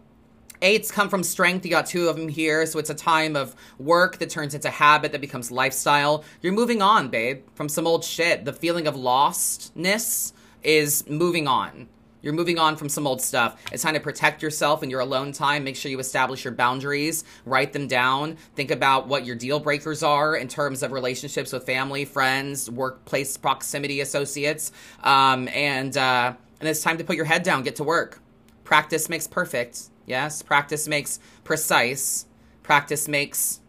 Eights 0.62 0.92
come 0.92 1.10
from 1.10 1.24
strength. 1.24 1.66
You 1.66 1.72
got 1.72 1.86
two 1.86 2.10
of 2.10 2.16
them 2.16 2.28
here. 2.28 2.66
So 2.66 2.80
it's 2.80 2.90
a 2.90 2.96
time 2.96 3.36
of 3.36 3.56
work 3.78 4.18
that 4.20 4.30
turns 4.30 4.56
into 4.56 4.70
habit 4.70 5.12
that 5.12 5.22
becomes 5.22 5.52
lifestyle. 5.52 6.24
You're 6.42 6.54
moving 6.54 6.82
on, 6.82 7.10
babe, 7.10 7.44
from 7.56 7.70
some 7.70 7.86
old 7.86 8.04
shit. 8.04 8.46
The 8.46 8.54
feeling 8.54 8.88
of 8.88 8.96
lostness 8.96 10.34
is 10.64 11.08
moving 11.08 11.48
on. 11.48 11.88
You're 12.22 12.34
moving 12.34 12.58
on 12.58 12.76
from 12.76 12.90
some 12.90 13.06
old 13.06 13.22
stuff. 13.22 13.62
It's 13.72 13.84
time 13.84 13.94
to 13.94 14.00
protect 14.00 14.42
yourself 14.42 14.82
in 14.82 14.90
your 14.90 15.00
alone 15.00 15.32
time. 15.32 15.64
Make 15.64 15.76
sure 15.76 15.92
you 15.92 16.00
establish 16.00 16.44
your 16.44 16.54
boundaries, 16.54 17.24
write 17.46 17.74
them 17.74 17.88
down. 17.88 18.38
Think 18.56 18.72
about 18.72 19.08
what 19.08 19.26
your 19.26 19.36
deal 19.36 19.60
breakers 19.60 20.02
are 20.02 20.36
in 20.36 20.48
terms 20.48 20.82
of 20.82 20.92
relationships 20.92 21.54
with 21.54 21.66
family, 21.66 22.06
friends, 22.06 22.70
workplace 22.70 23.38
proximity 23.38 24.02
associates. 24.02 24.72
Um, 25.04 25.48
and, 25.50 25.96
uh, 25.96 26.34
and 26.60 26.68
it's 26.68 26.82
time 26.82 26.98
to 26.98 27.04
put 27.04 27.16
your 27.16 27.26
head 27.26 27.44
down, 27.44 27.62
get 27.62 27.76
to 27.78 27.84
work. 27.84 28.20
Practice 28.68 29.08
makes 29.08 29.28
perfect. 29.28 29.84
Yes, 30.06 30.42
practice 30.42 30.90
makes 30.90 31.22
precise. 31.46 32.26
Practice 32.64 33.08
makes 33.08 33.62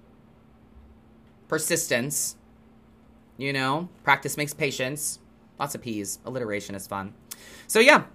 persistence. 1.46 2.34
You 3.36 3.52
know, 3.52 3.90
practice 4.02 4.36
makes 4.36 4.52
patience. 4.52 5.20
Lots 5.56 5.76
of 5.76 5.82
P's. 5.82 6.18
Alliteration 6.26 6.74
is 6.74 6.88
fun. 6.88 7.14
So, 7.68 7.78
yeah, 7.78 8.06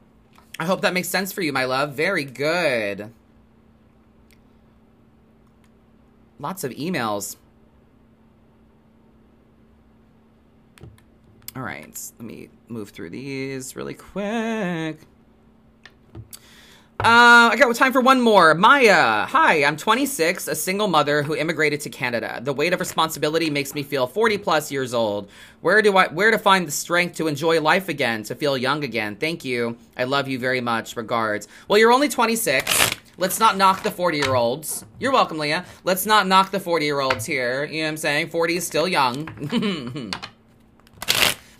I 0.59 0.65
hope 0.65 0.81
that 0.81 0.93
makes 0.93 1.07
sense 1.07 1.31
for 1.31 1.41
you, 1.41 1.53
my 1.53 1.63
love. 1.63 1.93
Very 1.93 2.25
good. 2.25 3.13
Lots 6.37 6.65
of 6.65 6.73
emails. 6.73 7.37
All 11.55 11.61
right, 11.61 11.97
let 12.19 12.25
me 12.27 12.49
move 12.67 12.89
through 12.89 13.11
these 13.11 13.77
really 13.77 13.93
quick. 13.93 14.99
Uh, 16.99 17.49
I 17.51 17.57
got 17.57 17.75
time 17.75 17.91
for 17.91 18.01
one 18.01 18.21
more. 18.21 18.53
Maya, 18.53 19.25
hi, 19.25 19.65
I'm 19.65 19.75
26, 19.75 20.47
a 20.47 20.55
single 20.55 20.87
mother 20.87 21.21
who 21.21 21.35
immigrated 21.35 21.81
to 21.81 21.89
Canada. 21.89 22.39
The 22.41 22.53
weight 22.53 22.71
of 22.71 22.79
responsibility 22.79 23.49
makes 23.49 23.73
me 23.73 23.83
feel 23.83 24.07
40 24.07 24.37
plus 24.37 24.71
years 24.71 24.93
old. 24.93 25.29
Where 25.61 25.81
do 25.81 25.97
I, 25.97 26.07
where 26.07 26.31
to 26.31 26.37
find 26.37 26.65
the 26.67 26.71
strength 26.71 27.15
to 27.17 27.27
enjoy 27.27 27.59
life 27.59 27.89
again, 27.89 28.23
to 28.23 28.35
feel 28.35 28.57
young 28.57 28.83
again? 28.83 29.15
Thank 29.15 29.43
you. 29.43 29.77
I 29.97 30.05
love 30.05 30.27
you 30.29 30.39
very 30.39 30.61
much. 30.61 30.95
Regards. 30.95 31.47
Well, 31.67 31.77
you're 31.77 31.91
only 31.91 32.09
26. 32.09 32.91
Let's 33.17 33.39
not 33.39 33.57
knock 33.57 33.83
the 33.83 33.91
40 33.91 34.17
year 34.19 34.35
olds. 34.35 34.85
You're 34.99 35.11
welcome, 35.11 35.39
Leah. 35.39 35.65
Let's 35.83 36.05
not 36.05 36.27
knock 36.27 36.51
the 36.51 36.59
40 36.59 36.85
year 36.85 37.01
olds 37.01 37.25
here. 37.25 37.65
You 37.65 37.79
know 37.79 37.83
what 37.85 37.89
I'm 37.89 37.97
saying? 37.97 38.29
40 38.29 38.55
is 38.55 38.67
still 38.67 38.87
young. 38.87 40.13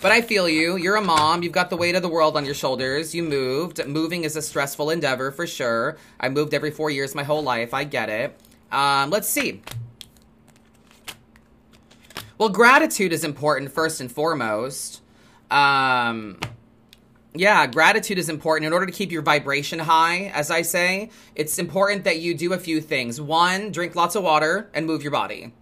But 0.03 0.11
I 0.11 0.21
feel 0.21 0.49
you. 0.49 0.75
You're 0.75 0.97
a 0.97 1.01
mom. 1.01 1.43
You've 1.43 1.53
got 1.53 1.69
the 1.69 1.77
weight 1.77 1.95
of 1.95 2.01
the 2.01 2.09
world 2.09 2.35
on 2.35 2.43
your 2.43 2.53
shoulders. 2.53 3.15
You 3.15 3.23
moved. 3.23 3.87
Moving 3.87 4.25
is 4.25 4.35
a 4.35 4.41
stressful 4.41 4.89
endeavor 4.89 5.31
for 5.31 5.47
sure. 5.47 5.97
I 6.19 6.27
moved 6.27 6.53
every 6.53 6.71
four 6.71 6.89
years 6.89 7.15
my 7.15 7.23
whole 7.23 7.41
life. 7.41 7.73
I 7.73 7.85
get 7.85 8.09
it. 8.09 8.37
Um, 8.69 9.11
let's 9.11 9.29
see. 9.29 9.61
Well, 12.37 12.49
gratitude 12.49 13.13
is 13.13 13.23
important 13.23 13.71
first 13.71 14.01
and 14.01 14.11
foremost. 14.11 15.01
Um, 15.49 16.37
yeah, 17.33 17.65
gratitude 17.65 18.17
is 18.17 18.27
important. 18.27 18.67
In 18.67 18.73
order 18.73 18.85
to 18.85 18.91
keep 18.91 19.09
your 19.09 19.21
vibration 19.21 19.79
high, 19.79 20.33
as 20.35 20.51
I 20.51 20.63
say, 20.63 21.11
it's 21.33 21.57
important 21.57 22.03
that 22.03 22.19
you 22.19 22.33
do 22.33 22.51
a 22.51 22.59
few 22.59 22.81
things. 22.81 23.21
One, 23.21 23.71
drink 23.71 23.95
lots 23.95 24.17
of 24.17 24.23
water 24.23 24.69
and 24.73 24.85
move 24.85 25.01
your 25.01 25.13
body. 25.13 25.53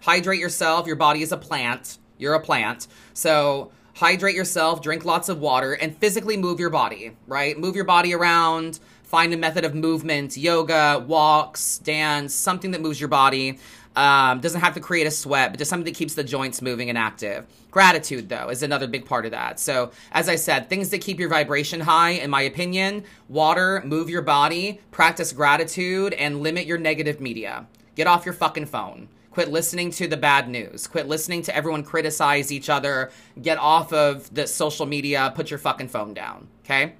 Hydrate 0.00 0.40
yourself. 0.40 0.86
Your 0.86 0.96
body 0.96 1.20
is 1.20 1.32
a 1.32 1.36
plant. 1.36 1.98
You're 2.16 2.32
a 2.32 2.40
plant. 2.40 2.86
So 3.12 3.72
hydrate 4.00 4.34
yourself, 4.34 4.80
drink 4.80 5.04
lots 5.04 5.28
of 5.28 5.40
water, 5.40 5.74
and 5.74 5.94
physically 5.98 6.34
move 6.34 6.58
your 6.58 6.70
body, 6.70 7.14
right? 7.26 7.58
Move 7.58 7.76
your 7.76 7.84
body 7.84 8.14
around, 8.14 8.80
find 9.02 9.34
a 9.34 9.36
method 9.36 9.62
of 9.62 9.74
movement, 9.74 10.38
yoga, 10.38 11.04
walks, 11.06 11.76
dance, 11.76 12.34
something 12.34 12.70
that 12.70 12.80
moves 12.80 12.98
your 12.98 13.10
body. 13.10 13.58
Um, 13.94 14.40
doesn't 14.40 14.62
have 14.62 14.72
to 14.74 14.80
create 14.80 15.06
a 15.06 15.10
sweat, 15.10 15.52
but 15.52 15.58
just 15.58 15.68
something 15.68 15.84
that 15.84 15.98
keeps 15.98 16.14
the 16.14 16.24
joints 16.24 16.62
moving 16.62 16.88
and 16.88 16.96
active. 16.96 17.44
Gratitude, 17.70 18.30
though, 18.30 18.48
is 18.48 18.62
another 18.62 18.86
big 18.86 19.04
part 19.04 19.26
of 19.26 19.32
that. 19.32 19.60
So, 19.60 19.90
as 20.12 20.30
I 20.30 20.36
said, 20.36 20.70
things 20.70 20.88
that 20.90 21.02
keep 21.02 21.20
your 21.20 21.28
vibration 21.28 21.80
high, 21.80 22.10
in 22.10 22.30
my 22.30 22.40
opinion, 22.42 23.04
water, 23.28 23.82
move 23.84 24.08
your 24.08 24.22
body, 24.22 24.80
practice 24.92 25.32
gratitude, 25.32 26.14
and 26.14 26.40
limit 26.40 26.64
your 26.64 26.78
negative 26.78 27.20
media. 27.20 27.66
Get 27.96 28.06
off 28.06 28.24
your 28.24 28.32
fucking 28.32 28.66
phone. 28.66 29.08
Quit 29.30 29.48
listening 29.48 29.92
to 29.92 30.08
the 30.08 30.16
bad 30.16 30.48
news. 30.48 30.86
Quit 30.88 31.06
listening 31.06 31.42
to 31.42 31.54
everyone 31.54 31.84
criticize 31.84 32.50
each 32.50 32.68
other. 32.68 33.10
Get 33.40 33.58
off 33.58 33.92
of 33.92 34.32
the 34.34 34.46
social 34.46 34.86
media. 34.86 35.32
Put 35.36 35.50
your 35.50 35.58
fucking 35.58 35.88
phone 35.88 36.14
down. 36.14 36.48
Okay? 36.64 36.94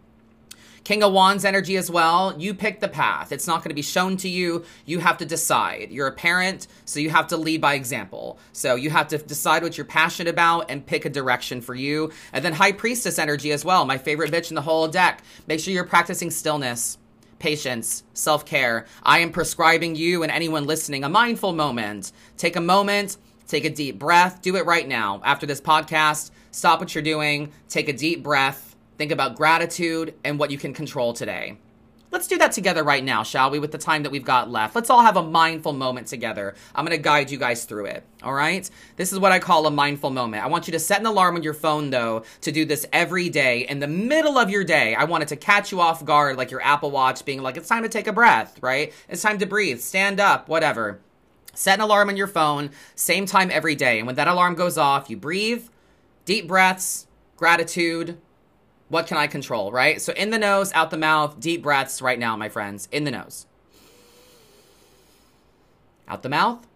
King 0.84 1.02
of 1.02 1.12
Wands 1.12 1.44
energy 1.44 1.76
as 1.76 1.90
well. 1.90 2.34
You 2.38 2.54
pick 2.54 2.80
the 2.80 2.88
path. 2.88 3.32
It's 3.32 3.46
not 3.46 3.58
going 3.58 3.68
to 3.70 3.74
be 3.74 3.82
shown 3.82 4.16
to 4.18 4.28
you. 4.28 4.64
You 4.86 5.00
have 5.00 5.18
to 5.18 5.26
decide. 5.26 5.90
You're 5.90 6.06
a 6.06 6.12
parent, 6.12 6.68
so 6.84 7.00
you 7.00 7.10
have 7.10 7.26
to 7.28 7.36
lead 7.36 7.60
by 7.60 7.74
example. 7.74 8.38
So 8.52 8.76
you 8.76 8.90
have 8.90 9.08
to 9.08 9.18
decide 9.18 9.62
what 9.62 9.76
you're 9.76 9.84
passionate 9.84 10.30
about 10.30 10.70
and 10.70 10.86
pick 10.86 11.04
a 11.04 11.10
direction 11.10 11.60
for 11.60 11.74
you. 11.74 12.12
And 12.32 12.44
then 12.44 12.54
High 12.54 12.72
Priestess 12.72 13.18
energy 13.18 13.52
as 13.52 13.64
well. 13.64 13.84
My 13.84 13.98
favorite 13.98 14.32
bitch 14.32 14.50
in 14.50 14.54
the 14.54 14.62
whole 14.62 14.88
deck. 14.88 15.22
Make 15.46 15.60
sure 15.60 15.74
you're 15.74 15.84
practicing 15.84 16.30
stillness 16.30 16.96
patience, 17.40 18.04
self 18.14 18.46
care. 18.46 18.86
I 19.02 19.18
am 19.18 19.32
prescribing 19.32 19.96
you 19.96 20.22
and 20.22 20.30
anyone 20.30 20.66
listening 20.66 21.02
a 21.02 21.08
mindful 21.08 21.52
moment. 21.52 22.12
Take 22.36 22.54
a 22.54 22.60
moment, 22.60 23.16
take 23.48 23.64
a 23.64 23.70
deep 23.70 23.98
breath. 23.98 24.42
Do 24.42 24.54
it 24.54 24.64
right 24.64 24.86
now. 24.86 25.20
After 25.24 25.46
this 25.46 25.60
podcast, 25.60 26.30
stop 26.52 26.78
what 26.78 26.94
you're 26.94 27.02
doing, 27.02 27.50
take 27.68 27.88
a 27.88 27.92
deep 27.92 28.22
breath, 28.22 28.76
think 28.96 29.10
about 29.10 29.34
gratitude 29.34 30.14
and 30.22 30.38
what 30.38 30.52
you 30.52 30.58
can 30.58 30.72
control 30.72 31.12
today. 31.12 31.58
Let's 32.12 32.26
do 32.26 32.38
that 32.38 32.50
together 32.50 32.82
right 32.82 33.04
now, 33.04 33.22
shall 33.22 33.50
we, 33.50 33.60
with 33.60 33.70
the 33.70 33.78
time 33.78 34.02
that 34.02 34.10
we've 34.10 34.24
got 34.24 34.50
left. 34.50 34.74
Let's 34.74 34.90
all 34.90 35.02
have 35.02 35.16
a 35.16 35.22
mindful 35.22 35.72
moment 35.72 36.08
together. 36.08 36.56
I'm 36.74 36.84
going 36.84 36.96
to 36.96 37.02
guide 37.02 37.30
you 37.30 37.38
guys 37.38 37.64
through 37.64 37.86
it, 37.86 38.04
all 38.24 38.32
right? 38.32 38.68
This 38.96 39.12
is 39.12 39.20
what 39.20 39.30
I 39.30 39.38
call 39.38 39.64
a 39.66 39.70
mindful 39.70 40.10
moment. 40.10 40.42
I 40.42 40.48
want 40.48 40.66
you 40.66 40.72
to 40.72 40.80
set 40.80 40.98
an 40.98 41.06
alarm 41.06 41.36
on 41.36 41.44
your 41.44 41.54
phone, 41.54 41.90
though, 41.90 42.24
to 42.40 42.50
do 42.50 42.64
this 42.64 42.84
every 42.92 43.28
day. 43.28 43.64
In 43.68 43.78
the 43.78 43.86
middle 43.86 44.38
of 44.38 44.50
your 44.50 44.64
day, 44.64 44.96
I 44.96 45.04
want 45.04 45.22
it 45.22 45.28
to 45.28 45.36
catch 45.36 45.70
you 45.70 45.80
off 45.80 46.04
guard, 46.04 46.36
like 46.36 46.50
your 46.50 46.62
Apple 46.62 46.90
Watch 46.90 47.24
being 47.24 47.42
like, 47.42 47.56
it's 47.56 47.68
time 47.68 47.84
to 47.84 47.88
take 47.88 48.08
a 48.08 48.12
breath, 48.12 48.58
right? 48.60 48.92
It's 49.08 49.22
time 49.22 49.38
to 49.38 49.46
breathe, 49.46 49.78
stand 49.78 50.18
up, 50.18 50.48
whatever. 50.48 50.98
Set 51.54 51.74
an 51.74 51.80
alarm 51.80 52.08
on 52.08 52.16
your 52.16 52.26
phone, 52.26 52.70
same 52.96 53.24
time 53.24 53.50
every 53.52 53.76
day. 53.76 53.98
And 53.98 54.06
when 54.08 54.16
that 54.16 54.28
alarm 54.28 54.56
goes 54.56 54.76
off, 54.76 55.10
you 55.10 55.16
breathe, 55.16 55.68
deep 56.24 56.48
breaths, 56.48 57.06
gratitude, 57.36 58.18
what 58.90 59.06
can 59.06 59.16
I 59.16 59.28
control, 59.28 59.72
right? 59.72 60.02
So 60.02 60.12
in 60.12 60.30
the 60.30 60.38
nose, 60.38 60.72
out 60.74 60.90
the 60.90 60.98
mouth, 60.98 61.38
deep 61.38 61.62
breaths 61.62 62.02
right 62.02 62.18
now, 62.18 62.36
my 62.36 62.48
friends. 62.48 62.88
In 62.90 63.04
the 63.04 63.12
nose. 63.12 63.46
Out 66.08 66.22
the 66.22 66.28
mouth. 66.28 66.66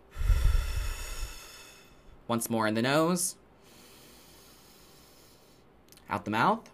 Once 2.28 2.48
more 2.48 2.68
in 2.68 2.74
the 2.74 2.82
nose. 2.82 3.34
Out 6.08 6.24
the 6.24 6.30
mouth. 6.30 6.70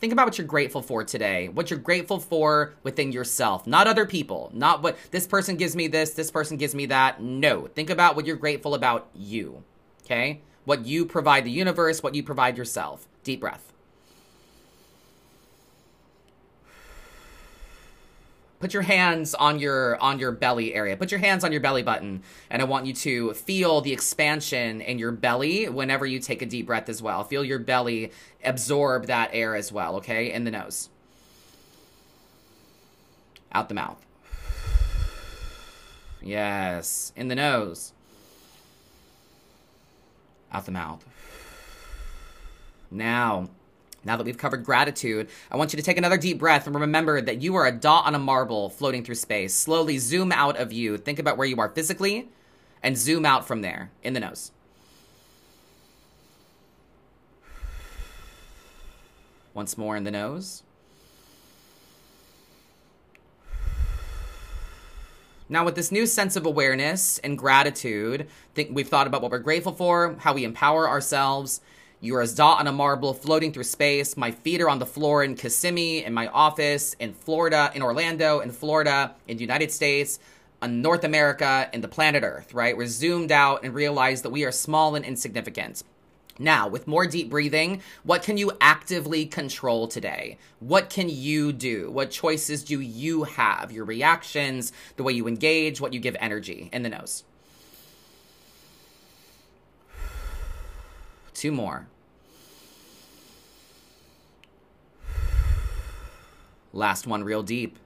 Think 0.00 0.12
about 0.12 0.26
what 0.26 0.36
you're 0.36 0.46
grateful 0.48 0.82
for 0.82 1.04
today. 1.04 1.48
What 1.48 1.70
you're 1.70 1.78
grateful 1.78 2.18
for 2.18 2.74
within 2.82 3.12
yourself, 3.12 3.68
not 3.68 3.86
other 3.86 4.04
people. 4.04 4.50
Not 4.52 4.82
what 4.82 4.98
this 5.12 5.28
person 5.28 5.56
gives 5.56 5.76
me 5.76 5.86
this, 5.86 6.10
this 6.10 6.30
person 6.30 6.56
gives 6.56 6.74
me 6.74 6.86
that. 6.86 7.22
No. 7.22 7.68
Think 7.68 7.88
about 7.88 8.16
what 8.16 8.26
you're 8.26 8.36
grateful 8.36 8.74
about 8.74 9.08
you. 9.14 9.62
Okay? 10.04 10.40
What 10.64 10.84
you 10.84 11.06
provide 11.06 11.44
the 11.44 11.52
universe, 11.52 12.02
what 12.02 12.16
you 12.16 12.24
provide 12.24 12.58
yourself. 12.58 13.06
Deep 13.24 13.40
breath. 13.40 13.74
put 18.64 18.72
your 18.72 18.82
hands 18.82 19.34
on 19.34 19.58
your 19.58 20.00
on 20.00 20.18
your 20.18 20.32
belly 20.32 20.74
area. 20.74 20.96
Put 20.96 21.10
your 21.10 21.20
hands 21.20 21.44
on 21.44 21.52
your 21.52 21.60
belly 21.60 21.82
button, 21.82 22.22
and 22.48 22.62
I 22.62 22.64
want 22.64 22.86
you 22.86 22.94
to 22.94 23.34
feel 23.34 23.82
the 23.82 23.92
expansion 23.92 24.80
in 24.80 24.98
your 24.98 25.12
belly 25.12 25.68
whenever 25.68 26.06
you 26.06 26.18
take 26.18 26.40
a 26.40 26.46
deep 26.46 26.64
breath 26.64 26.88
as 26.88 27.02
well. 27.02 27.24
Feel 27.24 27.44
your 27.44 27.58
belly 27.58 28.10
absorb 28.42 29.08
that 29.08 29.28
air 29.34 29.54
as 29.54 29.70
well. 29.70 29.96
Okay, 29.96 30.32
in 30.32 30.44
the 30.44 30.50
nose, 30.50 30.88
out 33.52 33.68
the 33.68 33.74
mouth. 33.74 34.02
Yes, 36.22 37.12
in 37.16 37.28
the 37.28 37.34
nose, 37.34 37.92
out 40.50 40.64
the 40.64 40.72
mouth. 40.72 41.04
Now, 42.94 43.48
now 44.04 44.16
that 44.16 44.24
we've 44.24 44.38
covered 44.38 44.64
gratitude, 44.64 45.28
I 45.50 45.56
want 45.56 45.72
you 45.72 45.76
to 45.78 45.82
take 45.82 45.98
another 45.98 46.16
deep 46.16 46.38
breath 46.38 46.66
and 46.66 46.76
remember 46.76 47.20
that 47.20 47.42
you 47.42 47.56
are 47.56 47.66
a 47.66 47.72
dot 47.72 48.06
on 48.06 48.14
a 48.14 48.18
marble 48.20 48.70
floating 48.70 49.02
through 49.02 49.16
space. 49.16 49.52
Slowly 49.52 49.98
zoom 49.98 50.30
out 50.30 50.56
of 50.56 50.72
you. 50.72 50.96
Think 50.96 51.18
about 51.18 51.36
where 51.36 51.46
you 51.46 51.58
are 51.58 51.68
physically 51.68 52.28
and 52.84 52.96
zoom 52.96 53.26
out 53.26 53.48
from 53.48 53.62
there 53.62 53.90
in 54.04 54.12
the 54.12 54.20
nose. 54.20 54.52
Once 59.54 59.76
more 59.76 59.96
in 59.96 60.04
the 60.04 60.10
nose. 60.10 60.62
Now, 65.48 65.64
with 65.64 65.74
this 65.74 65.92
new 65.92 66.06
sense 66.06 66.36
of 66.36 66.46
awareness 66.46 67.18
and 67.18 67.36
gratitude, 67.36 68.28
think 68.54 68.70
we've 68.72 68.88
thought 68.88 69.06
about 69.06 69.20
what 69.20 69.30
we're 69.30 69.38
grateful 69.40 69.72
for, 69.72 70.16
how 70.20 70.32
we 70.32 70.44
empower 70.44 70.88
ourselves, 70.88 71.60
you 72.00 72.16
are 72.16 72.22
a 72.22 72.28
dot 72.28 72.60
on 72.60 72.66
a 72.66 72.72
marble 72.72 73.14
floating 73.14 73.52
through 73.52 73.64
space. 73.64 74.16
My 74.16 74.30
feet 74.30 74.60
are 74.60 74.68
on 74.68 74.78
the 74.78 74.86
floor 74.86 75.24
in 75.24 75.36
Kissimmee, 75.36 76.04
in 76.04 76.12
my 76.12 76.26
office, 76.28 76.94
in 77.00 77.14
Florida, 77.14 77.70
in 77.74 77.82
Orlando, 77.82 78.40
in 78.40 78.50
Florida, 78.50 79.14
in 79.26 79.36
the 79.36 79.42
United 79.42 79.72
States, 79.72 80.18
on 80.60 80.82
North 80.82 81.04
America, 81.04 81.68
and 81.72 81.82
the 81.82 81.88
planet 81.88 82.22
Earth, 82.22 82.52
right? 82.52 82.76
We're 82.76 82.86
zoomed 82.86 83.32
out 83.32 83.64
and 83.64 83.74
realize 83.74 84.22
that 84.22 84.30
we 84.30 84.44
are 84.44 84.52
small 84.52 84.94
and 84.94 85.04
insignificant. 85.04 85.82
Now, 86.38 86.66
with 86.66 86.88
more 86.88 87.06
deep 87.06 87.30
breathing, 87.30 87.80
what 88.02 88.22
can 88.22 88.36
you 88.36 88.52
actively 88.60 89.24
control 89.24 89.86
today? 89.86 90.38
What 90.58 90.90
can 90.90 91.08
you 91.08 91.52
do? 91.52 91.90
What 91.92 92.10
choices 92.10 92.64
do 92.64 92.80
you 92.80 93.22
have? 93.22 93.70
Your 93.70 93.84
reactions, 93.84 94.72
the 94.96 95.04
way 95.04 95.12
you 95.12 95.28
engage, 95.28 95.80
what 95.80 95.92
you 95.92 96.00
give 96.00 96.16
energy 96.18 96.70
in 96.72 96.82
the 96.82 96.88
nose. 96.88 97.22
Two 101.34 101.52
more. 101.52 101.86
Last 106.72 107.06
one, 107.06 107.22
real 107.22 107.42
deep. 107.42 107.78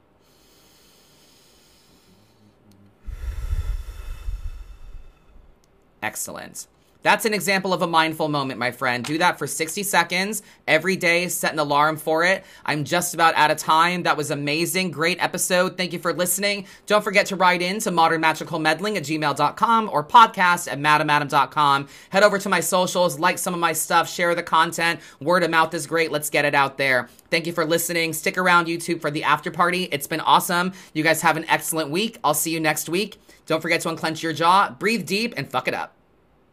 Excellent. 6.03 6.66
That's 7.03 7.24
an 7.24 7.32
example 7.32 7.72
of 7.72 7.82
a 7.82 7.86
mindful 7.86 8.28
moment, 8.28 8.59
my 8.59 8.72
friend. 8.72 9.05
Do 9.05 9.18
that 9.18 9.38
for 9.38 9.46
60 9.46 9.84
seconds 9.84 10.42
every 10.66 10.96
day. 10.96 11.28
Set 11.28 11.53
an 11.53 11.59
alarm 11.59 11.96
for 11.96 12.24
it. 12.24 12.44
I'm 12.66 12.84
just 12.84 13.14
about 13.14 13.34
out 13.36 13.53
of 13.53 13.57
time. 13.57 14.03
That 14.03 14.16
was 14.16 14.30
amazing. 14.32 14.90
Great 14.90 15.22
episode. 15.22 15.76
Thank 15.76 15.92
you 15.92 16.01
for 16.01 16.12
listening. 16.12 16.66
Don't 16.86 17.05
forget 17.05 17.26
to 17.26 17.36
write 17.36 17.62
in 17.62 17.78
to 17.80 17.90
modernmagicalmeddling 17.90 18.96
at 18.96 19.05
gmail.com 19.05 19.90
or 19.92 20.03
podcast 20.03 20.70
at 20.70 20.78
madamadam.com. 20.78 21.88
Head 22.11 22.24
over 22.24 22.38
to 22.38 22.49
my 22.49 22.61
socials, 22.61 23.18
like 23.18 23.38
some 23.38 23.55
of 23.55 23.61
my 23.61 23.72
stuff, 23.72 24.11
share 24.11 24.34
the 24.34 24.42
content. 24.42 25.01
Word 25.20 25.44
of 25.44 25.51
mouth 25.51 25.72
is 25.74 25.86
great. 25.86 26.11
Let's 26.11 26.30
get 26.30 26.44
it 26.44 26.55
out 26.55 26.78
there. 26.78 27.09
Thank 27.30 27.46
you 27.46 27.53
for 27.53 27.64
listening. 27.64 28.12
Stick 28.12 28.36
around 28.36 28.66
YouTube 28.66 29.01
for 29.01 29.11
the 29.11 29.22
after 29.22 29.51
party. 29.51 29.84
It's 29.84 30.07
been 30.07 30.20
awesome. 30.20 30.72
You 30.94 31.05
guys 31.05 31.22
have 31.22 31.36
an 31.36 31.44
excellent 31.49 31.90
week. 31.90 32.18
I'll 32.24 32.34
see 32.34 32.51
you 32.51 32.61
next 32.61 32.88
week. 32.88 33.20
Don't 33.46 33.62
forget 33.62 33.80
to 33.82 33.88
unclench 33.88 34.22
your 34.22 34.32
jaw, 34.32 34.74
breathe 34.78 35.07
deep, 35.07 35.34
and 35.36 35.51
fuck 35.51 35.68
it 35.68 35.74
up. 35.74 35.97